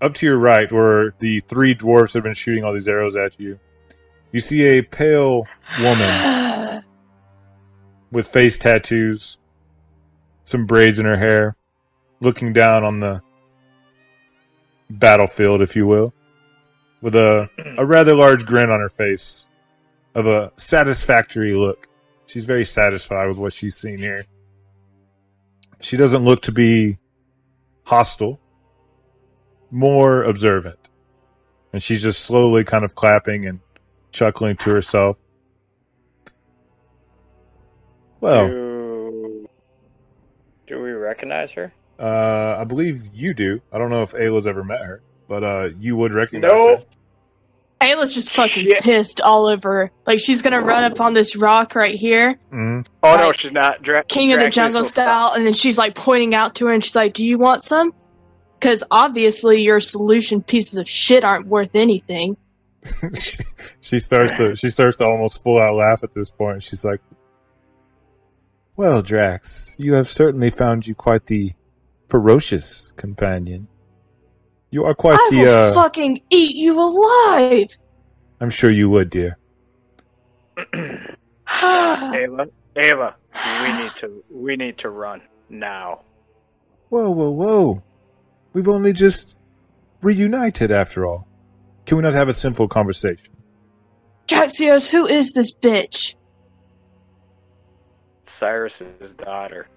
up 0.00 0.14
to 0.14 0.26
your 0.26 0.38
right, 0.38 0.70
where 0.72 1.14
the 1.20 1.40
three 1.40 1.74
dwarfs 1.74 2.14
have 2.14 2.24
been 2.24 2.34
shooting 2.34 2.64
all 2.64 2.72
these 2.72 2.88
arrows 2.88 3.14
at 3.14 3.38
you, 3.38 3.58
you 4.32 4.40
see 4.40 4.62
a 4.64 4.82
pale 4.82 5.46
woman 5.80 6.82
with 8.10 8.26
face 8.26 8.58
tattoos, 8.58 9.38
some 10.42 10.66
braids 10.66 10.98
in 10.98 11.06
her 11.06 11.16
hair, 11.16 11.56
looking 12.20 12.52
down 12.52 12.82
on 12.82 12.98
the 12.98 13.22
battlefield, 14.90 15.62
if 15.62 15.76
you 15.76 15.86
will, 15.86 16.12
with 17.00 17.14
a, 17.14 17.48
hmm. 17.56 17.78
a 17.78 17.86
rather 17.86 18.14
large 18.14 18.44
grin 18.44 18.70
on 18.70 18.80
her 18.80 18.88
face 18.88 19.46
of 20.16 20.26
a 20.26 20.50
satisfactory 20.56 21.54
look. 21.54 21.88
She's 22.26 22.44
very 22.44 22.64
satisfied 22.64 23.28
with 23.28 23.38
what 23.38 23.52
she's 23.52 23.76
seen 23.76 23.98
here. 23.98 24.26
She 25.82 25.96
doesn't 25.96 26.24
look 26.24 26.42
to 26.42 26.52
be 26.52 26.96
hostile, 27.84 28.40
more 29.70 30.22
observant. 30.22 30.78
And 31.72 31.82
she's 31.82 32.02
just 32.02 32.24
slowly 32.24 32.64
kind 32.64 32.84
of 32.84 32.94
clapping 32.94 33.46
and 33.46 33.60
chuckling 34.12 34.56
to 34.58 34.70
herself. 34.70 35.16
Well, 38.20 38.46
do, 38.46 39.48
do 40.68 40.80
we 40.80 40.90
recognize 40.90 41.50
her? 41.52 41.72
Uh, 41.98 42.56
I 42.58 42.64
believe 42.64 43.02
you 43.12 43.34
do. 43.34 43.60
I 43.72 43.78
don't 43.78 43.90
know 43.90 44.02
if 44.02 44.12
Ayla's 44.12 44.46
ever 44.46 44.62
met 44.62 44.82
her, 44.82 45.02
but 45.28 45.42
uh, 45.42 45.68
you 45.80 45.96
would 45.96 46.12
recognize 46.14 46.50
No. 46.52 46.76
her. 46.76 46.84
Ayla's 47.82 48.14
just 48.14 48.30
fucking 48.32 48.64
Shit. 48.64 48.80
pissed 48.82 49.20
all 49.20 49.46
over. 49.46 49.90
Like 50.06 50.18
she's 50.20 50.40
gonna 50.42 50.60
run 50.60 50.84
up 50.84 51.00
on 51.00 51.12
this 51.12 51.36
rock 51.36 51.74
right 51.74 51.94
here, 51.94 52.38
Mhm. 52.52 52.86
Oh 53.02 53.16
no, 53.16 53.32
she's 53.32 53.52
not. 53.52 53.82
Dra- 53.82 54.04
King 54.04 54.32
of 54.32 54.40
the 54.40 54.48
Jungle 54.48 54.84
so- 54.84 54.88
style, 54.90 55.32
and 55.32 55.44
then 55.44 55.52
she's 55.54 55.76
like 55.78 55.94
pointing 55.94 56.34
out 56.34 56.54
to 56.56 56.66
her, 56.66 56.72
and 56.72 56.82
she's 56.84 56.96
like, 56.96 57.12
"Do 57.14 57.26
you 57.26 57.38
want 57.38 57.62
some?" 57.62 57.92
Because 58.58 58.84
obviously 58.90 59.60
your 59.62 59.80
solution 59.80 60.40
pieces 60.42 60.78
of 60.78 60.88
shit 60.88 61.24
aren't 61.24 61.46
worth 61.48 61.74
anything. 61.74 62.36
she, 63.14 63.38
she 63.80 63.98
starts 63.98 64.32
to 64.34 64.54
she 64.56 64.70
starts 64.70 64.96
to 64.98 65.04
almost 65.04 65.42
full 65.42 65.60
out 65.60 65.74
laugh 65.74 66.02
at 66.04 66.14
this 66.14 66.30
point. 66.30 66.62
She's 66.62 66.84
like, 66.84 67.00
"Well, 68.76 69.02
Drax, 69.02 69.74
you 69.78 69.94
have 69.94 70.08
certainly 70.08 70.50
found 70.50 70.86
you 70.86 70.94
quite 70.94 71.26
the 71.26 71.52
ferocious 72.08 72.92
companion. 72.96 73.66
You 74.72 74.84
are 74.86 74.94
quite 74.94 75.18
I 75.20 75.28
the. 75.30 75.36
will 75.42 75.48
Uh, 75.48 75.74
fucking 75.74 76.22
eat 76.30 76.56
you 76.56 76.80
alive. 76.80 77.68
I'm 78.40 78.48
sure 78.50 78.70
you 78.70 78.88
would, 78.90 79.10
dear. 79.10 79.36
Ava, 80.74 82.48
Ayla, 82.74 83.14
we 83.62 83.82
need 83.82 83.92
to. 83.96 84.24
We 84.30 84.56
need 84.56 84.78
to 84.78 84.88
run 84.88 85.20
now. 85.50 86.00
Whoa, 86.88 87.10
whoa, 87.10 87.30
whoa! 87.30 87.82
We've 88.54 88.66
only 88.68 88.94
just 88.94 89.36
reunited, 90.00 90.70
after 90.70 91.06
all. 91.06 91.28
Can 91.86 91.98
we 91.98 92.02
not 92.02 92.14
have 92.14 92.28
a 92.30 92.34
simple 92.34 92.66
conversation?" 92.66 93.28
Draxios, 94.26 94.88
who 94.88 95.06
is 95.06 95.32
this 95.32 95.54
bitch? 95.54 96.14
Cyrus's 98.24 99.12
daughter. 99.12 99.68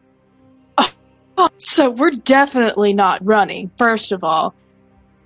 Oh, 1.37 1.49
so 1.57 1.89
we're 1.89 2.11
definitely 2.11 2.93
not 2.93 3.23
running. 3.25 3.69
First 3.77 4.13
of 4.13 4.23
all, 4.23 4.55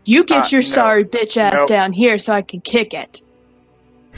you 0.09 0.23
get 0.23 0.45
Uh, 0.45 0.49
your 0.51 0.61
no. 0.61 0.67
sorry 0.67 1.05
bitch 1.05 1.37
ass 1.37 1.53
Nope. 1.57 1.67
down 1.69 1.93
here 1.93 2.17
so 2.17 2.33
I 2.33 2.41
can 2.41 2.61
kick 2.61 2.93
it. 2.93 3.21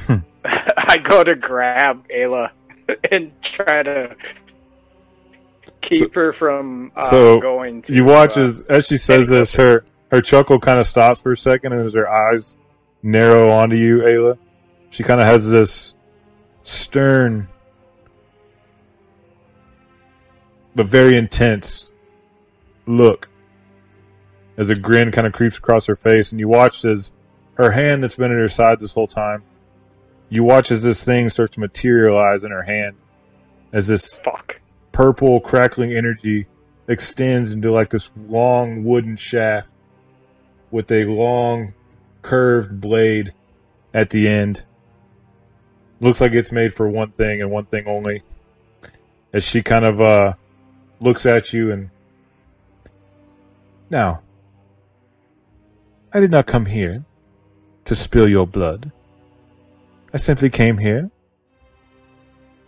I 0.45 0.97
go 0.97 1.23
to 1.23 1.35
grab 1.35 2.07
Ayla 2.09 2.51
and 3.11 3.31
try 3.41 3.83
to 3.83 4.15
keep 5.81 6.13
her 6.15 6.33
from 6.33 6.91
uh, 6.95 7.09
so 7.09 7.39
going. 7.39 7.81
To, 7.83 7.93
You 7.93 8.05
watch 8.05 8.37
uh, 8.37 8.41
as 8.41 8.61
as 8.61 8.87
she 8.87 8.97
says 8.97 9.27
this, 9.29 9.53
her 9.55 9.85
her 10.11 10.21
chuckle 10.21 10.59
kind 10.59 10.79
of 10.79 10.85
stops 10.85 11.21
for 11.21 11.31
a 11.31 11.37
second, 11.37 11.73
and 11.73 11.85
as 11.85 11.93
her 11.93 12.09
eyes 12.09 12.55
narrow 13.03 13.49
onto 13.49 13.75
you, 13.75 13.99
Ayla, 13.99 14.37
she 14.89 15.03
kind 15.03 15.19
of 15.21 15.27
has 15.27 15.49
this 15.49 15.93
stern 16.63 17.47
but 20.75 20.85
very 20.85 21.17
intense 21.17 21.91
look 22.85 23.27
as 24.61 24.69
a 24.69 24.75
grin 24.75 25.09
kind 25.09 25.25
of 25.25 25.33
creeps 25.33 25.57
across 25.57 25.87
her 25.87 25.95
face, 25.95 26.31
and 26.31 26.39
you 26.39 26.47
watch 26.47 26.85
as 26.85 27.11
her 27.55 27.71
hand 27.71 28.03
that's 28.03 28.15
been 28.15 28.31
at 28.31 28.37
her 28.37 28.47
side 28.47 28.79
this 28.79 28.93
whole 28.93 29.07
time. 29.07 29.41
You 30.29 30.43
watch 30.43 30.69
as 30.69 30.83
this 30.83 31.03
thing 31.03 31.29
starts 31.29 31.55
to 31.55 31.59
materialize 31.59 32.43
in 32.43 32.51
her 32.51 32.61
hand, 32.61 32.95
as 33.73 33.87
this 33.87 34.19
fuck. 34.23 34.61
purple 34.91 35.39
crackling 35.39 35.93
energy 35.93 36.45
extends 36.87 37.53
into 37.53 37.71
like 37.71 37.89
this 37.89 38.11
long 38.27 38.83
wooden 38.83 39.15
shaft 39.15 39.67
with 40.69 40.91
a 40.91 41.05
long 41.05 41.73
curved 42.21 42.79
blade 42.79 43.33
at 43.95 44.11
the 44.11 44.27
end. 44.27 44.63
Looks 46.01 46.21
like 46.21 46.33
it's 46.33 46.51
made 46.51 46.71
for 46.71 46.87
one 46.87 47.11
thing 47.13 47.41
and 47.41 47.49
one 47.49 47.65
thing 47.65 47.87
only. 47.87 48.21
As 49.33 49.43
she 49.43 49.63
kind 49.63 49.85
of 49.85 49.99
uh 49.99 50.33
looks 50.99 51.25
at 51.25 51.51
you 51.51 51.71
and 51.71 51.89
now 53.89 54.21
I 56.13 56.19
did 56.19 56.31
not 56.31 56.45
come 56.45 56.65
here 56.65 57.05
to 57.85 57.95
spill 57.95 58.27
your 58.27 58.45
blood. 58.45 58.91
I 60.13 60.17
simply 60.17 60.49
came 60.49 60.77
here 60.77 61.09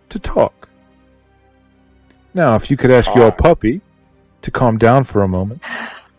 to 0.09 0.19
talk. 0.19 0.69
Now, 2.33 2.55
if 2.55 2.71
you 2.71 2.77
could 2.77 2.89
ask 2.89 3.13
your 3.15 3.31
puppy 3.31 3.81
to 4.43 4.51
calm 4.51 4.77
down 4.77 5.03
for 5.03 5.23
a 5.23 5.27
moment, 5.27 5.61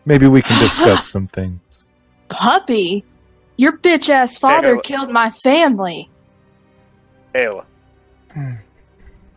maybe 0.05 0.27
we 0.27 0.43
can 0.43 0.61
discuss 0.61 1.09
some 1.14 1.27
things. 1.29 1.87
Puppy, 2.29 3.05
your 3.57 3.79
bitch 3.79 4.11
ass 4.11 4.39
father 4.39 4.77
Ayla. 4.77 4.83
killed 4.83 5.11
my 5.11 5.31
family. 5.31 6.11
Ayla. 7.35 7.64
Hmm. 8.33 8.53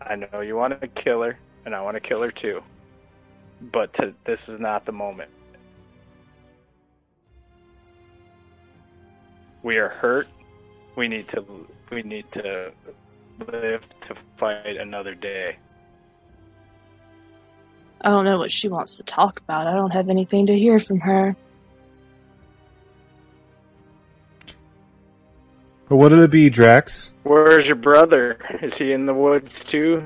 I 0.02 0.16
know 0.16 0.42
you 0.42 0.56
want 0.56 0.80
to 0.80 0.88
kill 0.90 1.22
her, 1.22 1.38
and 1.66 1.74
I 1.74 1.82
want 1.82 1.96
to 1.96 2.02
kill 2.02 2.22
her 2.22 2.32
too. 2.32 2.62
But 3.72 3.94
to, 3.94 4.14
this 4.26 4.50
is 4.50 4.60
not 4.60 4.86
the 4.86 4.92
moment. 4.92 5.32
We 9.68 9.80
are 9.80 9.90
hurt. 9.90 10.30
We 10.96 11.10
need 11.10 11.28
to. 11.28 11.44
We 11.92 12.02
need 12.02 12.32
to 12.32 12.72
live 13.52 13.82
to 14.00 14.16
fight 14.38 14.78
another 14.78 15.14
day. 15.14 15.58
I 18.00 18.10
don't 18.12 18.24
know 18.24 18.38
what 18.38 18.50
she 18.50 18.70
wants 18.70 18.96
to 18.96 19.04
talk 19.04 19.42
about. 19.42 19.68
I 19.68 19.74
don't 19.74 19.92
have 19.92 20.08
anything 20.08 20.46
to 20.46 20.58
hear 20.58 20.80
from 20.80 21.02
her. 21.02 21.36
But 25.90 25.98
what'll 25.98 26.22
it 26.22 26.32
be, 26.32 26.50
Drax? 26.50 27.12
Where's 27.24 27.68
your 27.68 27.76
brother? 27.76 28.38
Is 28.62 28.78
he 28.78 28.94
in 28.94 29.06
the 29.06 29.14
woods 29.14 29.66
too? 29.66 30.02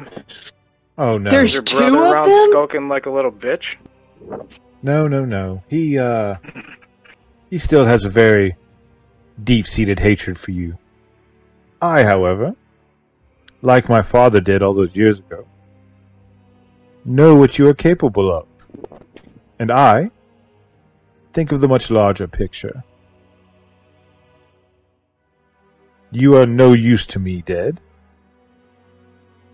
Oh 0.97 1.19
no. 1.19 1.29
There's- 1.29 1.49
Is 1.49 1.53
your 1.53 1.61
two 1.63 1.77
brother 1.77 1.97
of 1.97 2.11
around 2.13 2.29
them? 2.31 2.49
skulking 2.49 2.87
like 2.89 3.05
a 3.05 3.11
little 3.11 3.31
bitch? 3.31 3.75
No, 4.81 5.07
no, 5.07 5.23
no. 5.23 5.61
He, 5.67 5.99
uh, 5.99 6.37
he 7.51 7.59
still 7.59 7.85
has 7.85 8.05
a 8.05 8.09
very 8.09 8.55
deep 9.43 9.67
seated 9.67 9.99
hatred 9.99 10.37
for 10.37 10.51
you. 10.51 10.77
I, 11.81 12.03
however, 12.03 12.55
like 13.61 13.89
my 13.89 14.01
father 14.01 14.39
did 14.39 14.61
all 14.61 14.73
those 14.73 14.95
years 14.95 15.19
ago, 15.19 15.45
know 17.05 17.35
what 17.35 17.57
you 17.57 17.67
are 17.67 17.73
capable 17.73 18.31
of. 18.31 18.47
And 19.59 19.71
I 19.71 20.11
think 21.33 21.51
of 21.51 21.61
the 21.61 21.67
much 21.67 21.89
larger 21.91 22.27
picture. 22.27 22.83
You 26.11 26.35
are 26.35 26.45
no 26.45 26.73
use 26.73 27.05
to 27.07 27.19
me, 27.19 27.41
dead. 27.41 27.79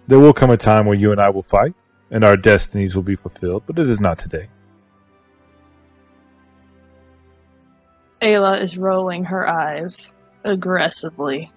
There 0.07 0.19
will 0.19 0.33
come 0.33 0.49
a 0.49 0.57
time 0.57 0.85
where 0.85 0.97
you 0.97 1.11
and 1.11 1.21
I 1.21 1.29
will 1.29 1.43
fight, 1.43 1.73
and 2.09 2.23
our 2.23 2.37
destinies 2.37 2.95
will 2.95 3.03
be 3.03 3.15
fulfilled, 3.15 3.63
but 3.67 3.77
it 3.77 3.89
is 3.89 3.99
not 3.99 4.17
today. 4.17 4.47
Ayla 8.21 8.61
is 8.61 8.77
rolling 8.77 9.23
her 9.25 9.47
eyes 9.47 10.13
aggressively. 10.43 11.51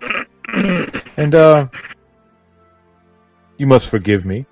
And 1.16 1.34
uh, 1.34 1.68
you 3.56 3.66
must 3.66 3.88
forgive 3.90 4.24
me. 4.24 4.46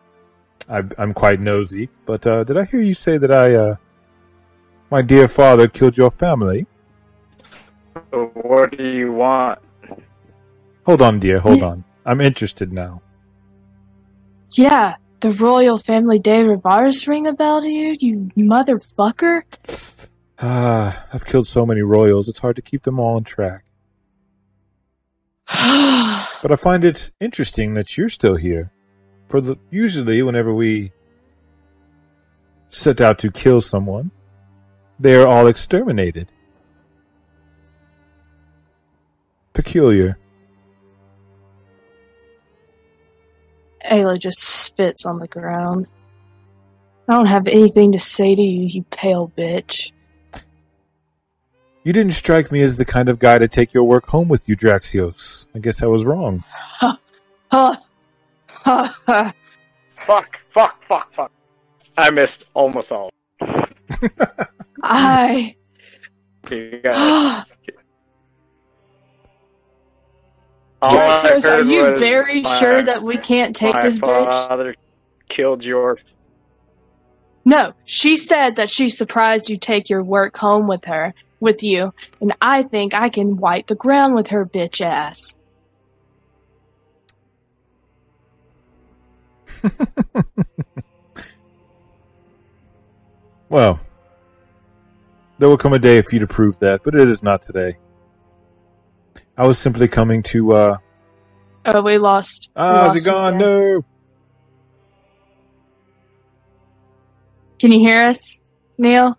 I, 0.69 0.83
I'm 0.99 1.15
quite 1.15 1.41
nosy, 1.41 1.89
but 2.07 2.27
uh, 2.27 2.43
did 2.43 2.57
I 2.57 2.65
hear 2.65 2.81
you 2.81 2.93
say 2.93 3.19
that 3.19 3.31
I, 3.31 3.55
uh, 3.55 3.77
my 4.91 5.01
dear 5.01 5.29
father, 5.29 5.69
killed 5.69 5.97
your 5.97 6.11
family? 6.11 6.67
What 8.11 8.77
do 8.77 8.85
you 8.85 9.13
want? 9.13 9.61
Hold 10.85 11.03
on, 11.03 11.21
dear. 11.21 11.39
Hold 11.39 11.63
on. 11.63 11.85
I'm 12.05 12.21
interested 12.21 12.73
now. 12.73 13.01
Yeah, 14.53 14.97
the 15.21 15.33
royal 15.33 15.79
family 15.79 16.19
de 16.19 16.45
Rivars 16.45 17.07
ring 17.09 17.27
a 17.27 17.33
bell 17.33 17.63
to 17.63 17.69
you, 17.69 17.97
you 17.99 18.31
motherfucker? 18.37 19.43
Ah, 20.39 21.07
I've 21.13 21.25
killed 21.25 21.47
so 21.47 21.65
many 21.65 21.81
royals. 21.83 22.29
It's 22.29 22.39
hard 22.39 22.57
to 22.57 22.63
keep 22.63 22.83
them 22.83 23.01
all 23.01 23.17
on 23.17 23.25
track. 23.25 23.65
But 26.43 26.53
I 26.53 26.57
find 26.57 26.85
it 26.85 27.11
interesting 27.19 27.75
that 27.75 27.97
you're 27.97 28.11
still 28.11 28.37
here. 28.37 28.71
For 29.29 29.41
the 29.41 29.57
usually, 29.71 30.23
whenever 30.23 30.55
we 30.55 30.93
set 32.71 33.01
out 33.01 33.19
to 33.21 33.31
kill 33.31 33.61
someone, 33.61 34.11
they 35.01 35.15
are 35.15 35.27
all 35.27 35.47
exterminated. 35.47 36.31
Peculiar. 39.55 40.19
Ayla 43.87 44.19
just 44.19 44.43
spits 44.43 45.07
on 45.07 45.19
the 45.19 45.29
ground. 45.29 45.87
I 47.09 47.15
don't 47.15 47.27
have 47.27 47.47
anything 47.47 47.93
to 47.93 47.99
say 47.99 48.35
to 48.35 48.43
you, 48.43 48.67
you 48.67 48.83
pale 48.91 49.33
bitch. 49.37 49.93
You 51.85 51.93
didn't 51.93 52.15
strike 52.15 52.51
me 52.51 52.63
as 52.63 52.77
the 52.77 52.85
kind 52.85 53.09
of 53.09 53.21
guy 53.21 53.39
to 53.39 53.47
take 53.47 53.73
your 53.73 53.85
work 53.85 54.09
home 54.09 54.27
with 54.29 54.49
you, 54.49 54.57
Draxios. 54.57 55.47
I 55.55 55.61
guess 55.61 55.83
I 55.83 55.87
was 55.87 56.05
wrong. 56.05 56.43
Ha 56.49 56.99
ha 57.51 57.83
ha. 59.07 59.33
Fuck, 59.95 60.37
fuck, 60.53 60.83
fuck, 60.89 61.15
fuck. 61.15 61.31
I 61.97 62.11
missed 62.11 62.45
almost 62.55 62.91
all. 62.91 63.11
I. 64.83 65.55
You 70.91 70.97
guys, 70.97 71.25
all 71.25 71.31
I 71.31 71.37
Draxios, 71.37 71.49
are 71.51 71.65
you 71.65 71.99
very 71.99 72.43
my- 72.43 72.59
sure 72.59 72.83
that 72.83 73.03
we 73.03 73.17
can't 73.19 73.55
take 73.55 73.75
my 73.75 73.81
this 73.81 73.99
bitch? 73.99 74.49
father 74.49 74.75
killed 75.29 75.65
your. 75.65 75.99
No, 77.45 77.73
she 77.85 78.17
said 78.17 78.57
that 78.57 78.69
she's 78.71 78.97
surprised 78.97 79.49
you 79.49 79.57
take 79.57 79.89
your 79.89 80.03
work 80.03 80.37
home 80.37 80.67
with 80.67 80.85
her, 80.87 81.15
with 81.41 81.63
you, 81.63 81.95
and 82.21 82.35
I 82.41 82.63
think 82.65 82.93
I 82.95 83.09
can 83.09 83.37
wipe 83.37 83.69
the 83.69 83.75
ground 83.77 84.15
with 84.15 84.29
her 84.29 84.45
bitch 84.45 84.81
ass. 84.81 85.37
Well, 93.49 93.81
there 95.39 95.49
will 95.49 95.57
come 95.57 95.73
a 95.73 95.79
day 95.79 96.03
for 96.03 96.15
you 96.15 96.21
to 96.21 96.27
prove 96.27 96.59
that, 96.59 96.83
but 96.83 96.95
it 96.95 97.09
is 97.09 97.23
not 97.23 97.43
today. 97.43 97.77
I 99.37 99.47
was 99.47 99.59
simply 99.59 99.89
coming 99.89 100.23
to, 100.25 100.53
uh, 100.53 100.77
Oh, 101.67 101.83
we 101.83 101.99
lost. 101.99 102.51
we 102.55 102.63
ah, 102.63 102.71
lost 102.87 102.97
is 102.99 103.05
he 103.05 103.11
gone? 103.11 103.35
again. 103.35 103.39
No! 103.49 103.85
Can 107.59 107.73
you 107.73 107.81
hear 107.81 108.03
us, 108.05 108.39
Neil? 108.79 109.19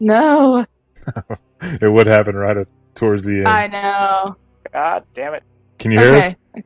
No, 0.00 0.64
It 1.60 1.90
would 1.90 2.06
happen 2.06 2.36
right 2.36 2.56
at, 2.56 2.68
towards 2.94 3.24
the 3.24 3.38
end. 3.38 3.48
I 3.48 3.66
know. 3.66 4.36
God 4.72 5.04
damn 5.14 5.34
it. 5.34 5.42
Can 5.78 5.90
you 5.90 5.98
hear 5.98 6.14
okay. 6.14 6.36
us? 6.54 6.62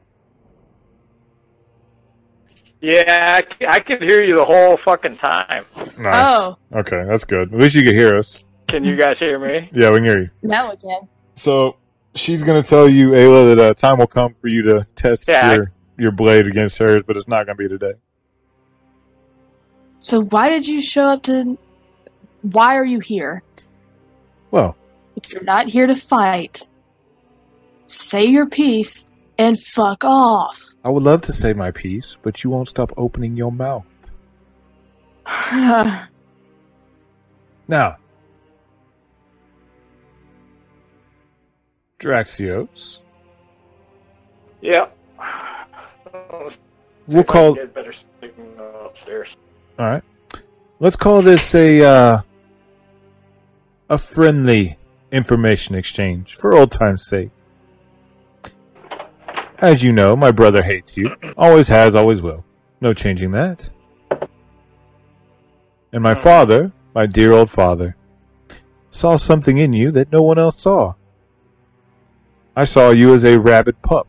Yeah, 2.82 3.40
I 3.68 3.80
could 3.80 4.02
hear 4.02 4.22
you 4.22 4.34
the 4.34 4.44
whole 4.44 4.76
fucking 4.76 5.16
time. 5.16 5.64
Nice. 5.96 6.26
Oh, 6.26 6.56
Okay, 6.74 7.04
that's 7.06 7.24
good. 7.24 7.52
At 7.52 7.58
least 7.58 7.74
you 7.74 7.84
can 7.84 7.94
hear 7.94 8.18
us. 8.18 8.42
Can 8.72 8.84
you 8.84 8.96
guys 8.96 9.18
hear 9.18 9.38
me? 9.38 9.68
Yeah, 9.74 9.90
we 9.90 9.98
can 9.98 10.04
hear 10.04 10.18
you. 10.20 10.30
now 10.42 10.70
again. 10.70 11.06
So 11.34 11.76
she's 12.14 12.42
going 12.42 12.62
to 12.62 12.68
tell 12.68 12.88
you, 12.88 13.10
Ayla, 13.10 13.54
that 13.54 13.62
uh, 13.62 13.74
time 13.74 13.98
will 13.98 14.06
come 14.06 14.34
for 14.40 14.48
you 14.48 14.62
to 14.62 14.86
test 14.94 15.28
Yeah. 15.28 15.52
your 15.54 15.72
your 15.98 16.10
blade 16.10 16.46
against 16.46 16.78
hers, 16.78 17.02
but 17.06 17.16
it's 17.18 17.28
not 17.28 17.44
going 17.46 17.56
to 17.58 17.62
be 17.62 17.68
today. 17.68 17.92
So 19.98 20.22
why 20.22 20.48
did 20.48 20.66
you 20.66 20.80
show 20.80 21.04
up 21.04 21.22
to? 21.24 21.58
Why 22.40 22.76
are 22.76 22.84
you 22.84 22.98
here? 23.00 23.42
Well, 24.50 24.74
If 25.16 25.30
you're 25.32 25.44
not 25.44 25.68
here 25.68 25.86
to 25.86 25.94
fight, 25.94 26.66
say 27.86 28.24
your 28.24 28.46
piece 28.46 29.04
and 29.38 29.58
fuck 29.60 30.02
off. 30.04 30.60
I 30.82 30.88
would 30.88 31.02
love 31.02 31.20
to 31.22 31.32
say 31.32 31.52
my 31.52 31.70
piece, 31.70 32.16
but 32.22 32.42
you 32.42 32.48
won't 32.50 32.68
stop 32.68 32.92
opening 32.96 33.36
your 33.36 33.52
mouth. 33.52 33.84
Now, 37.68 37.96
Draxios, 42.02 43.00
Yep. 44.60 44.96
we'll 47.06 47.24
call. 47.24 47.54
Better 47.54 47.92
signal 48.20 48.86
upstairs. 48.86 49.36
All 49.78 49.86
right, 49.86 50.02
let's 50.80 50.96
call 50.96 51.22
this 51.22 51.54
a 51.54 51.82
uh, 51.82 52.22
a 53.88 53.98
friendly 53.98 54.78
information 55.12 55.74
exchange 55.76 56.34
for 56.34 56.54
old 56.54 56.72
time's 56.72 57.06
sake. 57.06 57.30
As 59.58 59.82
you 59.84 59.92
know, 59.92 60.16
my 60.16 60.32
brother 60.32 60.62
hates 60.62 60.96
you. 60.96 61.14
Always 61.36 61.68
has, 61.68 61.94
always 61.94 62.20
will. 62.20 62.44
No 62.80 62.92
changing 62.92 63.30
that. 63.30 63.70
And 65.92 66.02
my 66.02 66.14
father, 66.16 66.72
my 66.96 67.06
dear 67.06 67.32
old 67.32 67.48
father, 67.48 67.94
saw 68.90 69.14
something 69.16 69.58
in 69.58 69.72
you 69.72 69.92
that 69.92 70.10
no 70.10 70.20
one 70.22 70.38
else 70.38 70.60
saw. 70.60 70.94
I 72.54 72.64
saw 72.64 72.90
you 72.90 73.14
as 73.14 73.24
a 73.24 73.38
rabid 73.38 73.80
pup, 73.82 74.08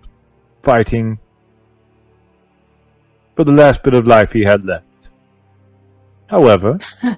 fighting 0.61 1.19
for 3.35 3.43
the 3.43 3.51
last 3.51 3.83
bit 3.83 3.93
of 3.93 4.07
life 4.07 4.33
he 4.33 4.43
had 4.43 4.63
left. 4.63 5.09
However, 6.27 6.77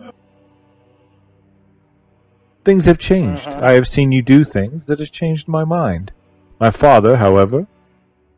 things 2.63 2.85
have 2.85 2.97
changed. 2.97 3.47
Mhm. 3.49 3.61
I 3.61 3.71
have 3.73 3.87
seen 3.87 4.11
you 4.11 4.21
do 4.21 4.43
things 4.43 4.85
that 4.85 4.99
has 4.99 5.09
changed 5.09 5.47
my 5.47 5.63
mind. 5.63 6.11
My 6.59 6.69
father, 6.69 7.17
however, 7.17 7.67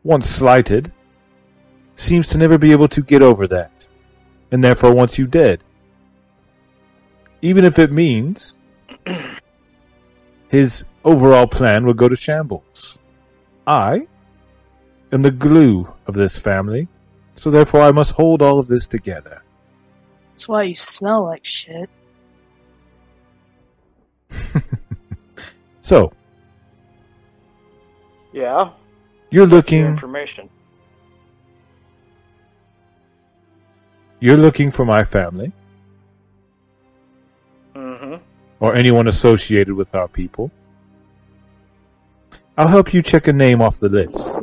once 0.02 0.28
slighted, 0.28 0.92
seems 1.94 2.28
to 2.28 2.38
never 2.38 2.58
be 2.58 2.72
able 2.72 2.88
to 2.88 3.02
get 3.02 3.22
over 3.22 3.46
that, 3.48 3.86
and 4.50 4.62
therefore 4.62 4.94
wants 4.94 5.18
you 5.18 5.26
dead. 5.26 5.62
Even 7.42 7.64
if 7.64 7.78
it 7.78 7.92
means 7.92 8.56
his 10.48 10.84
overall 11.08 11.46
plan 11.46 11.86
will 11.86 11.94
go 11.94 12.08
to 12.08 12.16
shambles. 12.16 12.98
I 13.66 14.06
am 15.12 15.22
the 15.22 15.30
glue 15.30 15.90
of 16.06 16.14
this 16.14 16.38
family, 16.38 16.86
so 17.34 17.50
therefore 17.50 17.80
I 17.82 17.90
must 17.92 18.12
hold 18.12 18.42
all 18.42 18.58
of 18.58 18.68
this 18.68 18.86
together. 18.86 19.42
That's 20.30 20.46
why 20.48 20.64
you 20.64 20.74
smell 20.74 21.24
like 21.24 21.44
shit. 21.44 21.88
So, 25.80 26.12
Yeah. 28.32 28.72
you're 29.30 29.44
Your 29.44 29.46
looking 29.46 29.86
information. 29.86 30.50
you're 34.20 34.36
looking 34.36 34.70
for 34.70 34.84
my 34.84 35.02
family 35.04 35.52
Mm-hmm. 37.74 38.16
or 38.60 38.74
anyone 38.74 39.06
associated 39.08 39.72
with 39.74 39.94
our 39.94 40.08
people. 40.08 40.50
I'll 42.58 42.66
help 42.66 42.92
you 42.92 43.02
check 43.02 43.28
a 43.28 43.32
name 43.32 43.62
off 43.62 43.78
the 43.78 43.88
list. 43.88 44.36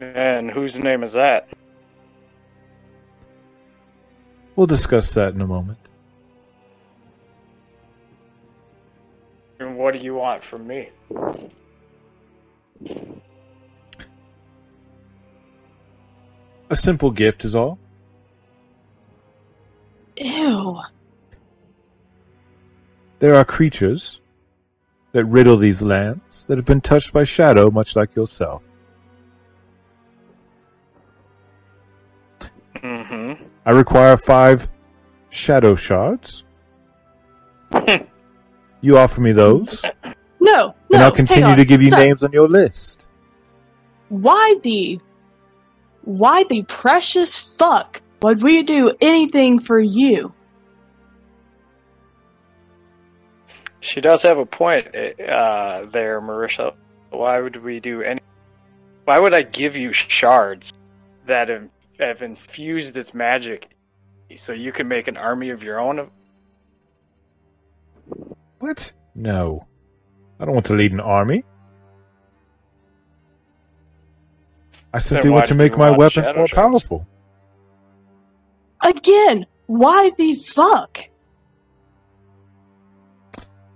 And 0.00 0.50
whose 0.50 0.76
name 0.80 1.04
is 1.04 1.12
that? 1.12 1.48
We'll 4.56 4.66
discuss 4.66 5.12
that 5.14 5.32
in 5.32 5.40
a 5.40 5.46
moment. 5.46 5.78
And 9.60 9.78
what 9.78 9.94
do 9.94 10.00
you 10.00 10.16
want 10.16 10.42
from 10.42 10.66
me? 10.66 10.88
A 16.68 16.74
simple 16.74 17.12
gift 17.12 17.44
is 17.44 17.54
all. 17.54 17.78
Ew. 20.16 20.80
There 23.20 23.36
are 23.36 23.44
creatures 23.44 24.18
that 25.16 25.24
riddle 25.24 25.56
these 25.56 25.80
lands 25.80 26.44
that 26.44 26.58
have 26.58 26.66
been 26.66 26.82
touched 26.82 27.10
by 27.10 27.24
shadow, 27.24 27.70
much 27.70 27.96
like 27.96 28.14
yourself. 28.14 28.62
Mm-hmm. 32.74 33.42
I 33.64 33.70
require 33.70 34.18
five 34.18 34.68
shadow 35.30 35.74
shards. 35.74 36.44
you 38.82 38.98
offer 38.98 39.22
me 39.22 39.32
those, 39.32 39.82
No, 40.38 40.50
no. 40.50 40.74
and 40.92 40.96
I'll 41.02 41.04
hang 41.04 41.12
continue 41.14 41.48
on, 41.48 41.56
to 41.56 41.64
give 41.64 41.80
you 41.80 41.88
stop. 41.88 42.00
names 42.00 42.22
on 42.22 42.32
your 42.32 42.46
list. 42.46 43.08
Why 44.10 44.58
the, 44.64 45.00
why 46.02 46.44
the 46.44 46.62
precious 46.64 47.56
fuck 47.56 48.02
would 48.20 48.42
we 48.42 48.62
do 48.64 48.92
anything 49.00 49.60
for 49.60 49.80
you? 49.80 50.34
She 53.86 54.00
does 54.00 54.20
have 54.22 54.38
a 54.38 54.44
point 54.44 54.88
uh, 54.88 55.86
there, 55.92 56.20
Marisha. 56.20 56.74
Why 57.10 57.40
would 57.40 57.62
we 57.62 57.78
do 57.78 58.02
any? 58.02 58.20
Why 59.04 59.20
would 59.20 59.32
I 59.32 59.42
give 59.42 59.76
you 59.76 59.92
shards 59.92 60.72
that 61.28 61.48
have, 61.48 61.68
have 62.00 62.20
infused 62.20 62.96
its 62.96 63.14
magic, 63.14 63.68
so 64.36 64.52
you 64.52 64.72
can 64.72 64.88
make 64.88 65.06
an 65.06 65.16
army 65.16 65.50
of 65.50 65.62
your 65.62 65.78
own? 65.78 66.10
What? 68.58 68.92
No. 69.14 69.64
I 70.40 70.44
don't 70.44 70.54
want 70.54 70.66
to 70.66 70.74
lead 70.74 70.92
an 70.92 71.00
army. 71.00 71.44
I 74.92 74.98
simply 74.98 75.30
want 75.30 75.46
to 75.46 75.54
make 75.54 75.76
my 75.78 75.90
want 75.90 75.98
weapons 75.98 76.26
more 76.36 76.48
shards? 76.48 76.52
powerful. 76.54 77.06
Again, 78.82 79.46
why 79.66 80.10
the 80.18 80.34
fuck? 80.34 81.08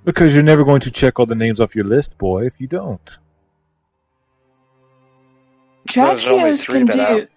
Because 0.05 0.35
you're 0.35 0.43
never 0.43 0.65
going 0.65 0.81
to 0.81 0.91
check 0.91 1.19
all 1.21 1.27
the 1.27 1.35
names 1.35 1.61
off 1.61 1.75
your 1.77 1.85
list, 1.85 2.17
boy, 2.19 2.47
if 2.47 2.61
you 2.61 2.67
don't. 2.67 3.19
There's 5.95 6.29
only 6.31 6.53
Draxios 6.53 6.67
can 6.67 6.87
do. 6.87 7.01
I- 7.01 7.29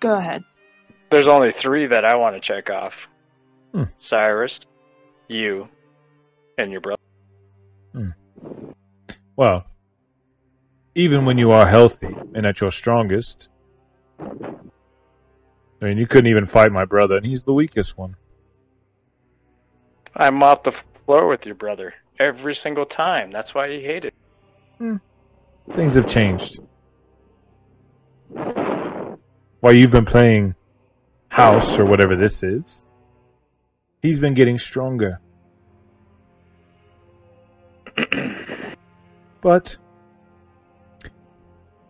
Go 0.00 0.14
ahead. 0.14 0.42
There's 1.10 1.26
only 1.26 1.52
three 1.52 1.86
that 1.86 2.04
I 2.04 2.14
want 2.14 2.36
to 2.36 2.40
check 2.40 2.70
off: 2.70 2.94
Hmm. 3.74 3.84
Cyrus, 3.98 4.60
you, 5.28 5.68
and 6.56 6.70
your 6.72 6.80
brother. 6.80 6.96
Well, 9.36 9.64
even 10.94 11.24
when 11.24 11.38
you 11.38 11.50
are 11.50 11.66
healthy 11.66 12.14
and 12.34 12.44
at 12.46 12.60
your 12.60 12.70
strongest, 12.70 13.48
I 14.20 14.24
mean, 15.80 15.96
you 15.98 16.06
couldn't 16.06 16.30
even 16.30 16.44
fight 16.46 16.72
my 16.72 16.84
brother, 16.84 17.16
and 17.16 17.24
he's 17.24 17.44
the 17.44 17.54
weakest 17.54 17.96
one. 17.96 18.16
I 20.20 20.28
mopped 20.28 20.64
the 20.64 20.72
floor 20.72 21.26
with 21.28 21.46
your 21.46 21.54
brother 21.54 21.94
every 22.18 22.54
single 22.54 22.84
time. 22.84 23.30
That's 23.30 23.54
why 23.54 23.70
he 23.70 23.80
hated. 23.80 24.12
Hmm. 24.76 24.96
Things 25.72 25.94
have 25.94 26.06
changed. 26.06 26.60
While 28.28 29.72
you've 29.72 29.92
been 29.92 30.04
playing 30.04 30.54
house 31.30 31.78
or 31.78 31.86
whatever 31.86 32.16
this 32.16 32.42
is, 32.42 32.84
he's 34.02 34.18
been 34.18 34.34
getting 34.34 34.58
stronger. 34.58 35.22
but 39.40 39.78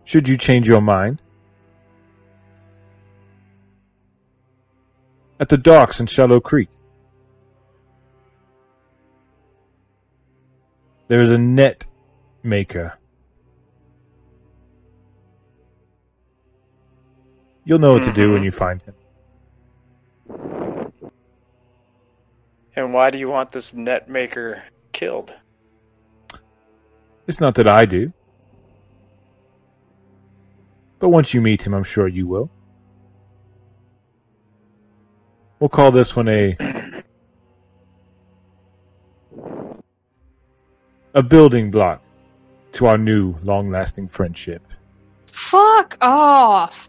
should 0.04 0.28
you 0.28 0.36
change 0.36 0.68
your 0.68 0.80
mind, 0.80 1.20
at 5.40 5.48
the 5.48 5.58
docks 5.58 5.98
in 5.98 6.06
Shallow 6.06 6.38
Creek, 6.38 6.68
there 11.10 11.20
is 11.20 11.32
a 11.32 11.38
net 11.38 11.86
maker. 12.44 12.96
You'll 17.64 17.80
know 17.80 17.94
what 17.94 18.04
to 18.04 18.12
do 18.12 18.32
when 18.32 18.42
Mhm. 18.42 18.44
you 18.44 18.50
find 18.52 18.80
him. 18.82 18.94
And 22.76 22.94
why 22.94 23.10
do 23.10 23.18
you 23.18 23.28
want 23.28 23.50
this 23.50 23.74
net 23.74 24.08
maker 24.08 24.62
killed? 24.92 25.34
It's 27.26 27.40
not 27.40 27.56
that 27.56 27.66
I 27.66 27.86
do. 27.86 28.12
But 31.00 31.08
once 31.08 31.34
you 31.34 31.40
meet 31.40 31.66
him, 31.66 31.74
I'm 31.74 31.82
sure 31.82 32.06
you 32.06 32.28
will. 32.28 32.48
We'll 35.58 35.70
call 35.70 35.90
this 35.90 36.14
one 36.14 36.28
a. 36.28 36.56
a 41.14 41.22
building 41.22 41.70
block 41.70 42.02
to 42.72 42.86
our 42.86 42.98
new 42.98 43.34
long 43.42 43.70
lasting 43.70 44.08
friendship. 44.08 44.62
Fuck 45.26 45.96
off. 46.00 46.88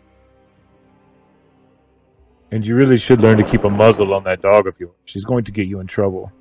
And 2.52 2.66
you 2.66 2.76
really 2.76 2.98
should 2.98 3.22
learn 3.22 3.38
to 3.38 3.44
keep 3.44 3.64
a 3.64 3.70
muzzle 3.70 4.14
on 4.14 4.24
that 4.26 4.42
dog 4.42 4.68
of 4.68 4.80
yours. 4.80 4.94
She's 5.06 5.24
going 5.24 5.46
to 5.46 5.52
get 5.52 5.68
you 5.68 5.80
in 5.80 5.88
trouble. 5.88 6.32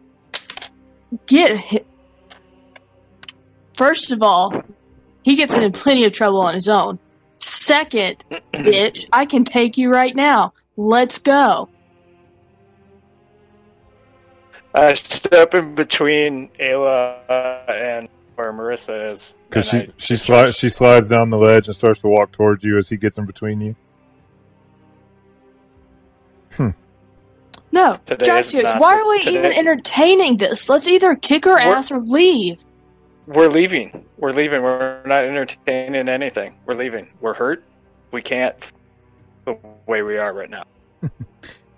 Get 1.26 1.57
hit. 1.57 1.87
First 3.74 4.12
of 4.12 4.22
all, 4.22 4.62
he 5.22 5.37
gets 5.37 5.57
in 5.57 5.72
plenty 5.72 6.05
of 6.05 6.12
trouble 6.12 6.41
on 6.41 6.55
his 6.55 6.68
own. 6.68 6.99
Second, 7.39 8.24
bitch, 8.53 9.09
I 9.12 9.24
can 9.24 9.45
take 9.45 9.78
you 9.78 9.91
right 9.91 10.14
now. 10.14 10.53
Let's 10.76 11.18
go. 11.18 11.68
I 14.81 14.95
step 14.95 15.55
in 15.55 15.74
between 15.74 16.49
Ayla 16.59 17.70
and 17.70 18.09
where 18.37 18.53
Marissa 18.53 19.12
is. 19.12 19.35
Because 19.49 19.68
she, 19.68 19.76
I- 19.78 19.89
she, 19.99 20.16
slides, 20.16 20.57
she 20.57 20.68
slides 20.70 21.09
down 21.09 21.28
the 21.31 21.37
ledge 21.37 21.66
and 21.68 21.76
starts 21.76 22.01
to 22.01 22.09
walk 22.09 22.33
towards 22.33 22.64
you 22.64 22.78
as 22.78 22.89
he 22.89 22.97
gets 22.97 23.18
in 23.18 23.26
between 23.26 23.61
you. 23.61 23.76
Hmm. 26.57 26.70
No, 27.72 27.95
Today 28.07 28.39
is 28.41 28.53
Jaxios, 28.53 28.62
not 28.64 28.81
why 28.81 28.95
are 28.97 29.09
we 29.09 29.18
today- 29.22 29.39
even 29.39 29.53
entertaining 29.53 30.37
this? 30.39 30.68
Let's 30.68 30.89
either 30.89 31.14
kick 31.14 31.45
her 31.45 31.55
We're- 31.57 31.66
ass 31.74 31.91
or 31.93 32.01
leave. 32.01 32.59
We're 33.26 33.49
leaving. 33.49 34.05
We're 34.18 34.33
leaving. 34.33 34.62
We're 34.62 35.03
not 35.07 35.20
entertaining 35.24 36.09
anything. 36.09 36.55
We're 36.66 36.74
leaving. 36.74 37.07
We're 37.20 37.35
hurt. 37.35 37.62
We 38.11 38.22
can't 38.22 38.57
the 39.45 39.57
way 39.87 40.03
we 40.03 40.16
are 40.18 40.33
right 40.33 40.51
now. 40.51 40.64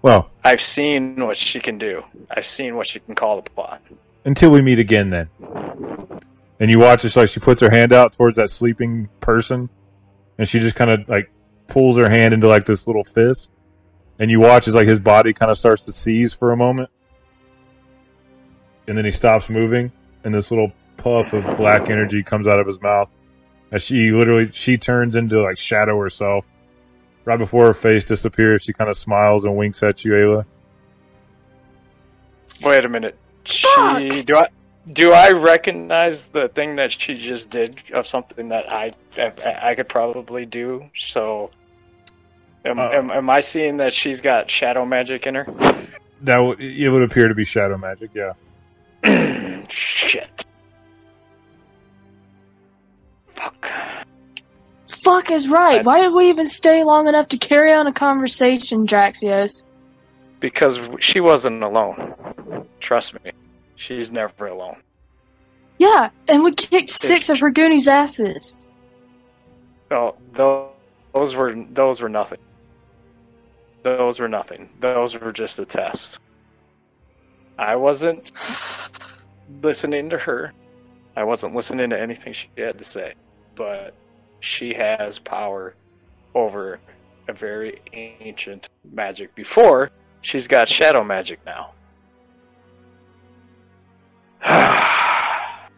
Well, 0.03 0.30
I've 0.44 0.61
seen 0.61 1.24
what 1.24 1.36
she 1.36 1.61
can 1.61 1.78
do. 1.78 2.03
I've 2.30 2.46
seen 2.46 2.76
what 2.76 2.88
she 2.88 2.98
can 3.00 3.14
call 3.14 3.38
upon. 3.38 3.78
until 4.24 4.50
we 4.50 4.61
meet 4.61 4.78
again, 4.78 5.11
then. 5.11 5.28
And 6.61 6.70
you 6.70 6.78
watch 6.78 7.05
as 7.05 7.16
like 7.16 7.28
she 7.28 7.40
puts 7.40 7.61
her 7.61 7.70
hand 7.70 7.92
out 7.92 8.12
towards 8.12 8.36
that 8.36 8.50
sleeping 8.50 9.09
person, 9.20 9.68
and 10.38 10.48
she 10.48 10.61
just 10.61 10.76
kind 10.76 10.90
of 10.90 11.09
like 11.09 11.30
pulls 11.68 11.96
her 11.96 12.09
hand 12.09 12.34
into 12.34 12.48
like 12.48 12.64
this 12.64 12.86
little 12.86 13.05
fist, 13.05 13.50
and 14.18 14.30
you 14.30 14.40
watch 14.40 14.68
as 14.68 14.74
like 14.74 14.86
his 14.86 14.98
body 14.98 15.32
kind 15.32 15.50
of 15.50 15.59
starts 15.59 15.82
to 15.84 15.92
seize 15.92 16.34
for 16.34 16.53
a 16.53 16.57
moment, 16.57 16.90
and 18.86 18.96
then 18.96 19.05
he 19.05 19.11
stops 19.11 19.48
moving, 19.48 19.90
and 20.24 20.34
this 20.34 20.50
little 20.50 20.72
puff 20.96 21.32
of 21.32 21.44
black 21.57 21.90
energy 21.90 22.22
comes 22.22 22.46
out 22.46 22.61
of 22.61 22.66
his 22.66 22.80
mouth 22.80 23.11
as 23.72 23.82
she 23.82 24.12
literally 24.12 24.50
she 24.53 24.76
turns 24.76 25.16
into 25.16 25.42
like 25.42 25.59
shadow 25.59 25.98
herself. 25.98 26.44
Right 27.24 27.38
before 27.38 27.66
her 27.66 27.74
face 27.74 28.04
disappears, 28.04 28.62
she 28.62 28.72
kind 28.72 28.90
of 28.90 28.96
smiles 28.96 29.44
and 29.44 29.56
winks 29.56 29.82
at 29.82 30.04
you, 30.04 30.12
Ayla. 30.12 30.44
Wait 32.64 32.84
a 32.84 32.88
minute. 32.88 33.16
She 33.44 34.22
do 34.24 34.36
I 34.36 34.48
do 34.92 35.12
I 35.12 35.30
recognize 35.32 36.26
the 36.26 36.48
thing 36.48 36.76
that 36.76 36.92
she 36.92 37.14
just 37.14 37.50
did 37.50 37.80
of 37.92 38.06
something 38.06 38.48
that 38.48 38.72
I 38.72 38.92
I, 39.16 39.70
I 39.70 39.74
could 39.74 39.88
probably 39.88 40.46
do? 40.46 40.88
So 40.96 41.50
am, 42.64 42.78
Uh, 42.78 42.88
am, 42.90 43.10
am 43.10 43.30
I 43.30 43.40
seeing 43.40 43.76
that 43.78 43.94
she's 43.94 44.20
got 44.20 44.50
shadow 44.50 44.84
magic 44.84 45.26
in 45.26 45.34
her? 45.36 45.44
That 46.22 46.36
w- 46.36 46.56
it 46.58 46.88
would 46.88 47.02
appear 47.02 47.26
to 47.28 47.34
be 47.34 47.44
shadow 47.44 47.76
magic, 47.78 48.10
yeah. 48.14 48.32
Shit. 49.68 50.44
Fuck. 53.34 53.68
Fuck 55.03 55.32
is 55.32 55.48
right. 55.48 55.84
Why 55.84 56.00
did 56.00 56.12
we 56.12 56.28
even 56.28 56.46
stay 56.46 56.84
long 56.84 57.09
enough 57.09 57.28
to 57.28 57.36
carry 57.36 57.72
on 57.72 57.88
a 57.88 57.92
conversation, 57.92 58.86
Draxios? 58.86 59.64
Because 60.38 60.78
she 61.00 61.18
wasn't 61.18 61.62
alone. 61.62 62.14
Trust 62.78 63.14
me. 63.24 63.32
She's 63.74 64.12
never 64.12 64.46
alone. 64.46 64.76
Yeah, 65.78 66.11
and 66.28 66.44
we 66.44 66.53
kicked 66.53 66.90
six 66.90 67.28
of 67.28 67.40
her 67.40 67.50
Goonies' 67.50 67.88
asses. 67.88 68.57
No, 69.90 70.14
tho- 70.34 70.70
those 71.12 71.34
were 71.34 71.53
those 71.70 72.00
were 72.00 72.09
nothing. 72.09 72.38
Those 73.82 74.20
were 74.20 74.28
nothing. 74.28 74.68
Those 74.78 75.18
were 75.18 75.32
just 75.32 75.59
a 75.59 75.64
test. 75.64 76.20
I 77.59 77.74
wasn't 77.74 78.30
listening 79.62 80.11
to 80.11 80.18
her. 80.18 80.53
I 81.16 81.24
wasn't 81.24 81.57
listening 81.57 81.90
to 81.90 82.00
anything 82.00 82.32
she 82.32 82.48
had 82.57 82.78
to 82.78 82.84
say. 82.84 83.14
But 83.57 83.94
she 84.43 84.74
has 84.74 85.18
power 85.18 85.74
over 86.34 86.80
a 87.28 87.32
very 87.32 87.80
ancient 87.93 88.68
magic 88.93 89.34
before. 89.34 89.90
She's 90.20 90.47
got 90.49 90.68
shadow 90.68 91.03
magic 91.05 91.38
now. 91.47 91.72
I 94.45 95.68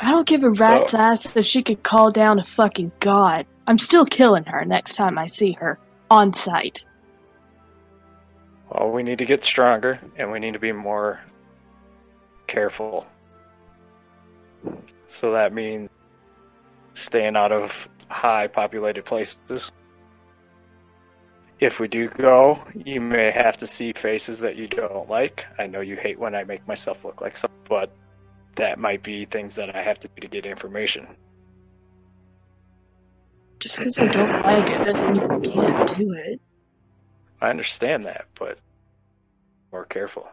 don't 0.00 0.26
give 0.26 0.44
a 0.44 0.50
rat's 0.50 0.90
So- 0.92 0.98
ass 0.98 1.36
if 1.36 1.44
she 1.44 1.62
could 1.62 1.82
call 1.82 2.10
down 2.10 2.38
a 2.38 2.44
fucking 2.44 2.90
god. 3.00 3.46
I'm 3.66 3.78
still 3.78 4.04
killing 4.06 4.44
her 4.44 4.64
next 4.64 4.96
time 4.96 5.18
I 5.18 5.26
see 5.26 5.52
her 5.52 5.78
on 6.10 6.32
sight. 6.32 6.84
Well, 8.70 8.90
we 8.90 9.02
need 9.02 9.18
to 9.18 9.26
get 9.26 9.44
stronger 9.44 10.00
and 10.16 10.30
we 10.32 10.38
need 10.40 10.54
to 10.54 10.58
be 10.58 10.72
more 10.72 11.20
careful. 12.46 13.06
So 15.08 15.32
that 15.32 15.52
means 15.52 15.88
staying 16.94 17.36
out 17.36 17.52
of 17.52 17.88
high 18.08 18.46
populated 18.46 19.04
places. 19.04 19.70
If 21.60 21.78
we 21.78 21.88
do 21.88 22.08
go, 22.08 22.62
you 22.74 23.00
may 23.00 23.30
have 23.30 23.56
to 23.58 23.66
see 23.66 23.92
faces 23.92 24.40
that 24.40 24.56
you 24.56 24.66
don't 24.66 25.08
like. 25.08 25.46
I 25.58 25.66
know 25.66 25.80
you 25.80 25.96
hate 25.96 26.18
when 26.18 26.34
I 26.34 26.44
make 26.44 26.66
myself 26.66 27.04
look 27.04 27.20
like 27.20 27.36
something, 27.36 27.58
but 27.68 27.90
that 28.56 28.78
might 28.78 29.02
be 29.02 29.24
things 29.26 29.54
that 29.56 29.74
I 29.74 29.82
have 29.82 29.98
to 30.00 30.08
do 30.08 30.20
to 30.20 30.28
get 30.28 30.46
information. 30.46 31.06
Just 33.60 33.78
because 33.78 33.98
I 33.98 34.06
don't 34.08 34.42
like 34.42 34.68
it 34.68 34.84
doesn't 34.84 35.12
mean 35.12 35.22
I 35.22 35.38
can't 35.40 35.96
do 35.96 36.12
it. 36.12 36.40
I 37.40 37.50
understand 37.50 38.04
that, 38.04 38.26
but 38.38 38.58
more 39.72 39.84
careful. 39.86 40.28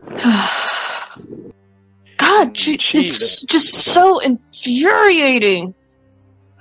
God, 2.46 2.56
it's 2.56 3.42
just 3.42 3.74
so 3.74 4.18
infuriating. 4.20 5.74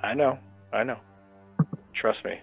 I 0.01 0.13
know, 0.13 0.39
I 0.73 0.83
know. 0.83 0.97
Trust 1.93 2.25
me. 2.25 2.39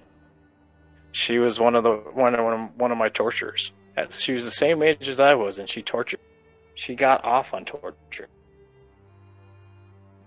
She 1.13 1.39
was 1.39 1.61
one 1.61 1.75
of 1.75 1.85
the 1.85 1.91
one 1.91 2.35
of 2.35 2.45
one 2.45 2.53
of, 2.55 2.77
one 2.77 2.93
of 2.93 2.99
my 2.99 3.09
torturers. 3.09 3.73
She 4.11 4.33
was 4.33 4.45
the 4.45 4.51
same 4.51 4.83
age 4.83 5.09
as 5.09 5.21
I 5.21 5.35
was, 5.35 5.59
and 5.59 5.69
she 5.69 5.83
tortured. 5.83 6.21
She 6.75 6.95
got 6.95 7.25
off 7.25 7.55
on 7.55 7.65
torture. 7.65 8.29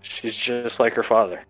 She's 0.00 0.36
just 0.36 0.80
like 0.80 0.94
her 0.94 1.02
father. 1.02 1.44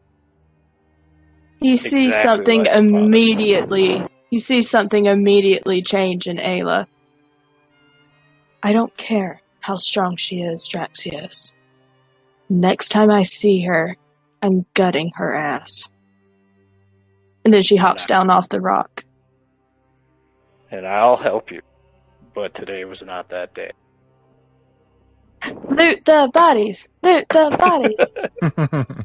You 1.60 1.76
see 1.76 2.06
Exactly 2.06 2.28
something 2.28 2.64
like 2.64 2.76
immediately. 2.76 4.02
You 4.30 4.38
see 4.38 4.60
something 4.62 5.06
immediately 5.06 5.82
change 5.82 6.26
in 6.26 6.38
Ayla. 6.38 6.86
I 8.62 8.72
don't 8.72 8.96
care 8.96 9.40
how 9.68 9.76
strong 9.76 10.16
she 10.16 10.40
is, 10.40 10.66
Draxios. 10.66 11.52
Next 12.48 12.88
time 12.88 13.10
I 13.10 13.20
see 13.20 13.60
her, 13.60 13.94
I'm 14.42 14.64
gutting 14.72 15.12
her 15.14 15.34
ass. 15.34 15.92
And 17.44 17.52
then 17.52 17.60
she 17.60 17.76
hops 17.76 18.06
down 18.06 18.30
off 18.30 18.48
the 18.48 18.62
rock. 18.62 19.04
And 20.70 20.86
I'll 20.86 21.18
help 21.18 21.50
you. 21.50 21.60
But 22.34 22.54
today 22.54 22.86
was 22.86 23.02
not 23.02 23.28
that 23.28 23.52
day. 23.54 23.72
Loot 25.68 26.02
the 26.06 26.30
bodies! 26.32 26.88
Loot 27.02 27.28
the 27.28 27.54
bodies! 27.58 29.04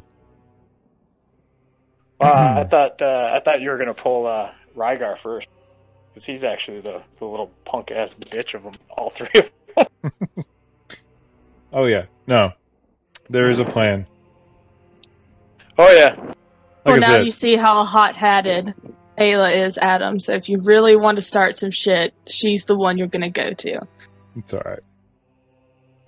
Uh, 2.20 2.54
I 2.58 2.64
thought 2.64 3.02
uh, 3.02 3.32
I 3.34 3.40
thought 3.44 3.60
you 3.60 3.68
were 3.68 3.76
gonna 3.76 3.92
pull 3.92 4.26
uh, 4.26 4.50
Rygar 4.74 5.18
first, 5.18 5.48
because 6.08 6.24
he's 6.24 6.42
actually 6.42 6.80
the, 6.80 7.02
the 7.18 7.26
little 7.26 7.50
punk 7.66 7.90
ass 7.90 8.14
bitch 8.14 8.54
of 8.54 8.62
them, 8.62 8.72
all 8.88 9.10
three 9.10 9.28
of 9.34 9.50
them. 9.74 10.44
oh 11.74 11.84
yeah, 11.84 12.06
no, 12.26 12.52
there 13.28 13.50
is 13.50 13.58
a 13.58 13.64
plan. 13.64 14.06
Oh 15.76 15.90
yeah, 15.90 16.14
Like 16.18 16.36
well, 16.86 16.94
I 16.94 16.98
now 16.98 17.06
said, 17.08 17.24
you 17.24 17.30
see 17.30 17.56
how 17.56 17.84
hot-headed 17.84 18.74
Ayla 19.18 19.54
is, 19.54 19.76
Adam. 19.78 20.18
So 20.18 20.32
if 20.32 20.48
you 20.48 20.60
really 20.60 20.96
want 20.96 21.16
to 21.16 21.22
start 21.22 21.56
some 21.56 21.70
shit, 21.70 22.14
she's 22.26 22.64
the 22.64 22.76
one 22.76 22.96
you're 22.96 23.08
gonna 23.08 23.30
go 23.30 23.52
to. 23.52 23.80
it's 24.36 24.54
all 24.54 24.62
right. 24.64 24.80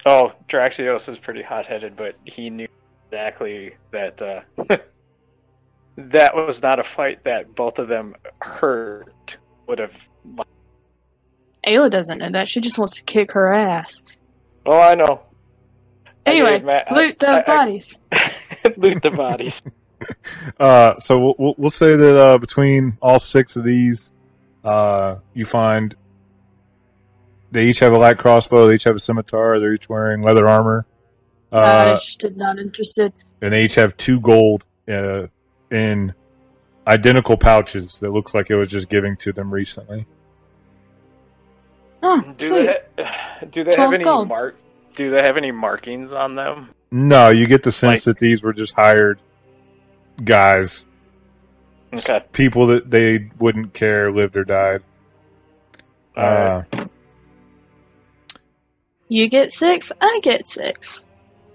Oh, 0.06 0.32
Draxios 0.48 1.08
is 1.08 1.18
pretty 1.18 1.42
hot 1.42 1.66
headed, 1.66 1.96
but 1.96 2.14
he 2.24 2.48
knew 2.48 2.68
exactly 3.10 3.74
that 3.90 4.22
uh, 4.22 4.40
that 5.96 6.34
was 6.36 6.62
not 6.62 6.78
a 6.78 6.84
fight 6.84 7.24
that 7.24 7.54
both 7.56 7.78
of 7.80 7.88
them 7.88 8.14
hurt 8.40 9.36
would 9.66 9.80
have. 9.80 9.92
Ayla 11.66 11.90
doesn't 11.90 12.18
know 12.18 12.30
that. 12.30 12.46
She 12.46 12.60
just 12.60 12.78
wants 12.78 12.94
to 12.94 13.02
kick 13.02 13.32
her 13.32 13.52
ass. 13.52 14.04
Oh, 14.64 14.78
I 14.78 14.94
know. 14.94 15.22
I 16.26 16.30
Anyway, 16.30 16.62
I- 16.88 16.94
loot 16.94 17.18
the 17.18 17.28
I- 17.28 17.38
I- 17.38 17.42
bodies. 17.42 17.98
loot 18.76 19.02
the 19.02 19.10
bodies. 19.10 19.62
Uh, 20.60 20.98
so 21.00 21.18
we'll, 21.18 21.34
we'll, 21.38 21.54
we'll 21.56 21.70
say 21.70 21.96
that 21.96 22.16
uh, 22.16 22.36
between 22.36 22.96
all 23.00 23.18
six 23.18 23.56
of 23.56 23.64
these, 23.64 24.12
uh, 24.62 25.16
you 25.32 25.46
find 25.46 25.96
they 27.50 27.64
each 27.66 27.78
have 27.78 27.92
a 27.94 27.98
light 27.98 28.18
crossbow, 28.18 28.68
they 28.68 28.74
each 28.74 28.84
have 28.84 28.94
a 28.94 29.00
scimitar, 29.00 29.58
they're 29.58 29.72
each 29.72 29.88
wearing 29.88 30.20
leather 30.20 30.46
armor, 30.46 30.84
not 31.50 31.64
uh, 31.64 31.90
interested. 31.92 32.36
Not 32.36 32.58
interested. 32.58 33.12
and 33.40 33.52
they 33.54 33.64
each 33.64 33.74
have 33.76 33.96
two 33.96 34.20
gold 34.20 34.64
uh, 34.86 35.26
in 35.70 36.12
identical 36.86 37.36
pouches 37.38 37.98
that 38.00 38.10
looks 38.12 38.34
like 38.34 38.50
it 38.50 38.56
was 38.56 38.68
just 38.68 38.90
giving 38.90 39.16
to 39.16 39.32
them 39.32 39.50
recently. 39.52 40.06
Oh, 42.02 42.20
Do 42.20 42.32
sweet. 42.36 42.70
they, 42.96 43.08
do 43.50 43.64
they 43.64 43.74
have 43.76 43.92
any 43.94 44.04
gold. 44.04 44.28
mark? 44.28 44.56
Do 44.96 45.10
they 45.10 45.22
have 45.22 45.36
any 45.36 45.52
markings 45.52 46.12
on 46.12 46.34
them? 46.34 46.70
No, 46.90 47.28
you 47.30 47.46
get 47.46 47.62
the 47.62 47.70
sense 47.72 48.06
Like- 48.06 48.16
that 48.16 48.18
these 48.20 48.42
were 48.42 48.52
just 48.52 48.72
hired 48.74 49.20
guys, 50.24 50.84
Okay. 51.94 52.22
people 52.32 52.66
that 52.68 52.90
they 52.90 53.30
wouldn't 53.38 53.72
care 53.74 54.10
lived 54.10 54.36
or 54.36 54.44
died. 54.44 54.82
All 56.16 56.24
right. 56.24 56.64
Uh, 56.72 56.86
You 59.08 59.28
get 59.28 59.52
six. 59.52 59.92
I 60.00 60.18
get 60.22 60.48
six. 60.48 61.04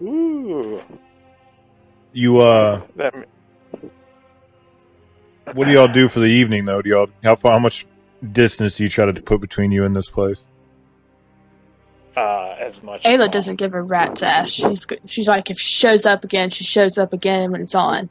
Ooh. 0.01 0.81
you 2.13 2.39
uh, 2.39 2.81
That, 2.95 3.13
what 5.53 5.65
do 5.65 5.71
y'all 5.71 5.87
do 5.87 6.07
for 6.07 6.19
the 6.19 6.25
evening 6.27 6.65
though? 6.65 6.81
Do 6.81 6.89
y'all 6.89 7.09
how 7.23 7.35
far, 7.35 7.53
how 7.53 7.59
much 7.59 7.85
distance 8.31 8.77
do 8.77 8.83
you 8.83 8.89
try 8.89 9.05
to 9.11 9.21
put 9.21 9.41
between 9.41 9.71
you 9.71 9.83
and 9.85 9.95
this 9.95 10.09
place? 10.09 10.43
Uh, 12.15 12.55
as 12.59 12.81
much. 12.83 13.03
Ayla 13.03 13.29
doesn't 13.29 13.55
give 13.55 13.73
a 13.73 13.81
rat's 13.81 14.23
ass. 14.23 14.51
She's 14.51 14.85
she's 15.05 15.27
like, 15.27 15.49
if 15.49 15.59
she 15.59 15.73
shows 15.73 16.05
up 16.05 16.23
again, 16.23 16.49
she 16.49 16.63
shows 16.63 16.97
up 16.97 17.13
again 17.13 17.51
when 17.51 17.61
it's 17.61 17.75
on. 17.75 18.09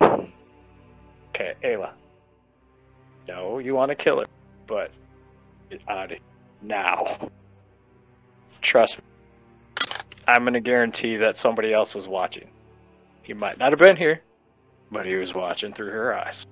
Okay, 0.00 1.54
Ayla. 1.64 1.90
No, 3.26 3.58
you 3.58 3.74
want 3.74 3.90
to 3.90 3.94
kill 3.94 4.18
her, 4.18 4.24
but 4.66 4.90
get 5.70 5.80
out 5.88 6.04
of 6.04 6.10
here 6.10 6.18
now. 6.62 7.28
Trust 8.60 8.98
me. 8.98 9.04
I'm 10.26 10.42
going 10.42 10.54
to 10.54 10.60
guarantee 10.60 11.16
that 11.18 11.36
somebody 11.36 11.72
else 11.72 11.94
was 11.94 12.08
watching. 12.08 12.48
He 13.22 13.34
might 13.34 13.58
not 13.58 13.72
have 13.72 13.78
been 13.78 13.96
here, 13.96 14.22
but 14.90 15.06
he 15.06 15.14
was 15.16 15.34
watching 15.34 15.72
through 15.72 15.90
her 15.90 16.14
eyes. 16.14 16.46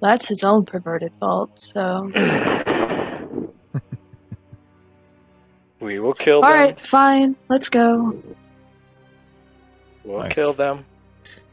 That's 0.00 0.28
his 0.28 0.44
own 0.44 0.64
perverted 0.64 1.12
fault. 1.18 1.58
So, 1.58 2.10
we 5.86 5.98
will 6.00 6.12
kill 6.14 6.36
all 6.36 6.42
them. 6.50 6.50
right, 6.52 6.78
fine. 6.80 7.36
Let's 7.48 7.68
go. 7.70 8.20
We'll 10.04 10.20
Nice. 10.22 10.32
kill 10.34 10.52
them. 10.52 10.84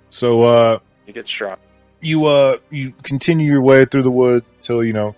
So 0.09 0.41
uh, 0.43 0.79
You 1.07 1.13
get 1.13 1.27
strong. 1.27 1.57
you 2.01 2.25
uh, 2.25 2.57
you 2.69 2.93
continue 3.03 3.49
your 3.51 3.61
way 3.61 3.85
through 3.85 4.03
the 4.03 4.11
woods 4.11 4.49
until 4.57 4.83
you 4.83 4.93
know 4.93 5.15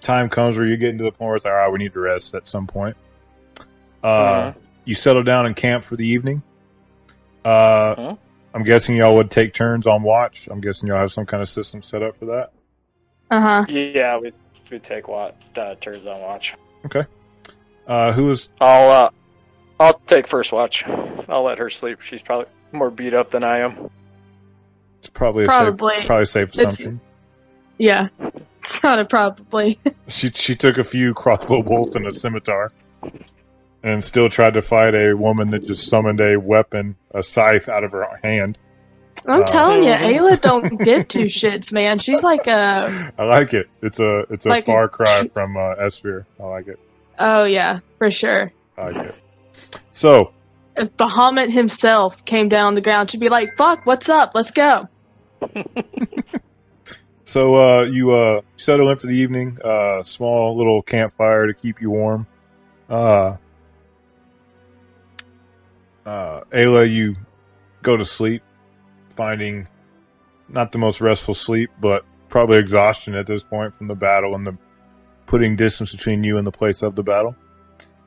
time 0.00 0.28
comes 0.28 0.56
where 0.56 0.66
you're 0.66 0.76
getting 0.76 0.98
to 0.98 1.04
the 1.04 1.10
point 1.12 1.26
where 1.28 1.36
it's 1.36 1.44
like, 1.44 1.52
all 1.52 1.58
right, 1.58 1.72
we 1.72 1.78
need 1.78 1.92
to 1.92 2.00
rest 2.00 2.34
at 2.34 2.46
some 2.48 2.66
point. 2.66 2.96
Uh, 4.02 4.52
Mhm. 4.52 4.54
you 4.84 4.94
settle 4.94 5.22
down 5.22 5.46
and 5.46 5.56
camp 5.56 5.84
for 5.84 5.96
the 5.96 6.06
evening. 6.06 6.42
Uh, 7.44 7.94
Mhm. 7.96 8.18
I'm 8.54 8.62
guessing 8.64 8.96
y'all 8.96 9.14
would 9.16 9.30
take 9.30 9.52
turns 9.52 9.86
on 9.86 10.02
watch. 10.02 10.48
I'm 10.50 10.60
guessing 10.60 10.88
y'all 10.88 10.98
have 10.98 11.12
some 11.12 11.26
kind 11.26 11.42
of 11.42 11.48
system 11.48 11.82
set 11.82 12.02
up 12.02 12.16
for 12.18 12.26
that. 12.26 12.52
Uh 13.30 13.40
huh. 13.40 13.64
Yeah, 13.68 14.18
we 14.18 14.32
we 14.70 14.78
take 14.80 15.06
what 15.08 15.36
uh, 15.56 15.74
turns 15.76 16.06
on 16.06 16.20
watch. 16.20 16.54
Uh, 17.86 18.12
who 18.12 18.30
is 18.30 18.48
I'll 18.60 18.90
uh, 18.90 19.10
I'll 19.78 19.98
take 20.06 20.26
first 20.26 20.52
watch. 20.52 20.84
I'll 21.28 21.44
let 21.44 21.58
her 21.58 21.70
sleep. 21.70 22.00
She's 22.00 22.22
probably 22.22 22.46
more 22.72 22.90
beat 22.90 23.14
up 23.14 23.30
than 23.30 23.44
I 23.44 23.60
am. 23.60 23.90
it's 24.98 25.08
probably 25.08 25.44
a 25.44 25.46
Probably. 25.46 25.96
safe, 25.98 26.06
probably 26.06 26.22
a 26.22 26.26
safe 26.26 26.48
It's- 26.50 26.80
assumption. 26.80 27.00
Yeah. 27.78 28.08
It's 28.66 28.82
not 28.82 28.98
a 28.98 29.04
probably. 29.04 29.78
She 30.08 30.30
she 30.30 30.56
took 30.56 30.76
a 30.76 30.82
few 30.82 31.14
crossbow 31.14 31.62
bolts 31.62 31.94
and 31.94 32.04
a 32.04 32.12
scimitar, 32.12 32.72
and 33.02 33.24
and 33.84 34.02
still 34.02 34.28
tried 34.28 34.54
to 34.54 34.62
fight 34.62 34.92
a 34.96 35.14
woman 35.14 35.50
that 35.50 35.64
just 35.64 35.86
summoned 35.86 36.20
a 36.20 36.36
weapon, 36.36 36.96
a 37.14 37.22
scythe, 37.22 37.68
out 37.68 37.84
of 37.84 37.92
her 37.92 38.18
hand. 38.24 38.58
I'm 39.24 39.42
Uh, 39.42 39.46
telling 39.46 39.84
you. 39.84 39.90
Ayla 39.92 40.40
don't 40.40 40.78
give 40.82 41.06
two 41.06 41.26
shits, 41.26 41.70
man. 41.72 42.00
She's 42.00 42.24
like 42.24 42.48
a 42.48 43.12
I 43.16 43.22
like 43.24 43.54
it. 43.54 43.68
It's 43.82 44.00
a 44.00 44.24
it's 44.30 44.46
a 44.46 44.48
Like- 44.48 44.66
far 44.66 44.88
cry 44.88 45.28
from 45.32 45.56
uh, 45.56 45.76
Esphere. 45.76 46.24
I 46.40 46.44
like 46.46 46.66
it. 46.66 46.80
Oh 47.18 47.44
yeah, 47.44 47.80
for 47.98 48.10
sure. 48.10 48.52
Like 48.76 48.96
it. 48.96 49.14
So 49.92 50.32
If 50.76 50.94
Bahamut 50.96 51.50
himself 51.50 52.24
came 52.24 52.48
down 52.48 52.66
on 52.66 52.74
the 52.74 52.80
ground, 52.80 53.10
she'd 53.10 53.20
be 53.20 53.28
like, 53.28 53.56
"Fuck, 53.56 53.86
what's 53.86 54.08
up? 54.08 54.32
Let's 54.34 54.50
go." 54.50 54.88
so 57.24 57.54
uh, 57.54 57.84
you 57.84 58.12
uh, 58.12 58.42
settle 58.56 58.90
in 58.90 58.96
for 58.96 59.06
the 59.06 59.16
evening. 59.16 59.58
Uh, 59.64 60.02
small 60.02 60.56
little 60.56 60.82
campfire 60.82 61.46
to 61.46 61.54
keep 61.54 61.80
you 61.80 61.90
warm. 61.90 62.26
Uh, 62.88 63.36
uh, 66.04 66.42
Ayla, 66.52 66.90
you 66.90 67.16
go 67.82 67.96
to 67.96 68.04
sleep, 68.04 68.42
finding 69.16 69.66
not 70.48 70.72
the 70.72 70.78
most 70.78 71.00
restful 71.00 71.34
sleep, 71.34 71.70
but 71.80 72.04
probably 72.28 72.58
exhaustion 72.58 73.14
at 73.14 73.26
this 73.26 73.42
point 73.42 73.74
from 73.74 73.88
the 73.88 73.94
battle 73.94 74.34
and 74.34 74.46
the 74.46 74.56
putting 75.26 75.56
distance 75.56 75.92
between 75.92 76.22
you 76.24 76.38
and 76.38 76.46
the 76.46 76.52
place 76.52 76.82
of 76.82 76.94
the 76.94 77.02
battle. 77.02 77.34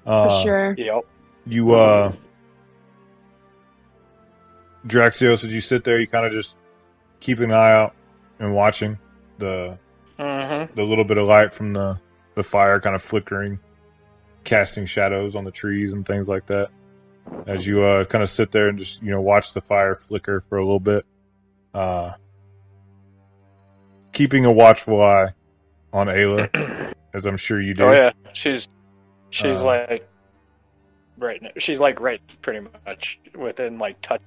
For 0.06 0.12
Uh, 0.12 0.42
sure. 0.42 0.76
Yep. 0.78 1.06
You, 1.46 1.76
uh, 1.76 2.12
Draxios, 4.88 5.44
as 5.44 5.54
you 5.54 5.62
sit 5.62 5.84
there, 5.84 6.00
you 6.00 6.08
kind 6.08 6.26
of 6.26 6.32
just 6.32 6.58
keep 7.20 7.40
an 7.40 7.52
eye 7.52 7.72
out 7.74 7.94
and 8.40 8.54
watching 8.56 8.98
the 9.38 9.78
Mm-hmm. 10.18 10.76
the 10.76 10.84
little 10.84 11.06
bit 11.06 11.18
of 11.18 11.28
light 11.28 11.54
from 11.54 11.72
the 11.72 11.98
the 12.36 12.44
fire 12.44 12.80
kind 12.82 12.94
of 12.94 13.02
flickering, 13.02 13.58
casting 14.44 14.86
shadows 14.86 15.34
on 15.36 15.46
the 15.46 15.52
trees 15.52 15.94
and 15.94 16.06
things 16.06 16.28
like 16.28 16.46
that. 16.48 16.70
As 17.48 17.66
you 17.66 17.84
uh, 17.84 18.04
kind 18.04 18.22
of 18.22 18.30
sit 18.30 18.52
there 18.52 18.68
and 18.68 18.78
just 18.78 19.02
you 19.02 19.12
know 19.12 19.22
watch 19.22 19.54
the 19.54 19.62
fire 19.62 19.96
flicker 19.96 20.42
for 20.42 20.58
a 20.58 20.62
little 20.62 20.80
bit, 20.82 21.06
uh, 21.74 22.12
keeping 24.12 24.44
a 24.44 24.52
watchful 24.52 25.02
eye 25.02 25.30
on 25.94 26.08
Ayla, 26.08 26.94
as 27.14 27.26
I'm 27.26 27.38
sure 27.38 27.62
you 27.62 27.74
do. 27.74 27.84
Oh 27.86 27.92
yeah, 27.92 28.12
she's 28.34 28.68
she's 29.30 29.58
Uh, 29.62 29.66
like 29.66 30.10
right. 31.18 31.42
now- 31.42 31.50
She's 31.58 31.80
like 31.80 32.00
right, 32.00 32.22
pretty 32.42 32.68
much 32.86 33.20
within 33.36 33.78
like 33.78 34.00
touch 34.02 34.22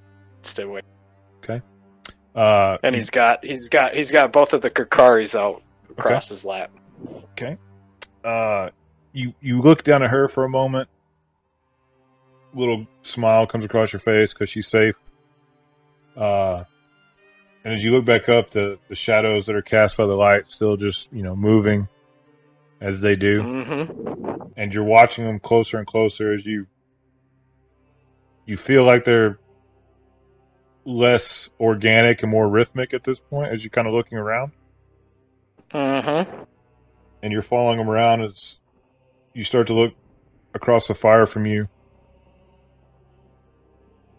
Okay. 1.43 1.61
Uh, 2.35 2.77
And 2.83 2.93
he's 2.95 3.09
got 3.09 3.43
he's 3.45 3.69
got 3.69 3.93
he's 3.93 4.11
got 4.11 4.31
both 4.33 4.53
of 4.53 4.61
the 4.61 4.69
Kakaris 4.69 5.35
out 5.39 5.61
across 5.89 6.27
his 6.29 6.43
lap. 6.43 6.69
Okay. 7.31 7.57
Uh, 8.23 8.69
you 9.13 9.33
you 9.41 9.61
look 9.61 9.83
down 9.83 10.03
at 10.03 10.09
her 10.09 10.27
for 10.27 10.43
a 10.43 10.49
moment. 10.49 10.89
Little 12.53 12.85
smile 13.01 13.47
comes 13.47 13.65
across 13.65 13.93
your 13.93 13.99
face 13.99 14.33
because 14.33 14.49
she's 14.49 14.67
safe. 14.67 14.95
Uh, 16.15 16.63
and 17.63 17.73
as 17.73 17.83
you 17.83 17.91
look 17.91 18.05
back 18.05 18.29
up, 18.29 18.51
the 18.51 18.77
the 18.89 18.95
shadows 18.95 19.45
that 19.47 19.55
are 19.55 19.61
cast 19.61 19.97
by 19.97 20.05
the 20.05 20.13
light 20.13 20.49
still 20.51 20.75
just 20.77 21.11
you 21.13 21.23
know 21.23 21.35
moving 21.35 21.87
as 22.81 22.99
they 23.01 23.15
do, 23.15 23.41
Mm-hmm. 23.41 24.43
and 24.57 24.73
you're 24.73 24.83
watching 24.83 25.25
them 25.25 25.39
closer 25.39 25.77
and 25.77 25.87
closer 25.87 26.33
as 26.33 26.45
you 26.45 26.67
you 28.45 28.57
feel 28.57 28.83
like 28.83 29.05
they're 29.05 29.39
less 30.85 31.49
organic 31.61 32.23
and 32.23 32.29
more 32.31 32.49
rhythmic 32.49 32.93
at 32.93 33.03
this 33.05 33.19
point 33.19 33.53
as 33.53 33.63
you're 33.63 33.69
kind 33.71 33.87
of 33.87 33.93
looking 33.93 34.17
around. 34.17 34.51
Mm-hmm. 35.73 36.43
and 37.23 37.31
you're 37.33 37.41
following 37.41 37.77
them 37.79 37.89
around 37.89 38.21
as 38.21 38.57
you 39.33 39.43
start 39.43 39.67
to 39.67 39.73
look 39.73 39.93
across 40.53 40.87
the 40.87 40.93
fire 40.93 41.25
from 41.25 41.45
you. 41.47 41.67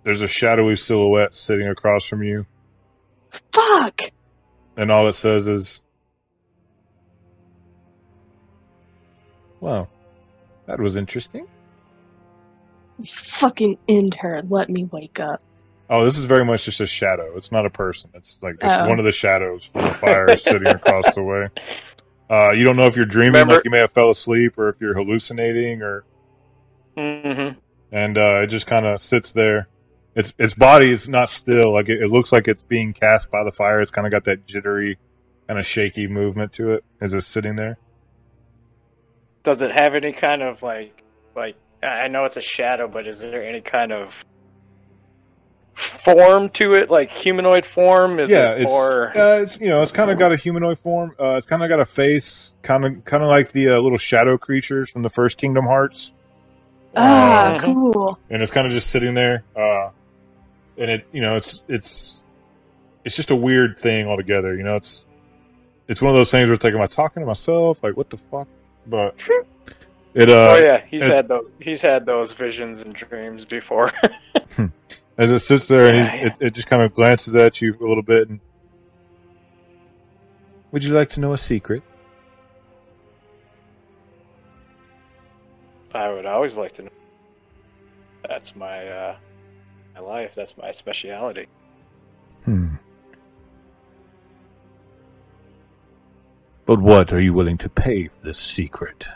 There's 0.03 0.21
a 0.23 0.27
shadowy 0.29 0.77
silhouette 0.77 1.35
sitting 1.35 1.69
across 1.69 2.05
from 2.05 2.23
you, 2.23 2.47
Fuck. 3.53 4.01
and 4.77 4.91
all 4.91 5.07
it 5.09 5.13
says 5.15 5.47
is, 5.49 5.81
Wow, 9.61 9.89
that 10.67 10.79
was 10.79 10.97
interesting. 10.97 11.47
Fucking 13.05 13.79
end 13.89 14.15
her. 14.15 14.43
Let 14.49 14.69
me 14.69 14.85
wake 14.93 15.21
up. 15.21 15.41
Oh, 15.91 16.05
this 16.05 16.17
is 16.19 16.25
very 16.27 16.45
much 16.45 16.65
just 16.65 16.81
a 16.81 16.87
shadow. 16.87 17.37
It's 17.37 17.51
not 17.53 17.67
a 17.67 17.71
person. 17.71 18.11
It's 18.15 18.39
like 18.43 18.61
just 18.61 18.79
Oh. 18.81 18.89
one 18.89 18.99
of 18.99 19.05
the 19.05 19.11
shadows 19.13 19.67
from 19.67 19.83
the 19.85 19.91
fire 19.95 20.37
sitting 20.37 20.67
across 20.69 21.15
the 21.15 21.23
way. 21.23 21.49
Uh, 22.31 22.51
you 22.53 22.65
don't 22.65 22.77
know 22.77 22.87
if 22.87 22.97
you're 22.97 23.05
dreaming, 23.05 23.33
Remember- 23.35 23.55
like 23.57 23.65
you 23.65 23.71
may 23.71 23.79
have 23.79 23.91
fell 23.91 24.11
asleep, 24.11 24.59
or 24.59 24.69
if 24.69 24.81
you're 24.81 24.95
hallucinating, 24.95 25.83
or 25.83 26.05
Mm-hmm. 26.97 27.59
and 27.93 28.17
uh, 28.19 28.43
it 28.43 28.47
just 28.47 28.67
kind 28.67 28.87
of 28.87 29.03
sits 29.03 29.33
there. 29.33 29.67
Its 30.17 30.33
its 30.39 30.55
body 30.55 30.91
is 30.91 31.09
not 31.09 31.29
still. 31.31 31.73
Like 31.73 31.89
it, 31.89 32.01
it 32.01 32.09
looks 32.11 32.31
like 32.33 32.47
it's 32.49 32.63
being 32.63 32.93
cast 32.93 33.31
by 33.31 33.43
the 33.45 33.51
fire. 33.53 33.81
It's 33.81 33.91
kind 33.91 34.07
of 34.07 34.11
got 34.13 34.25
that 34.25 34.47
jittery, 34.47 34.97
kind 35.49 35.59
of 35.59 35.67
shaky 35.67 36.07
movement 36.07 36.53
to 36.55 36.73
it. 36.73 36.85
Is 37.01 37.13
it 37.13 37.17
as 37.17 37.25
it's 37.25 37.27
sitting 37.27 37.57
there. 37.57 37.79
Does 39.43 39.61
it 39.61 39.73
have 39.73 39.95
any 39.95 40.13
kind 40.13 40.43
of 40.43 40.63
like 40.63 41.03
like 41.35 41.57
I 41.83 42.09
know 42.09 42.25
it's 42.25 42.37
a 42.37 42.41
shadow, 42.41 42.87
but 42.89 43.07
is 43.07 43.19
there 43.19 43.45
any 43.45 43.61
kind 43.61 43.93
of 43.93 44.13
form 45.75 46.49
to 46.51 46.75
it, 46.75 46.91
like 46.91 47.11
humanoid 47.11 47.67
form? 47.67 48.21
Is 48.21 48.31
yeah, 48.31 48.53
it 48.53 48.63
it's 48.63 48.71
more 48.71 49.09
uh, 49.19 49.41
it's 49.43 49.61
you 49.61 49.69
know 49.69 49.83
it's 49.83 49.93
kind 49.93 50.11
of 50.11 50.19
got 50.19 50.33
a 50.33 50.37
humanoid 50.37 50.79
form. 50.79 51.15
Uh, 51.21 51.35
it's 51.37 51.47
kind 51.47 51.63
of 51.63 51.69
got 51.69 51.81
a 51.81 51.85
face, 51.85 52.55
kind 52.63 52.85
of 52.85 53.05
kind 53.05 53.23
of 53.23 53.29
like 53.29 53.53
the 53.53 53.71
uh, 53.71 53.79
little 53.81 53.99
shadow 53.99 54.39
creatures 54.39 54.89
from 54.91 55.03
the 55.03 55.11
first 55.11 55.37
Kingdom 55.39 55.65
Hearts. 55.67 56.13
Ah, 56.97 57.57
Mhm. 57.59 57.65
cool. 57.93 58.19
and 58.31 58.41
it's 58.41 58.53
kind 58.53 58.67
of 58.69 58.73
just 58.73 58.91
sitting 58.91 59.15
there. 59.15 59.43
And 60.77 60.91
it, 60.91 61.07
you 61.13 61.21
know, 61.21 61.37
it's 61.37 61.63
it's 61.69 62.23
it's 63.05 63.17
just 63.17 63.31
a 63.31 63.37
weird 63.37 63.79
thing 63.79 64.07
altogether. 64.07 64.57
You 64.57 64.65
know, 64.65 64.77
it's 64.77 65.05
it's 65.89 66.03
one 66.03 66.11
of 66.11 66.17
those 66.17 66.31
things 66.31 66.49
where 66.49 66.55
it's 66.55 66.65
like, 66.65 66.75
am 66.75 66.81
I 66.81 66.87
talking 66.87 67.23
to 67.23 67.27
myself? 67.27 67.83
Like, 67.83 67.97
what 67.97 68.11
the 68.11 68.17
fuck? 68.17 68.49
But 68.87 69.23
it, 70.15 70.31
uh, 70.31 70.49
oh 70.51 70.59
yeah, 70.59 70.83
he's 70.87 71.03
had 71.03 71.29
those. 71.29 71.51
He's 71.61 71.83
had 71.83 72.07
those 72.07 72.33
visions 72.33 72.83
and 72.83 72.95
dreams 72.95 73.45
before. 73.45 73.93
as 75.19 75.31
it 75.31 75.39
sits 75.41 75.69
there 75.69 75.87
and 75.87 76.09
he's, 76.09 76.27
it, 76.27 76.47
it 76.47 76.55
just 76.55 76.67
kind 76.67 76.83
of 76.83 76.95
glances 76.95 77.37
at 77.37 77.61
you 77.61 77.77
a 77.81 77.87
little 77.87 78.03
bit. 78.03 78.29
And 78.29 78.41
would 80.73 80.83
you 80.83 80.93
like 80.93 81.11
to 81.11 81.21
know 81.21 81.33
a 81.33 81.39
secret? 81.39 81.83
I 85.95 86.13
would 86.13 86.27
always 86.27 86.57
like 86.57 86.73
to 86.73 86.83
know. 86.83 86.91
That's 88.29 88.57
my 88.57 88.89
uh, 88.89 89.17
my 89.95 90.01
life. 90.01 90.33
That's 90.35 90.57
my 90.57 90.73
speciality. 90.73 91.47
Hmm. 92.45 92.75
But 96.67 96.81
what 96.81 97.13
are 97.13 97.21
you 97.21 97.35
willing 97.35 97.59
to 97.59 97.69
pay 97.69 98.09
for 98.09 98.25
this 98.25 98.39
secret? 98.39 99.07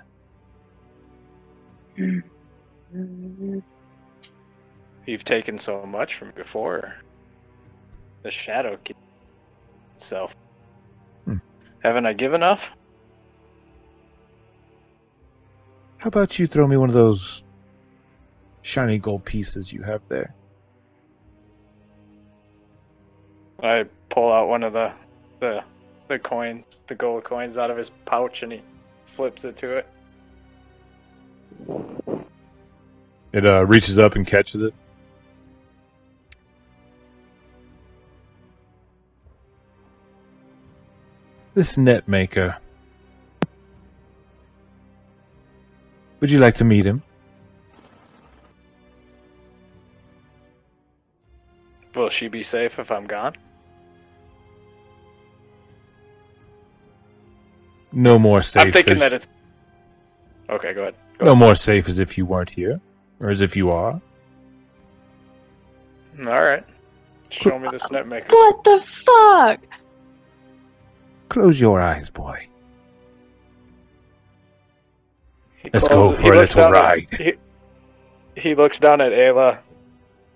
You've 5.06 5.24
taken 5.24 5.58
so 5.58 5.84
much 5.86 6.16
from 6.16 6.32
before. 6.32 6.94
The 8.22 8.30
shadow 8.30 8.78
itself. 9.96 10.34
Hmm. 11.24 11.36
Haven't 11.82 12.06
I 12.06 12.12
given 12.12 12.42
enough? 12.42 12.70
How 15.98 16.08
about 16.08 16.38
you 16.38 16.46
throw 16.46 16.66
me 16.66 16.76
one 16.76 16.90
of 16.90 16.94
those 16.94 17.42
shiny 18.62 18.98
gold 18.98 19.24
pieces 19.24 19.72
you 19.72 19.82
have 19.82 20.02
there? 20.08 20.34
I 23.62 23.86
pull 24.10 24.32
out 24.32 24.48
one 24.48 24.62
of 24.62 24.72
the 24.72 24.92
the 25.40 25.62
the 26.08 26.18
coins, 26.18 26.64
the 26.86 26.94
gold 26.94 27.24
coins 27.24 27.56
out 27.56 27.70
of 27.70 27.76
his 27.76 27.90
pouch, 28.06 28.42
and 28.42 28.52
he 28.52 28.62
flips 29.06 29.44
it 29.44 29.56
to 29.56 29.78
it. 29.78 29.86
It 33.32 33.44
uh, 33.44 33.66
reaches 33.66 33.98
up 33.98 34.14
and 34.14 34.26
catches 34.26 34.62
it. 34.62 34.72
This 41.54 41.76
net 41.76 42.06
maker. 42.06 42.56
Would 46.20 46.30
you 46.30 46.38
like 46.38 46.54
to 46.54 46.64
meet 46.64 46.84
him? 46.84 47.02
Will 51.94 52.10
she 52.10 52.28
be 52.28 52.44
safe 52.44 52.78
if 52.78 52.90
I'm 52.92 53.06
gone? 53.06 53.34
No 57.92 58.18
more 58.18 58.42
safe. 58.42 58.66
I'm 58.66 58.72
thinking 58.72 58.94
as, 58.94 59.00
that 59.00 59.12
it's. 59.12 59.28
Okay, 60.50 60.72
go 60.74 60.82
ahead. 60.82 60.94
Go 61.18 61.26
no 61.26 61.34
more 61.34 61.54
safe 61.54 61.88
as 61.88 62.00
if 62.00 62.16
you 62.16 62.26
weren't 62.26 62.50
here, 62.50 62.76
or 63.20 63.30
as 63.30 63.40
if 63.40 63.56
you 63.56 63.70
are. 63.70 64.00
All 66.26 66.42
right. 66.42 66.64
Show 67.30 67.58
me 67.58 67.68
this 67.70 67.90
net 67.90 68.06
maker. 68.08 68.26
What 68.30 68.64
the 68.64 68.80
fuck? 68.80 69.60
Close 71.28 71.60
your 71.60 71.80
eyes, 71.80 72.08
boy. 72.10 72.46
He 75.56 75.70
Let's 75.72 75.86
closes- 75.88 76.22
go 76.22 76.28
for 76.28 76.34
a 76.34 76.38
little 76.38 76.70
ride. 76.70 77.06
At, 77.12 77.20
he, 77.20 77.32
he 78.36 78.54
looks 78.54 78.78
down 78.78 79.00
at 79.00 79.12
Ayla, 79.12 79.58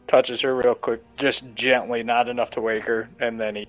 touches 0.07 0.41
her 0.43 0.55
real 0.55 0.75
quick, 0.75 1.01
just 1.17 1.45
gently, 1.55 2.03
not 2.03 2.29
enough 2.29 2.51
to 2.51 2.61
wake 2.61 2.85
her, 2.85 3.09
and 3.21 3.41
then 3.41 3.57
he 3.57 3.67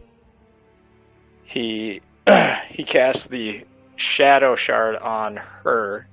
he 1.46 2.02
he 2.70 2.84
casts 2.84 3.28
the 3.28 3.64
shadow 3.96 4.56
shard 4.56 4.96
on 4.98 5.36
her 5.36 6.08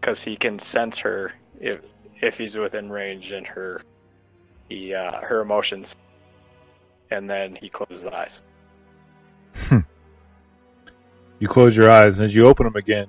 because 0.00 0.22
he 0.22 0.36
can 0.36 0.58
sense 0.58 0.98
her 0.98 1.32
if 1.60 1.80
if 2.20 2.36
he's 2.38 2.56
within 2.56 2.90
range 2.90 3.30
and 3.30 3.46
her 3.46 3.82
he 4.68 4.94
uh, 4.94 5.20
her 5.20 5.40
emotions, 5.40 5.96
and 7.10 7.28
then 7.28 7.56
he 7.60 7.68
closes 7.68 8.04
his 8.04 8.12
eyes. 8.12 8.40
You 11.42 11.48
close 11.48 11.76
your 11.76 11.90
eyes, 11.90 12.20
and 12.20 12.26
as 12.26 12.36
you 12.36 12.46
open 12.46 12.66
them 12.66 12.76
again, 12.76 13.08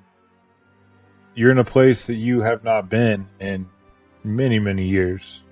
you're 1.36 1.51
in 1.51 1.59
a 1.59 1.64
place 1.64 2.07
that 2.07 2.16
you 2.16 2.41
have 2.41 2.64
not 2.64 2.89
been 2.89 3.28
in 3.39 3.70
many, 4.24 4.57
many 4.57 4.88
years. 4.88 5.43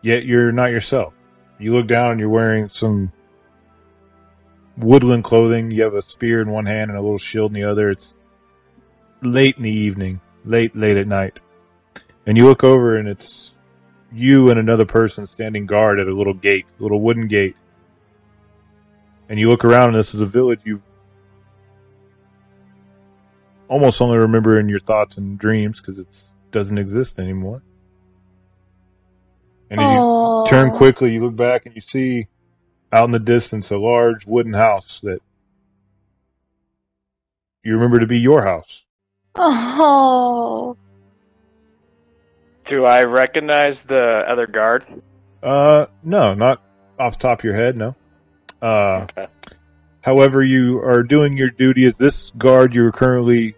Yet 0.00 0.24
you're 0.26 0.52
not 0.52 0.70
yourself. 0.70 1.12
You 1.58 1.74
look 1.74 1.88
down 1.88 2.12
and 2.12 2.20
you're 2.20 2.28
wearing 2.28 2.68
some 2.68 3.10
woodland 4.76 5.24
clothing. 5.24 5.70
You 5.70 5.82
have 5.82 5.94
a 5.94 6.02
spear 6.02 6.40
in 6.40 6.50
one 6.50 6.66
hand 6.66 6.90
and 6.90 6.98
a 6.98 7.02
little 7.02 7.18
shield 7.18 7.54
in 7.54 7.60
the 7.60 7.70
other. 7.70 7.90
It's 7.90 8.16
late 9.22 9.56
in 9.56 9.62
the 9.62 9.70
evening, 9.70 10.20
late, 10.44 10.76
late 10.76 10.96
at 10.96 11.06
night. 11.06 11.40
And 12.26 12.36
you 12.36 12.44
look 12.44 12.64
over 12.64 12.96
and 12.96 13.08
it's 13.08 13.54
you 14.12 14.50
and 14.50 14.58
another 14.58 14.84
person 14.84 15.26
standing 15.26 15.66
guard 15.66 15.98
at 15.98 16.08
a 16.08 16.14
little 16.14 16.34
gate, 16.34 16.66
a 16.78 16.82
little 16.82 17.00
wooden 17.00 17.28
gate. 17.28 17.56
And 19.28 19.38
you 19.38 19.48
look 19.48 19.64
around 19.64 19.90
and 19.90 19.98
this 19.98 20.14
is 20.14 20.20
a 20.20 20.26
village 20.26 20.60
you've 20.64 20.82
almost 23.68 24.00
only 24.00 24.18
remember 24.18 24.60
in 24.60 24.68
your 24.68 24.78
thoughts 24.78 25.16
and 25.16 25.38
dreams 25.38 25.80
because 25.80 25.98
it 25.98 26.30
doesn't 26.52 26.78
exist 26.78 27.18
anymore. 27.18 27.62
And 29.70 29.80
as 29.80 29.86
Aw. 29.90 30.44
you 30.44 30.50
turn 30.50 30.70
quickly, 30.70 31.12
you 31.12 31.24
look 31.24 31.34
back 31.34 31.66
and 31.66 31.74
you 31.74 31.80
see 31.80 32.28
out 32.92 33.04
in 33.04 33.10
the 33.10 33.18
distance 33.18 33.70
a 33.70 33.76
large 33.76 34.26
wooden 34.26 34.52
house 34.54 35.00
that 35.02 35.20
you 37.62 37.74
remember 37.74 37.98
to 38.00 38.06
be 38.06 38.18
your 38.18 38.44
house. 38.44 38.84
Oh. 39.34 40.76
Do 42.64 42.84
I 42.84 43.02
recognize 43.04 43.82
the 43.82 44.24
other 44.28 44.46
guard? 44.46 44.84
Uh, 45.42 45.86
no, 46.02 46.34
not 46.34 46.62
off 46.98 47.18
the 47.18 47.22
top 47.22 47.40
of 47.40 47.44
your 47.44 47.54
head, 47.54 47.76
no. 47.76 47.94
Uh, 48.62 49.06
Okay. 49.10 49.26
However, 50.00 50.44
you 50.44 50.78
are 50.82 51.02
doing 51.02 51.36
your 51.36 51.50
duty 51.50 51.84
as 51.84 51.96
this 51.96 52.30
guard 52.38 52.76
you're 52.76 52.92
currently 52.92 53.56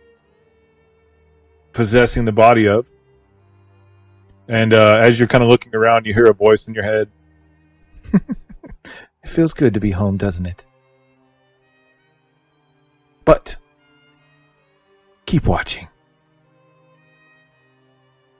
possessing 1.74 2.24
the 2.24 2.32
body 2.32 2.66
of. 2.66 2.86
And 4.48 4.72
uh, 4.72 4.94
as 5.02 5.18
you're 5.18 5.28
kind 5.28 5.44
of 5.44 5.50
looking 5.50 5.74
around, 5.74 6.06
you 6.06 6.14
hear 6.14 6.24
a 6.26 6.32
voice 6.32 6.66
in 6.66 6.72
your 6.72 6.84
head. 6.84 7.10
it 9.28 9.32
feels 9.32 9.52
good 9.52 9.74
to 9.74 9.80
be 9.80 9.90
home, 9.90 10.16
doesn't 10.16 10.46
it? 10.46 10.64
But 13.24 13.56
keep 15.26 15.46
watching. 15.46 15.86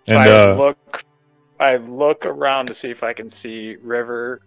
And 0.07 0.18
I 0.18 0.30
uh, 0.30 0.55
look, 0.55 1.05
I 1.61 1.76
look 1.76 2.24
around 2.24 2.66
to 2.68 2.74
see 2.74 2.89
if 2.89 3.03
I 3.03 3.12
can 3.12 3.28
see 3.28 3.76
River, 3.82 4.41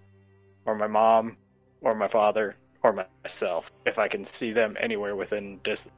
or 0.65 0.73
my 0.75 0.87
mom, 0.87 1.37
or 1.81 1.93
my 1.93 2.07
father, 2.07 2.55
or 2.81 3.05
myself. 3.23 3.71
If 3.85 3.99
I 3.99 4.07
can 4.07 4.25
see 4.25 4.51
them 4.51 4.75
anywhere 4.79 5.15
within 5.15 5.59
distance. 5.63 5.93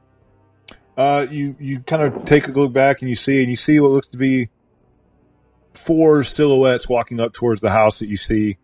Uh, 0.96 1.26
you 1.30 1.56
you 1.58 1.80
kind 1.80 2.02
of 2.02 2.24
take 2.26 2.46
a 2.48 2.52
look 2.52 2.72
back 2.72 3.00
and 3.00 3.08
you 3.08 3.16
see 3.16 3.40
and 3.40 3.48
you 3.48 3.56
see 3.56 3.80
what 3.80 3.90
looks 3.92 4.08
to 4.08 4.18
be 4.18 4.50
four 5.72 6.22
silhouettes 6.22 6.86
walking 6.86 7.18
up 7.18 7.32
towards 7.32 7.62
the 7.62 7.70
house 7.70 8.00
that 8.00 8.08
you 8.08 8.18
see, 8.18 8.58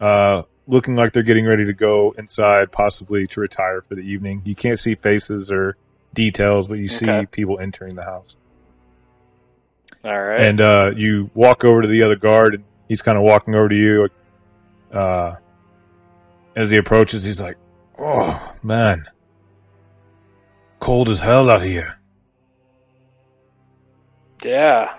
uh, 0.00 0.42
looking 0.68 0.94
like 0.94 1.12
they're 1.12 1.22
getting 1.22 1.46
ready 1.46 1.64
to 1.64 1.72
go 1.72 2.14
inside, 2.18 2.70
possibly 2.70 3.26
to 3.26 3.40
retire 3.40 3.82
for 3.82 3.94
the 3.94 4.02
evening. 4.02 4.42
You 4.44 4.54
can't 4.54 4.78
see 4.78 4.94
faces 4.94 5.50
or 5.50 5.76
details, 6.14 6.68
but 6.68 6.74
you 6.74 6.86
see 6.86 7.26
people 7.26 7.58
entering 7.58 7.96
the 7.96 8.04
house. 8.04 8.36
All 10.04 10.20
right. 10.20 10.40
And 10.40 10.60
uh, 10.60 10.92
you 10.94 11.30
walk 11.34 11.64
over 11.64 11.82
to 11.82 11.88
the 11.88 12.02
other 12.02 12.16
guard, 12.16 12.54
and 12.54 12.64
he's 12.86 13.02
kind 13.02 13.18
of 13.18 13.24
walking 13.24 13.54
over 13.54 13.68
to 13.68 13.74
you. 13.74 14.08
Uh, 14.92 15.36
as 16.54 16.70
he 16.70 16.76
approaches, 16.76 17.24
he's 17.24 17.40
like, 17.40 17.56
"Oh 17.98 18.54
man, 18.62 19.06
cold 20.80 21.08
as 21.08 21.20
hell 21.20 21.50
out 21.50 21.62
here." 21.62 21.98
yeah. 24.44 24.94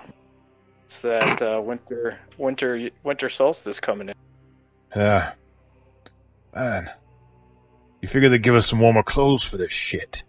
It's 0.84 1.00
that 1.02 1.40
uh, 1.40 1.60
winter, 1.60 2.18
winter, 2.36 2.90
winter 3.04 3.28
solstice 3.28 3.78
coming 3.78 4.08
in. 4.08 4.14
Yeah. 4.94 5.32
Man. 6.54 6.90
You 8.00 8.08
figure 8.08 8.28
they'd 8.28 8.42
give 8.42 8.54
us 8.54 8.66
some 8.66 8.80
warmer 8.80 9.02
clothes 9.02 9.44
for 9.44 9.56
this 9.56 9.72
shit. 9.72 10.24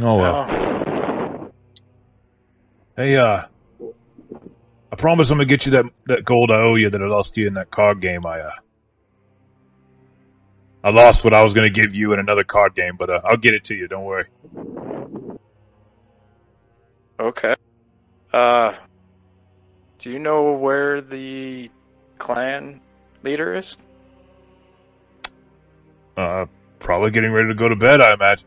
Oh 0.00 0.16
well. 0.16 0.46
Oh. 0.50 1.52
Hey, 2.96 3.16
uh 3.16 3.44
I 4.92 4.96
promise 4.96 5.30
I'm 5.30 5.38
gonna 5.38 5.46
get 5.46 5.66
you 5.66 5.72
that 5.72 5.86
that 6.06 6.24
gold 6.24 6.50
I 6.50 6.60
owe 6.60 6.74
you 6.74 6.90
that 6.90 7.02
I 7.02 7.06
lost 7.06 7.36
you 7.36 7.46
in 7.46 7.54
that 7.54 7.70
card 7.70 8.00
game 8.00 8.24
I 8.26 8.40
uh 8.40 8.50
I 10.84 10.90
lost 10.90 11.24
what 11.24 11.34
I 11.34 11.42
was 11.42 11.52
gonna 11.52 11.70
give 11.70 11.94
you 11.94 12.12
in 12.12 12.20
another 12.20 12.44
card 12.44 12.76
game, 12.76 12.96
but 12.96 13.10
uh, 13.10 13.20
I'll 13.24 13.36
get 13.36 13.54
it 13.54 13.64
to 13.64 13.74
you, 13.74 13.88
don't 13.88 14.04
worry. 14.04 14.26
Okay. 17.18 17.54
Uh, 18.32 18.74
do 19.98 20.12
you 20.12 20.20
know 20.20 20.52
where 20.52 21.00
the 21.00 21.70
clan 22.18 22.80
leader 23.24 23.56
is? 23.56 23.76
Uh 26.16 26.46
probably 26.78 27.10
getting 27.10 27.32
ready 27.32 27.48
to 27.48 27.54
go 27.54 27.68
to 27.68 27.76
bed, 27.76 28.00
I 28.00 28.12
imagine. 28.14 28.46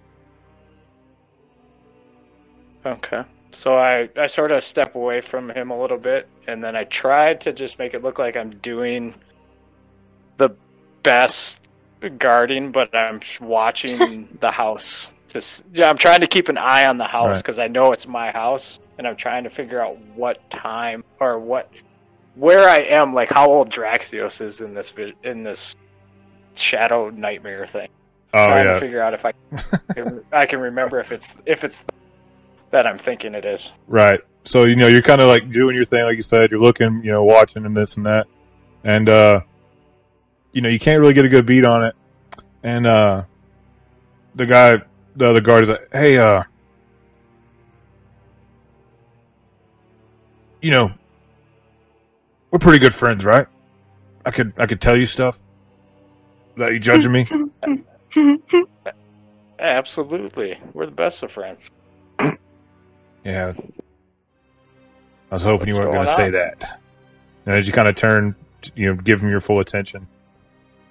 Okay. 2.86 3.24
So 3.52 3.78
I, 3.78 4.10
I 4.16 4.28
sort 4.28 4.52
of 4.52 4.64
step 4.64 4.96
away 4.96 5.22
from 5.22 5.50
him 5.50 5.72
a 5.72 5.80
little 5.80 5.98
bit, 5.98 6.28
and 6.48 6.64
then 6.64 6.76
I 6.76 6.84
try 6.86 7.34
to 7.36 7.52
just 7.52 7.80
make 7.80 7.94
it 7.94 8.04
look 8.04 8.20
like 8.20 8.38
I'm 8.38 8.52
doing 8.60 9.16
the 10.38 10.50
best 11.04 11.62
guarding, 12.20 12.72
but 12.72 12.94
I'm 12.96 13.20
watching 13.42 14.30
the 14.40 14.52
house. 14.52 15.14
S- 15.34 15.64
yeah, 15.74 15.90
I'm 15.90 15.98
trying 15.98 16.22
to 16.22 16.28
keep 16.28 16.48
an 16.50 16.58
eye 16.58 16.86
on 16.86 16.98
the 16.98 17.06
house 17.06 17.28
Right. 17.28 17.38
because 17.38 17.60
I 17.60 17.68
know 17.68 17.92
it's 17.92 18.08
my 18.08 18.32
house, 18.32 18.80
and 18.98 19.08
I'm 19.08 19.16
trying 19.16 19.44
to 19.44 19.50
figure 19.50 19.84
out 19.84 19.98
what 20.16 20.48
time 20.50 21.04
or 21.20 21.40
what 21.40 21.72
where 22.36 22.70
I 22.70 22.78
am, 22.78 23.14
like 23.14 23.30
how 23.30 23.50
old 23.50 23.70
Draxios 23.72 24.40
is 24.42 24.62
in 24.62 24.74
this 24.74 24.94
in 25.24 25.44
this 25.44 25.76
shadow 26.60 27.10
nightmare 27.10 27.68
thing. 27.68 27.90
Oh 28.34 28.46
trying 28.46 28.66
to 28.66 28.80
figure 28.80 29.02
out 29.02 29.14
if 29.14 29.26
I 29.26 29.34
can, 29.94 30.24
I 30.32 30.46
can 30.46 30.60
remember 30.60 31.00
if 31.00 31.12
it's 31.12 31.36
if 31.46 31.64
it's 31.64 31.86
that 32.72 32.86
I'm 32.86 33.00
thinking 33.00 33.34
it 33.34 33.46
is. 33.46 33.72
Right. 33.88 34.22
So 34.44 34.66
you 34.66 34.76
know 34.76 34.88
you're 34.88 35.02
kind 35.02 35.22
of 35.22 35.30
like 35.30 35.52
doing 35.52 35.76
your 35.76 35.86
thing, 35.86 36.04
like 36.04 36.18
you 36.18 36.24
said. 36.24 36.52
You're 36.52 36.62
looking, 36.62 37.02
you 37.04 37.12
know, 37.12 37.24
watching 37.24 37.66
and 37.66 37.76
this 37.76 37.98
and 37.98 38.06
that, 38.06 38.28
and 38.84 39.10
uh, 39.10 39.42
you 40.52 40.62
know 40.62 40.70
you 40.70 40.80
can't 40.80 41.00
really 41.02 41.14
get 41.14 41.26
a 41.26 41.30
good 41.30 41.46
beat 41.46 41.66
on 41.66 41.86
it. 41.86 41.96
And 42.64 42.86
uh, 42.86 43.24
the 44.36 44.46
guy, 44.46 44.82
the 45.16 45.30
other 45.30 45.42
guard 45.42 45.64
is 45.64 45.70
like, 45.70 45.92
"Hey, 45.92 46.18
uh, 46.18 46.44
you 50.62 50.72
know, 50.72 50.92
we're 52.52 52.60
pretty 52.60 52.80
good 52.80 52.94
friends, 52.94 53.26
right? 53.26 53.48
I 54.26 54.32
could 54.32 54.54
I 54.58 54.68
could 54.68 54.82
tell 54.82 54.96
you 54.96 55.06
stuff 55.06 55.40
without 56.60 56.74
you 56.74 56.80
judging 56.80 57.12
me. 57.12 57.26
Absolutely, 59.60 60.60
we're 60.74 60.86
the 60.86 60.92
best 60.92 61.24
of 61.24 61.32
friends. 61.32 61.72
Yeah. 63.24 63.54
I 65.32 65.36
was 65.36 65.44
hoping 65.44 65.68
you 65.68 65.76
weren't 65.76 65.92
going 65.92 66.06
to 66.06 66.12
say 66.12 66.30
that. 66.32 66.82
And 67.46 67.56
as 67.56 67.68
you 67.68 67.74
kind 67.74 67.88
of 67.88 67.96
turn, 67.96 68.36
you 68.76 68.88
know, 68.88 69.02
give 69.02 69.22
him 69.22 69.30
your 69.30 69.42
full 69.42 69.60
attention, 69.60 70.08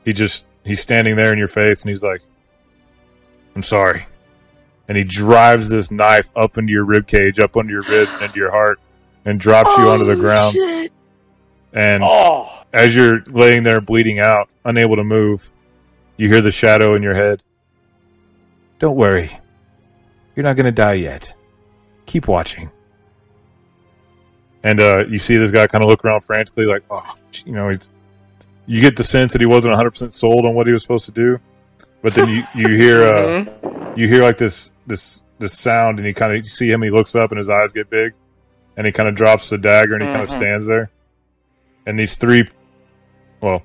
he 0.04 0.12
just, 0.12 0.44
he's 0.64 0.80
standing 0.80 1.16
there 1.16 1.32
in 1.32 1.38
your 1.38 1.48
face 1.48 1.82
and 1.82 1.90
he's 1.90 2.02
like, 2.02 2.22
I'm 3.56 3.62
sorry. 3.62 4.06
And 4.86 4.96
he 4.96 5.04
drives 5.04 5.68
this 5.68 5.90
knife 5.90 6.30
up 6.36 6.56
into 6.56 6.72
your 6.72 6.84
rib 6.84 7.06
cage, 7.06 7.40
up 7.40 7.56
under 7.56 7.72
your 7.72 7.82
ribs 7.82 8.10
and 8.12 8.22
into 8.22 8.38
your 8.38 8.50
heart, 8.50 8.80
and 9.24 9.40
drops 9.40 9.68
you 9.76 9.88
onto 9.88 10.04
the 10.04 10.12
oh, 10.12 10.20
ground. 10.20 10.52
Shit. 10.54 10.92
And 11.72 12.02
Oh, 12.02 12.62
as 12.72 12.94
you're 12.94 13.22
laying 13.26 13.62
there 13.62 13.80
bleeding 13.80 14.20
out, 14.20 14.48
unable 14.64 14.96
to 14.96 15.04
move, 15.04 15.50
you 16.18 16.28
hear 16.28 16.42
the 16.42 16.50
shadow 16.50 16.94
in 16.94 17.02
your 17.02 17.14
head. 17.14 17.42
Don't 18.78 18.96
worry. 18.96 19.30
You're 20.36 20.44
not 20.44 20.56
going 20.56 20.66
to 20.66 20.72
die 20.72 20.94
yet. 20.94 21.34
Keep 22.06 22.28
watching. 22.28 22.70
And 24.62 24.80
uh, 24.80 25.06
you 25.06 25.18
see 25.18 25.36
this 25.36 25.50
guy 25.50 25.66
kind 25.66 25.82
of 25.82 25.88
look 25.88 26.04
around 26.04 26.20
frantically, 26.20 26.66
like, 26.66 26.84
oh, 26.90 27.16
you 27.46 27.52
know, 27.52 27.70
he's. 27.70 27.90
You 28.66 28.82
get 28.82 28.96
the 28.96 29.04
sense 29.04 29.32
that 29.32 29.40
he 29.40 29.46
wasn't 29.46 29.74
100% 29.74 30.12
sold 30.12 30.44
on 30.44 30.54
what 30.54 30.66
he 30.66 30.74
was 30.74 30.82
supposed 30.82 31.06
to 31.06 31.12
do, 31.12 31.40
but 32.02 32.12
then 32.12 32.28
you, 32.28 32.42
you 32.54 32.76
hear 32.76 33.02
uh, 33.02 33.12
mhm. 33.62 33.96
you 33.96 34.06
hear 34.06 34.22
like 34.22 34.36
this 34.36 34.72
this 34.86 35.22
this 35.38 35.58
sound, 35.58 35.98
and 35.98 36.06
you 36.06 36.12
kind 36.12 36.36
of 36.36 36.44
see 36.46 36.70
him. 36.70 36.82
He 36.82 36.90
looks 36.90 37.14
up, 37.14 37.30
and 37.30 37.38
his 37.38 37.48
eyes 37.48 37.72
get 37.72 37.88
big, 37.88 38.12
and 38.78 38.86
he 38.86 38.92
kind 38.92 39.08
of 39.08 39.14
drops 39.14 39.50
the 39.50 39.58
dagger 39.58 39.94
and 39.94 40.02
he 40.04 40.08
kind 40.08 40.22
of 40.22 40.30
stands 40.30 40.66
there. 40.66 40.90
And 41.86 41.98
these 41.98 42.16
three, 42.16 42.48
well, 43.40 43.62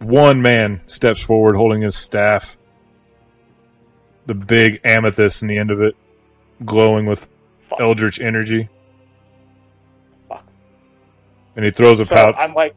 one 0.00 0.40
man 0.42 0.80
steps 0.86 1.20
forward 1.22 1.56
holding 1.56 1.82
his 1.82 1.96
staff, 1.96 2.56
the 4.26 4.34
big 4.34 4.80
amethyst 4.84 5.42
in 5.42 5.48
the 5.48 5.58
end 5.58 5.70
of 5.70 5.80
it, 5.80 5.96
glowing 6.64 7.06
with 7.06 7.28
Fuck. 7.68 7.80
eldritch 7.80 8.20
energy. 8.20 8.68
Fuck. 10.28 10.44
And 11.56 11.64
he 11.64 11.70
throws 11.70 12.00
a 12.00 12.04
So 12.04 12.14
pouch. 12.14 12.34
I'm 12.38 12.54
like 12.54 12.74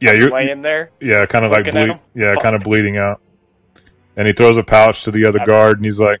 yeah, 0.00 0.12
you're 0.12 0.30
laying 0.30 0.60
there. 0.62 0.90
yeah, 1.00 1.24
kind 1.26 1.44
of 1.44 1.52
like 1.52 1.70
ble- 1.70 1.98
yeah, 2.14 2.34
Fuck. 2.34 2.42
kind 2.42 2.54
of 2.54 2.62
bleeding 2.62 2.96
out. 2.98 3.20
And 4.16 4.26
he 4.26 4.32
throws 4.32 4.56
a 4.56 4.62
pouch 4.62 5.02
to 5.04 5.10
the 5.10 5.26
other 5.26 5.38
Yep. 5.40 5.46
guard, 5.48 5.76
and 5.78 5.84
he's 5.84 5.98
like, 5.98 6.20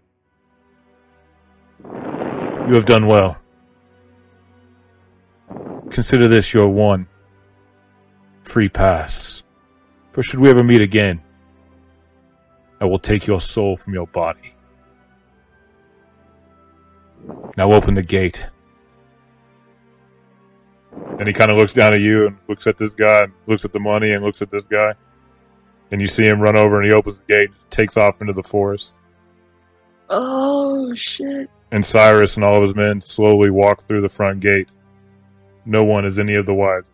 "You 1.84 2.74
have 2.74 2.86
done 2.86 3.06
well. 3.06 3.36
Consider 5.90 6.26
this 6.26 6.52
your 6.52 6.68
one 6.68 7.06
free 8.42 8.68
pass. 8.68 9.43
For 10.14 10.22
should 10.22 10.38
we 10.38 10.48
ever 10.48 10.62
meet 10.62 10.80
again, 10.80 11.20
I 12.80 12.84
will 12.84 13.00
take 13.00 13.26
your 13.26 13.40
soul 13.40 13.76
from 13.76 13.94
your 13.94 14.06
body. 14.06 14.54
Now 17.56 17.72
open 17.72 17.94
the 17.94 18.02
gate." 18.02 18.46
And 21.18 21.26
he 21.26 21.34
kind 21.34 21.50
of 21.50 21.56
looks 21.56 21.72
down 21.72 21.94
at 21.94 22.00
you 22.00 22.28
and 22.28 22.36
looks 22.46 22.68
at 22.68 22.78
this 22.78 22.94
guy, 22.94 23.24
and 23.24 23.32
looks 23.48 23.64
at 23.64 23.72
the 23.72 23.80
money, 23.80 24.12
and 24.12 24.24
looks 24.24 24.40
at 24.40 24.52
this 24.52 24.66
guy. 24.66 24.94
And 25.90 26.00
you 26.00 26.06
see 26.06 26.24
him 26.24 26.40
run 26.40 26.56
over, 26.56 26.80
and 26.80 26.88
he 26.88 26.96
opens 26.96 27.18
the 27.18 27.32
gate, 27.32 27.48
and 27.48 27.70
takes 27.70 27.96
off 27.96 28.20
into 28.20 28.32
the 28.32 28.42
forest. 28.42 28.94
Oh 30.10 30.94
shit! 30.94 31.50
And 31.72 31.84
Cyrus 31.84 32.36
and 32.36 32.44
all 32.44 32.56
of 32.56 32.62
his 32.62 32.76
men 32.76 33.00
slowly 33.00 33.50
walk 33.50 33.82
through 33.88 34.02
the 34.02 34.08
front 34.08 34.38
gate. 34.38 34.68
No 35.66 35.82
one 35.82 36.04
is 36.04 36.20
any 36.20 36.36
of 36.36 36.46
the 36.46 36.54
wiser. 36.54 36.86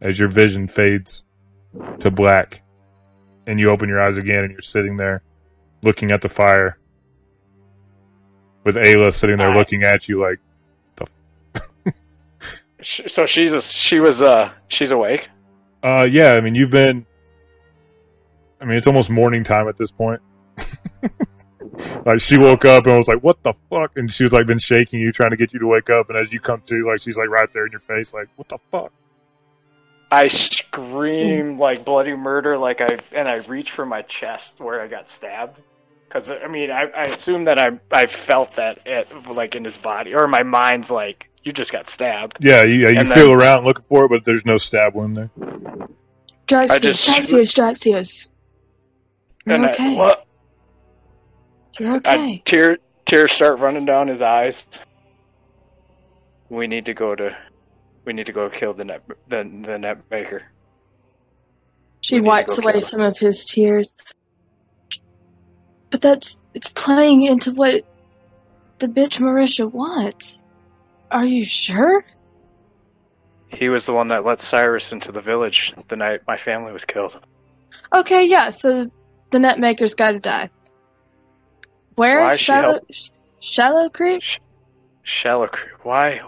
As 0.00 0.18
your 0.18 0.28
vision 0.28 0.68
fades 0.68 1.22
to 2.00 2.10
black, 2.10 2.62
and 3.46 3.58
you 3.58 3.70
open 3.70 3.88
your 3.88 4.00
eyes 4.00 4.16
again, 4.18 4.44
and 4.44 4.50
you're 4.52 4.60
sitting 4.62 4.96
there, 4.96 5.22
looking 5.82 6.10
at 6.10 6.20
the 6.22 6.28
fire, 6.28 6.78
with 8.64 8.76
Ayla 8.76 9.12
sitting 9.14 9.36
there 9.38 9.48
Alright. 9.48 9.58
looking 9.58 9.82
at 9.84 10.08
you 10.08 10.20
like, 10.20 10.38
Sh- 12.80 13.00
So 13.08 13.26
she's 13.26 13.52
a, 13.52 13.60
she 13.60 13.98
was 13.98 14.22
uh 14.22 14.52
she's 14.68 14.92
awake. 14.92 15.28
Uh, 15.82 16.04
yeah. 16.04 16.32
I 16.34 16.40
mean, 16.40 16.54
you've 16.54 16.70
been. 16.70 17.04
I 18.60 18.64
mean, 18.64 18.76
it's 18.76 18.86
almost 18.86 19.10
morning 19.10 19.42
time 19.42 19.68
at 19.68 19.76
this 19.76 19.90
point. 19.90 20.20
like 22.06 22.20
she 22.20 22.36
woke 22.36 22.64
up 22.64 22.84
and 22.84 22.94
I 22.94 22.96
was 22.98 23.08
like, 23.08 23.20
"What 23.22 23.42
the 23.42 23.52
fuck?" 23.70 23.96
And 23.96 24.12
she 24.12 24.22
was 24.24 24.32
like, 24.32 24.46
been 24.46 24.58
shaking 24.58 25.00
you, 25.00 25.10
trying 25.12 25.30
to 25.30 25.36
get 25.36 25.52
you 25.52 25.58
to 25.60 25.66
wake 25.66 25.90
up. 25.90 26.08
And 26.08 26.18
as 26.18 26.32
you 26.32 26.38
come 26.40 26.62
to, 26.66 26.86
like, 26.86 27.00
she's 27.00 27.16
like 27.18 27.28
right 27.28 27.48
there 27.52 27.66
in 27.66 27.72
your 27.72 27.80
face, 27.80 28.12
like, 28.14 28.28
"What 28.36 28.48
the 28.48 28.58
fuck?" 28.70 28.92
I 30.10 30.28
scream 30.28 31.58
like 31.58 31.84
bloody 31.84 32.14
murder, 32.14 32.56
like 32.56 32.80
I 32.80 32.98
and 33.12 33.28
I 33.28 33.36
reach 33.36 33.70
for 33.72 33.84
my 33.84 34.02
chest 34.02 34.54
where 34.58 34.80
I 34.80 34.86
got 34.88 35.10
stabbed. 35.10 35.60
Because 36.08 36.30
I 36.30 36.46
mean, 36.48 36.70
I, 36.70 36.84
I 36.96 37.04
assume 37.04 37.44
that 37.44 37.58
I 37.58 37.78
I 37.90 38.06
felt 38.06 38.54
that 38.56 38.86
at 38.86 39.28
like 39.30 39.54
in 39.54 39.64
his 39.64 39.76
body, 39.76 40.14
or 40.14 40.26
my 40.26 40.42
mind's 40.42 40.90
like, 40.90 41.28
you 41.44 41.52
just 41.52 41.70
got 41.72 41.88
stabbed. 41.88 42.38
Yeah, 42.40 42.62
you, 42.64 42.74
yeah, 42.74 42.88
you 42.88 42.98
And 43.00 43.08
feel 43.08 43.28
then- 43.28 43.38
around 43.38 43.64
looking 43.64 43.84
for 43.88 44.06
it, 44.06 44.08
but 44.08 44.24
there's 44.24 44.46
no 44.46 44.56
stab 44.56 44.94
wound 44.94 45.16
there. 45.16 45.30
Draxios, 46.46 46.80
just- 46.80 47.08
Draxios, 47.08 47.54
Draxios. 47.54 48.28
You're 49.46 49.68
okay. 49.70 49.96
I, 49.96 50.00
well, 50.00 50.26
You're 51.78 51.92
I, 51.92 51.96
okay. 51.96 52.42
tear, 52.44 52.78
tears 53.06 53.32
start 53.32 53.58
running 53.60 53.84
down 53.84 54.08
his 54.08 54.22
eyes. 54.22 54.62
We 56.50 56.66
need 56.66 56.86
to 56.86 56.94
go 56.94 57.14
to, 57.14 57.36
we 58.08 58.14
need 58.14 58.24
to 58.24 58.32
go 58.32 58.48
kill 58.48 58.72
the 58.72 58.86
net, 58.86 59.02
the 59.28 59.44
the 59.66 59.78
net 59.78 59.98
maker. 60.10 60.42
She 62.00 62.14
we 62.14 62.20
need 62.22 62.24
to 62.24 62.30
wipes 62.30 62.58
away 62.58 62.80
some 62.80 63.02
of 63.02 63.18
his 63.18 63.44
tears. 63.44 63.98
But 65.90 66.00
that's 66.00 66.40
it's 66.54 66.70
playing 66.70 67.24
into 67.24 67.52
what 67.52 67.84
the 68.78 68.86
bitch 68.88 69.20
Marisha 69.20 69.70
wants. 69.70 70.42
Are 71.10 71.26
you 71.26 71.44
sure? 71.44 72.02
He 73.48 73.68
was 73.68 73.84
the 73.84 73.92
one 73.92 74.08
that 74.08 74.24
let 74.24 74.40
Cyrus 74.40 74.90
into 74.90 75.12
the 75.12 75.20
village 75.20 75.74
the 75.88 75.96
night 75.96 76.20
my 76.26 76.38
family 76.38 76.72
was 76.72 76.86
killed. 76.86 77.20
Okay, 77.92 78.24
yeah, 78.24 78.48
so 78.48 78.90
the 79.32 79.38
net 79.38 79.58
maker's 79.58 79.92
gotta 79.92 80.18
die. 80.18 80.48
Where? 81.96 82.22
Why 82.22 82.32
is 82.32 82.38
she 82.38 82.44
Shallow 82.46 82.72
help- 82.72 82.90
Shallow 83.40 83.88
Creek? 83.90 84.40
Shallow 85.02 85.46
Creek. 85.46 85.84
Why? 85.84 86.22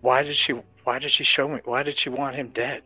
Why 0.00 0.22
did 0.22 0.34
she? 0.34 0.54
Why 0.88 0.98
did 0.98 1.12
she 1.12 1.22
show 1.22 1.46
me? 1.46 1.60
Why 1.66 1.82
did 1.82 1.98
she 1.98 2.08
want 2.08 2.34
him 2.34 2.48
dead? 2.48 2.80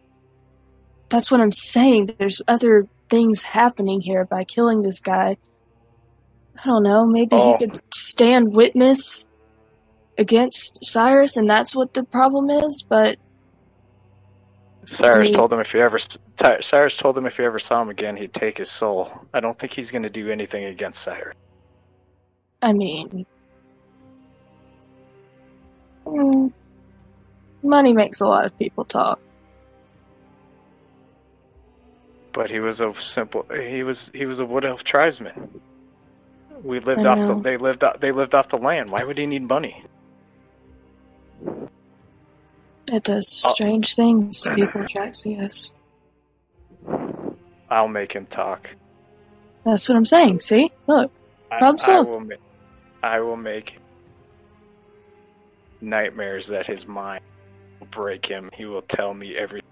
That's 1.08 1.30
what 1.30 1.40
I'm 1.40 1.52
saying. 1.52 2.12
There's 2.18 2.42
other 2.48 2.88
things 3.08 3.44
happening 3.44 4.00
here 4.00 4.24
by 4.24 4.42
killing 4.42 4.82
this 4.82 4.98
guy. 4.98 5.36
I 6.58 6.66
don't 6.66 6.82
know, 6.82 7.06
maybe 7.06 7.36
Oh. 7.36 7.52
he 7.52 7.58
could 7.64 7.80
stand 7.94 8.56
witness 8.56 9.28
against 10.18 10.84
Cyrus 10.84 11.36
and 11.36 11.48
that's 11.48 11.76
what 11.76 11.94
the 11.94 12.02
problem 12.02 12.50
is, 12.50 12.84
but 12.88 13.18
Cyrus 14.86 15.28
mean- 15.28 15.34
told 15.34 15.52
him 15.52 15.60
if 15.60 15.70
he 15.70 15.78
ever 15.78 16.00
Cyrus 16.60 16.96
told 16.96 17.16
him 17.16 17.24
if 17.24 17.36
he 17.36 17.44
ever 17.44 17.60
saw 17.60 17.82
him 17.82 17.88
again, 17.88 18.16
he'd 18.16 18.34
take 18.34 18.58
his 18.58 18.68
soul. 18.68 19.12
I 19.32 19.38
don't 19.38 19.56
think 19.56 19.72
he's 19.72 19.92
going 19.92 20.02
to 20.02 20.10
do 20.10 20.28
anything 20.28 20.64
against 20.64 21.02
Cyrus. 21.02 21.36
I 22.62 22.72
mean, 22.72 23.24
mm, 26.04 26.52
money 27.62 27.92
makes 27.92 28.20
a 28.20 28.26
lot 28.26 28.44
of 28.46 28.56
people 28.58 28.84
talk. 28.84 29.20
But 32.32 32.50
he 32.50 32.60
was 32.60 32.80
a 32.80 32.94
simple. 32.98 33.44
He 33.54 33.82
was 33.82 34.10
he 34.14 34.24
was 34.26 34.38
a 34.38 34.46
wood 34.46 34.64
elf 34.64 34.84
tribesman. 34.84 35.60
We 36.62 36.80
lived 36.80 37.00
I 37.06 37.10
off 37.12 37.18
the. 37.18 37.40
They 37.42 37.56
lived. 37.58 37.84
off- 37.84 38.00
They 38.00 38.12
lived 38.12 38.34
off 38.34 38.48
the 38.48 38.56
land. 38.58 38.90
Why 38.90 39.04
would 39.04 39.18
he 39.18 39.26
need 39.26 39.42
money? 39.46 39.84
It 42.90 43.04
does 43.04 43.42
Oh. 43.46 43.52
strange 43.52 43.94
things 43.94 44.40
to 44.42 44.54
people, 44.54 44.82
Draxios. 44.82 45.74
I'll 47.70 47.88
make 47.88 48.12
him 48.12 48.26
talk. 48.26 48.68
That's 49.64 49.88
what 49.88 49.96
I'm 49.96 50.04
saying. 50.04 50.40
See? 50.40 50.72
Look. 50.86 51.10
I, 51.50 51.58
Hope 51.58 51.80
so. 51.80 51.98
I 51.98 52.00
will. 52.00 52.20
Ma- 52.20 52.34
I 53.02 53.20
will 53.20 53.36
make 53.36 53.78
nightmares 55.80 56.46
that 56.48 56.66
his 56.66 56.86
mind 56.86 57.22
break 57.90 58.26
him. 58.26 58.50
He 58.54 58.64
will 58.64 58.82
tell 58.82 59.14
me 59.14 59.36
everything 59.36 59.66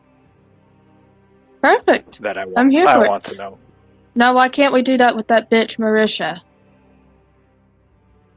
Perfect. 1.63 2.21
that 2.23 2.39
I 2.39 2.45
want. 2.47 2.59
I'm 2.59 2.71
here 2.71 2.87
I 2.87 2.95
for 2.95 3.05
it. 3.05 3.09
want 3.09 3.25
to 3.25 3.35
know. 3.37 3.59
Now, 4.15 4.35
why 4.35 4.49
can't 4.49 4.73
we 4.73 4.83
do 4.83 4.97
that 4.99 5.15
with 5.17 5.29
that 5.29 5.51
bitch 5.51 5.79
Marisha? 5.79 6.41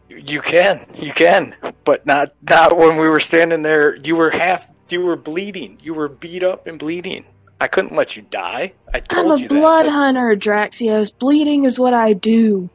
You 0.09 0.41
can, 0.41 0.85
you 0.95 1.11
can, 1.11 1.55
but 1.85 2.05
not 2.05 2.33
not 2.47 2.77
when 2.77 2.97
we 2.97 3.07
were 3.07 3.19
standing 3.19 3.63
there. 3.63 3.95
You 3.95 4.15
were 4.15 4.29
half, 4.29 4.65
you 4.89 5.01
were 5.01 5.15
bleeding. 5.15 5.79
You 5.81 5.93
were 5.95 6.07
beat 6.09 6.43
up 6.43 6.67
and 6.67 6.77
bleeding. 6.77 7.25
I 7.59 7.67
couldn't 7.67 7.95
let 7.95 8.15
you 8.15 8.21
die. 8.21 8.73
I 8.93 9.01
I'm 9.09 9.27
told 9.27 9.39
a 9.39 9.41
you 9.43 9.47
blood 9.47 9.85
that. 9.85 9.91
hunter, 9.91 10.35
Draxios. 10.35 11.17
Bleeding 11.17 11.63
is 11.63 11.79
what 11.79 11.93
I 11.93 12.13
do. 12.13 12.69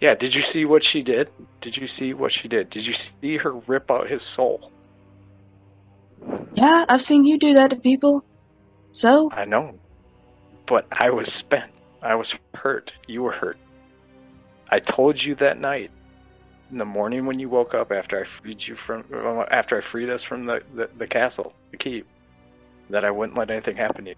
Yeah. 0.00 0.14
Did 0.14 0.34
you 0.34 0.42
see 0.42 0.64
what 0.64 0.82
she 0.82 1.02
did? 1.02 1.30
Did 1.60 1.76
you 1.76 1.86
see 1.86 2.14
what 2.14 2.32
she 2.32 2.48
did? 2.48 2.70
Did 2.70 2.86
you 2.86 2.94
see 2.94 3.36
her 3.36 3.52
rip 3.52 3.90
out 3.90 4.08
his 4.08 4.22
soul? 4.22 4.72
Yeah, 6.54 6.84
I've 6.88 7.02
seen 7.02 7.24
you 7.24 7.38
do 7.38 7.54
that 7.54 7.70
to 7.70 7.76
people. 7.76 8.24
So, 8.92 9.30
I 9.32 9.44
know, 9.44 9.74
but 10.66 10.86
I 10.92 11.10
was 11.10 11.32
spent. 11.32 11.72
I 12.02 12.14
was 12.14 12.34
hurt. 12.54 12.92
You 13.06 13.22
were 13.22 13.32
hurt. 13.32 13.56
I 14.70 14.78
told 14.80 15.22
you 15.22 15.34
that 15.36 15.58
night, 15.60 15.90
in 16.70 16.78
the 16.78 16.84
morning 16.84 17.26
when 17.26 17.38
you 17.38 17.48
woke 17.48 17.74
up 17.74 17.92
after 17.92 18.20
I 18.20 18.24
freed 18.24 18.66
you 18.66 18.76
from, 18.76 19.04
after 19.50 19.76
I 19.76 19.80
freed 19.80 20.08
us 20.10 20.22
from 20.22 20.46
the, 20.46 20.62
the, 20.74 20.88
the 20.98 21.06
castle, 21.06 21.52
the 21.72 21.76
keep, 21.76 22.06
that 22.90 23.04
I 23.04 23.10
wouldn't 23.10 23.36
let 23.38 23.50
anything 23.50 23.76
happen 23.76 24.04
to 24.04 24.10
you. 24.10 24.16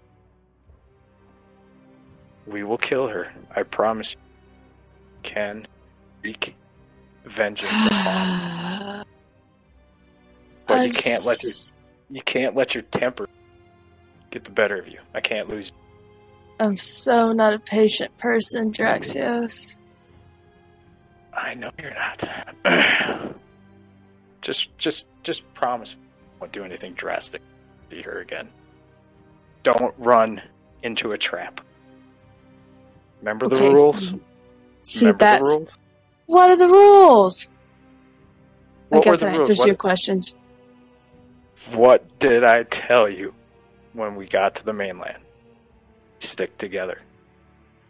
We 2.45 2.63
will 2.63 2.77
kill 2.77 3.07
her. 3.07 3.31
I 3.55 3.63
promise 3.63 4.11
you. 4.11 4.17
Can 5.23 5.65
wreak 6.23 6.55
vengeance 7.25 7.71
upon. 7.71 9.05
But 10.67 10.75
you 10.75 10.89
I'm 10.89 10.91
can't 10.93 11.25
let 11.25 11.43
your 11.43 11.49
s- 11.49 11.75
you 12.13 12.21
can't 12.21 12.55
let 12.55 12.73
your 12.75 12.83
temper 12.83 13.27
get 14.31 14.43
the 14.43 14.51
better 14.51 14.77
of 14.79 14.87
you. 14.87 14.99
I 15.13 15.21
can't 15.21 15.49
lose. 15.49 15.67
You. 15.69 15.75
I'm 16.59 16.77
so 16.77 17.31
not 17.31 17.53
a 17.53 17.59
patient 17.59 18.15
person, 18.17 18.71
Draxios. 18.71 19.77
I 21.33 21.55
know 21.55 21.71
you're 21.81 21.93
not. 21.95 23.35
just, 24.41 24.75
just, 24.77 25.07
just 25.23 25.51
promise. 25.55 25.95
I 25.95 26.41
won't 26.41 26.51
do 26.53 26.63
anything 26.63 26.93
drastic. 26.93 27.41
to 27.89 27.95
See 27.95 28.01
her 28.03 28.19
again. 28.19 28.47
Don't 29.63 29.93
run 29.97 30.41
into 30.83 31.13
a 31.13 31.17
trap. 31.17 31.61
Remember 33.21 33.47
the 33.47 33.55
Okay, 33.55 33.69
rules. 33.69 34.13
See, 34.83 35.05
Remember 35.05 35.17
that's 35.19 35.49
rules. 35.49 35.69
what 36.27 36.49
are 36.49 36.55
the 36.57 36.67
rules? 36.67 37.49
I 38.91 38.97
What 38.97 39.05
were 39.05 39.11
guess 39.13 39.19
that 39.21 39.27
rules? 39.27 39.37
answers 39.39 39.59
What- 39.59 39.67
your 39.67 39.75
questions. 39.75 40.35
What 41.71 42.19
did 42.19 42.43
I 42.43 42.63
tell 42.63 43.09
you 43.09 43.33
when 43.93 44.15
we 44.15 44.27
got 44.27 44.55
to 44.55 44.65
the 44.65 44.73
mainland? 44.73 45.23
Stick 46.19 46.57
together. 46.57 47.01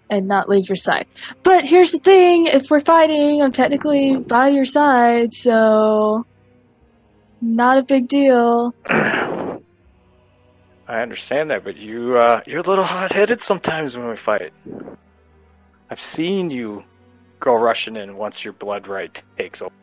and 0.09 0.28
not 0.28 0.47
leave 0.49 0.67
your 0.69 0.76
side. 0.76 1.07
But 1.43 1.65
here's 1.65 1.91
the 1.91 1.99
thing: 1.99 2.45
if 2.47 2.69
we're 2.69 2.80
fighting, 2.82 3.41
I'm 3.41 3.51
technically 3.51 4.15
by 4.17 4.49
your 4.49 4.65
side, 4.65 5.34
so 5.34 6.26
not 7.41 7.78
a 7.78 7.84
big 7.84 8.07
deal. 8.07 8.74
I 8.86 9.61
understand 10.88 11.49
that, 11.51 11.63
but 11.63 11.78
you 11.78 12.17
uh, 12.17 12.41
you're 12.45 12.59
a 12.59 12.63
little 12.69 12.84
hot 12.86 13.11
headed 13.11 13.41
sometimes 13.41 13.95
when 13.97 14.07
we 14.09 14.17
fight. 14.17 14.51
I've 15.89 16.01
seen 16.01 16.49
you 16.49 16.84
go 17.39 17.53
rushing 17.55 17.95
in 17.95 18.17
once 18.17 18.43
your 18.43 18.53
blood 18.53 18.88
right 18.88 19.21
takes 19.38 19.61
over. 19.61 19.74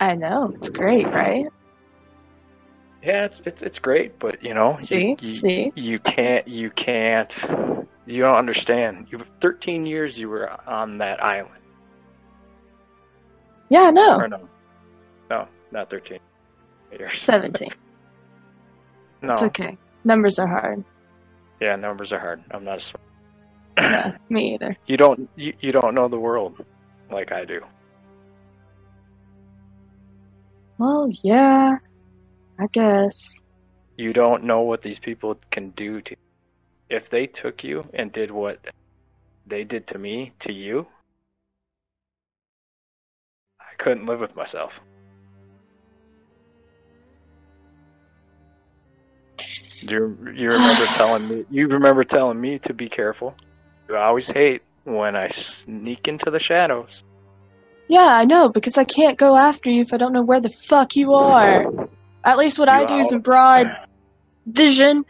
I 0.00 0.14
know 0.14 0.52
it's 0.54 0.68
great, 0.68 1.06
right? 1.06 1.46
Yeah, 3.06 3.26
it's 3.26 3.40
it's, 3.46 3.62
it's 3.62 3.78
great, 3.78 4.18
but 4.18 4.42
you 4.42 4.52
know, 4.52 4.74
you- 4.74 4.80
See, 4.84 5.16
you, 5.20 5.30
see, 5.32 5.72
you 5.76 5.98
can't 6.00 6.46
you 6.48 6.70
can't 6.70 7.32
you 8.04 8.22
don't 8.22 8.34
understand. 8.36 9.06
You 9.10 9.20
13 9.40 9.86
years 9.86 10.18
you 10.18 10.28
were 10.28 10.50
on 10.68 10.98
that 10.98 11.22
island. 11.22 11.62
yeah, 13.68 13.90
no, 13.90 14.16
Or 14.18 14.26
no. 14.28 14.48
No, 15.30 15.46
not 15.70 15.88
13 15.90 16.18
years. 16.92 17.22
seventeen. 17.22 17.70
No. 19.22 19.30
It's 19.32 19.42
okay. 19.44 19.76
Numbers 20.04 20.38
are 20.38 20.46
hard. 20.48 20.84
Yeah, 21.60 21.76
numbers 21.76 22.12
are 22.12 22.18
hard. 22.18 22.42
I'm 22.50 22.64
not 22.64 22.82
a. 22.82 22.98
No, 23.82 24.12
me 24.30 24.54
either. 24.54 24.76
You 24.86 24.96
don't 24.96 25.28
you, 25.36 25.52
you 25.60 25.70
don't 25.70 25.94
know 25.94 26.08
the 26.08 26.18
world 26.18 26.64
like 27.10 27.30
I 27.32 27.44
do. 27.44 27.60
Well, 30.78 31.08
yeah, 31.22 31.76
I 32.58 32.66
guess. 32.72 33.40
You 33.96 34.12
don't 34.12 34.44
know 34.44 34.60
what 34.60 34.82
these 34.82 34.98
people 34.98 35.38
can 35.50 35.70
do 35.70 36.00
to 36.02 36.10
you. 36.12 36.16
If 36.88 37.10
they 37.10 37.26
took 37.26 37.64
you 37.64 37.88
and 37.94 38.12
did 38.12 38.30
what 38.30 38.58
they 39.46 39.64
did 39.64 39.86
to 39.88 39.98
me 39.98 40.32
to 40.40 40.52
you, 40.52 40.86
I 43.60 43.74
couldn't 43.78 44.06
live 44.06 44.20
with 44.20 44.36
myself. 44.36 44.80
You, 49.80 50.16
you 50.34 50.50
remember 50.50 50.86
telling 50.94 51.28
me? 51.28 51.44
You 51.50 51.68
remember 51.68 52.04
telling 52.04 52.40
me 52.40 52.58
to 52.60 52.72
be 52.72 52.88
careful. 52.88 53.34
I 53.90 53.96
always 53.96 54.28
hate 54.28 54.62
when 54.84 55.16
I 55.16 55.28
sneak 55.28 56.08
into 56.08 56.30
the 56.30 56.38
shadows. 56.38 57.02
Yeah, 57.88 58.06
I 58.06 58.24
know 58.24 58.48
because 58.48 58.78
I 58.78 58.84
can't 58.84 59.16
go 59.16 59.36
after 59.36 59.70
you 59.70 59.82
if 59.82 59.92
I 59.92 59.96
don't 59.96 60.12
know 60.12 60.22
where 60.22 60.40
the 60.40 60.50
fuck 60.50 60.96
you 60.96 61.12
are. 61.14 61.85
At 62.26 62.36
least 62.38 62.58
what 62.58 62.68
You 62.68 62.74
I 62.74 62.84
do 62.84 62.96
is 62.96 63.06
out. 63.12 63.12
a 63.14 63.18
broad 63.20 63.76
vision. 64.46 65.04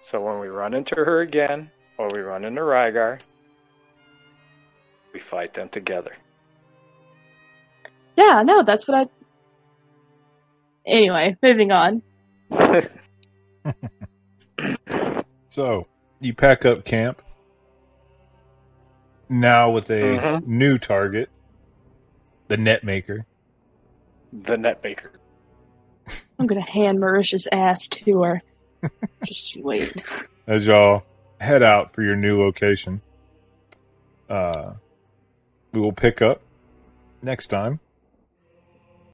So 0.00 0.20
when 0.22 0.38
we 0.38 0.46
run 0.48 0.72
into 0.74 0.94
her 0.94 1.20
again, 1.22 1.70
or 1.98 2.08
we 2.14 2.20
run 2.22 2.44
into 2.44 2.60
Rygar, 2.62 3.18
we 5.12 5.20
fight 5.20 5.52
them 5.54 5.68
together. 5.68 6.12
Yeah, 8.16 8.42
no, 8.44 8.62
that's 8.62 8.86
what 8.88 8.96
I. 8.96 9.06
Anyway, 10.86 11.36
moving 11.42 11.72
on. 11.72 12.02
So 15.50 15.86
you 16.20 16.34
pack 16.34 16.64
up 16.64 16.84
camp 16.84 17.20
now 19.28 19.70
with 19.70 19.90
a 19.90 20.18
Mhm. 20.18 20.46
new 20.46 20.78
target, 20.78 21.30
the 22.46 22.56
net 22.56 22.84
maker. 22.84 23.26
The 24.32 24.56
net 24.56 24.82
baker. 24.82 25.12
I'm 26.38 26.46
gonna 26.46 26.60
hand 26.60 26.98
Marisha's 26.98 27.48
ass 27.50 27.88
to 27.88 28.22
her. 28.22 28.42
Just 29.24 29.56
wait. 29.58 29.92
as 30.46 30.66
y'all 30.66 31.04
head 31.40 31.62
out 31.62 31.92
for 31.94 32.02
your 32.02 32.16
new 32.16 32.40
location. 32.40 33.00
Uh, 34.28 34.74
we 35.72 35.80
will 35.80 35.92
pick 35.92 36.22
up 36.22 36.42
next 37.22 37.48
time 37.48 37.80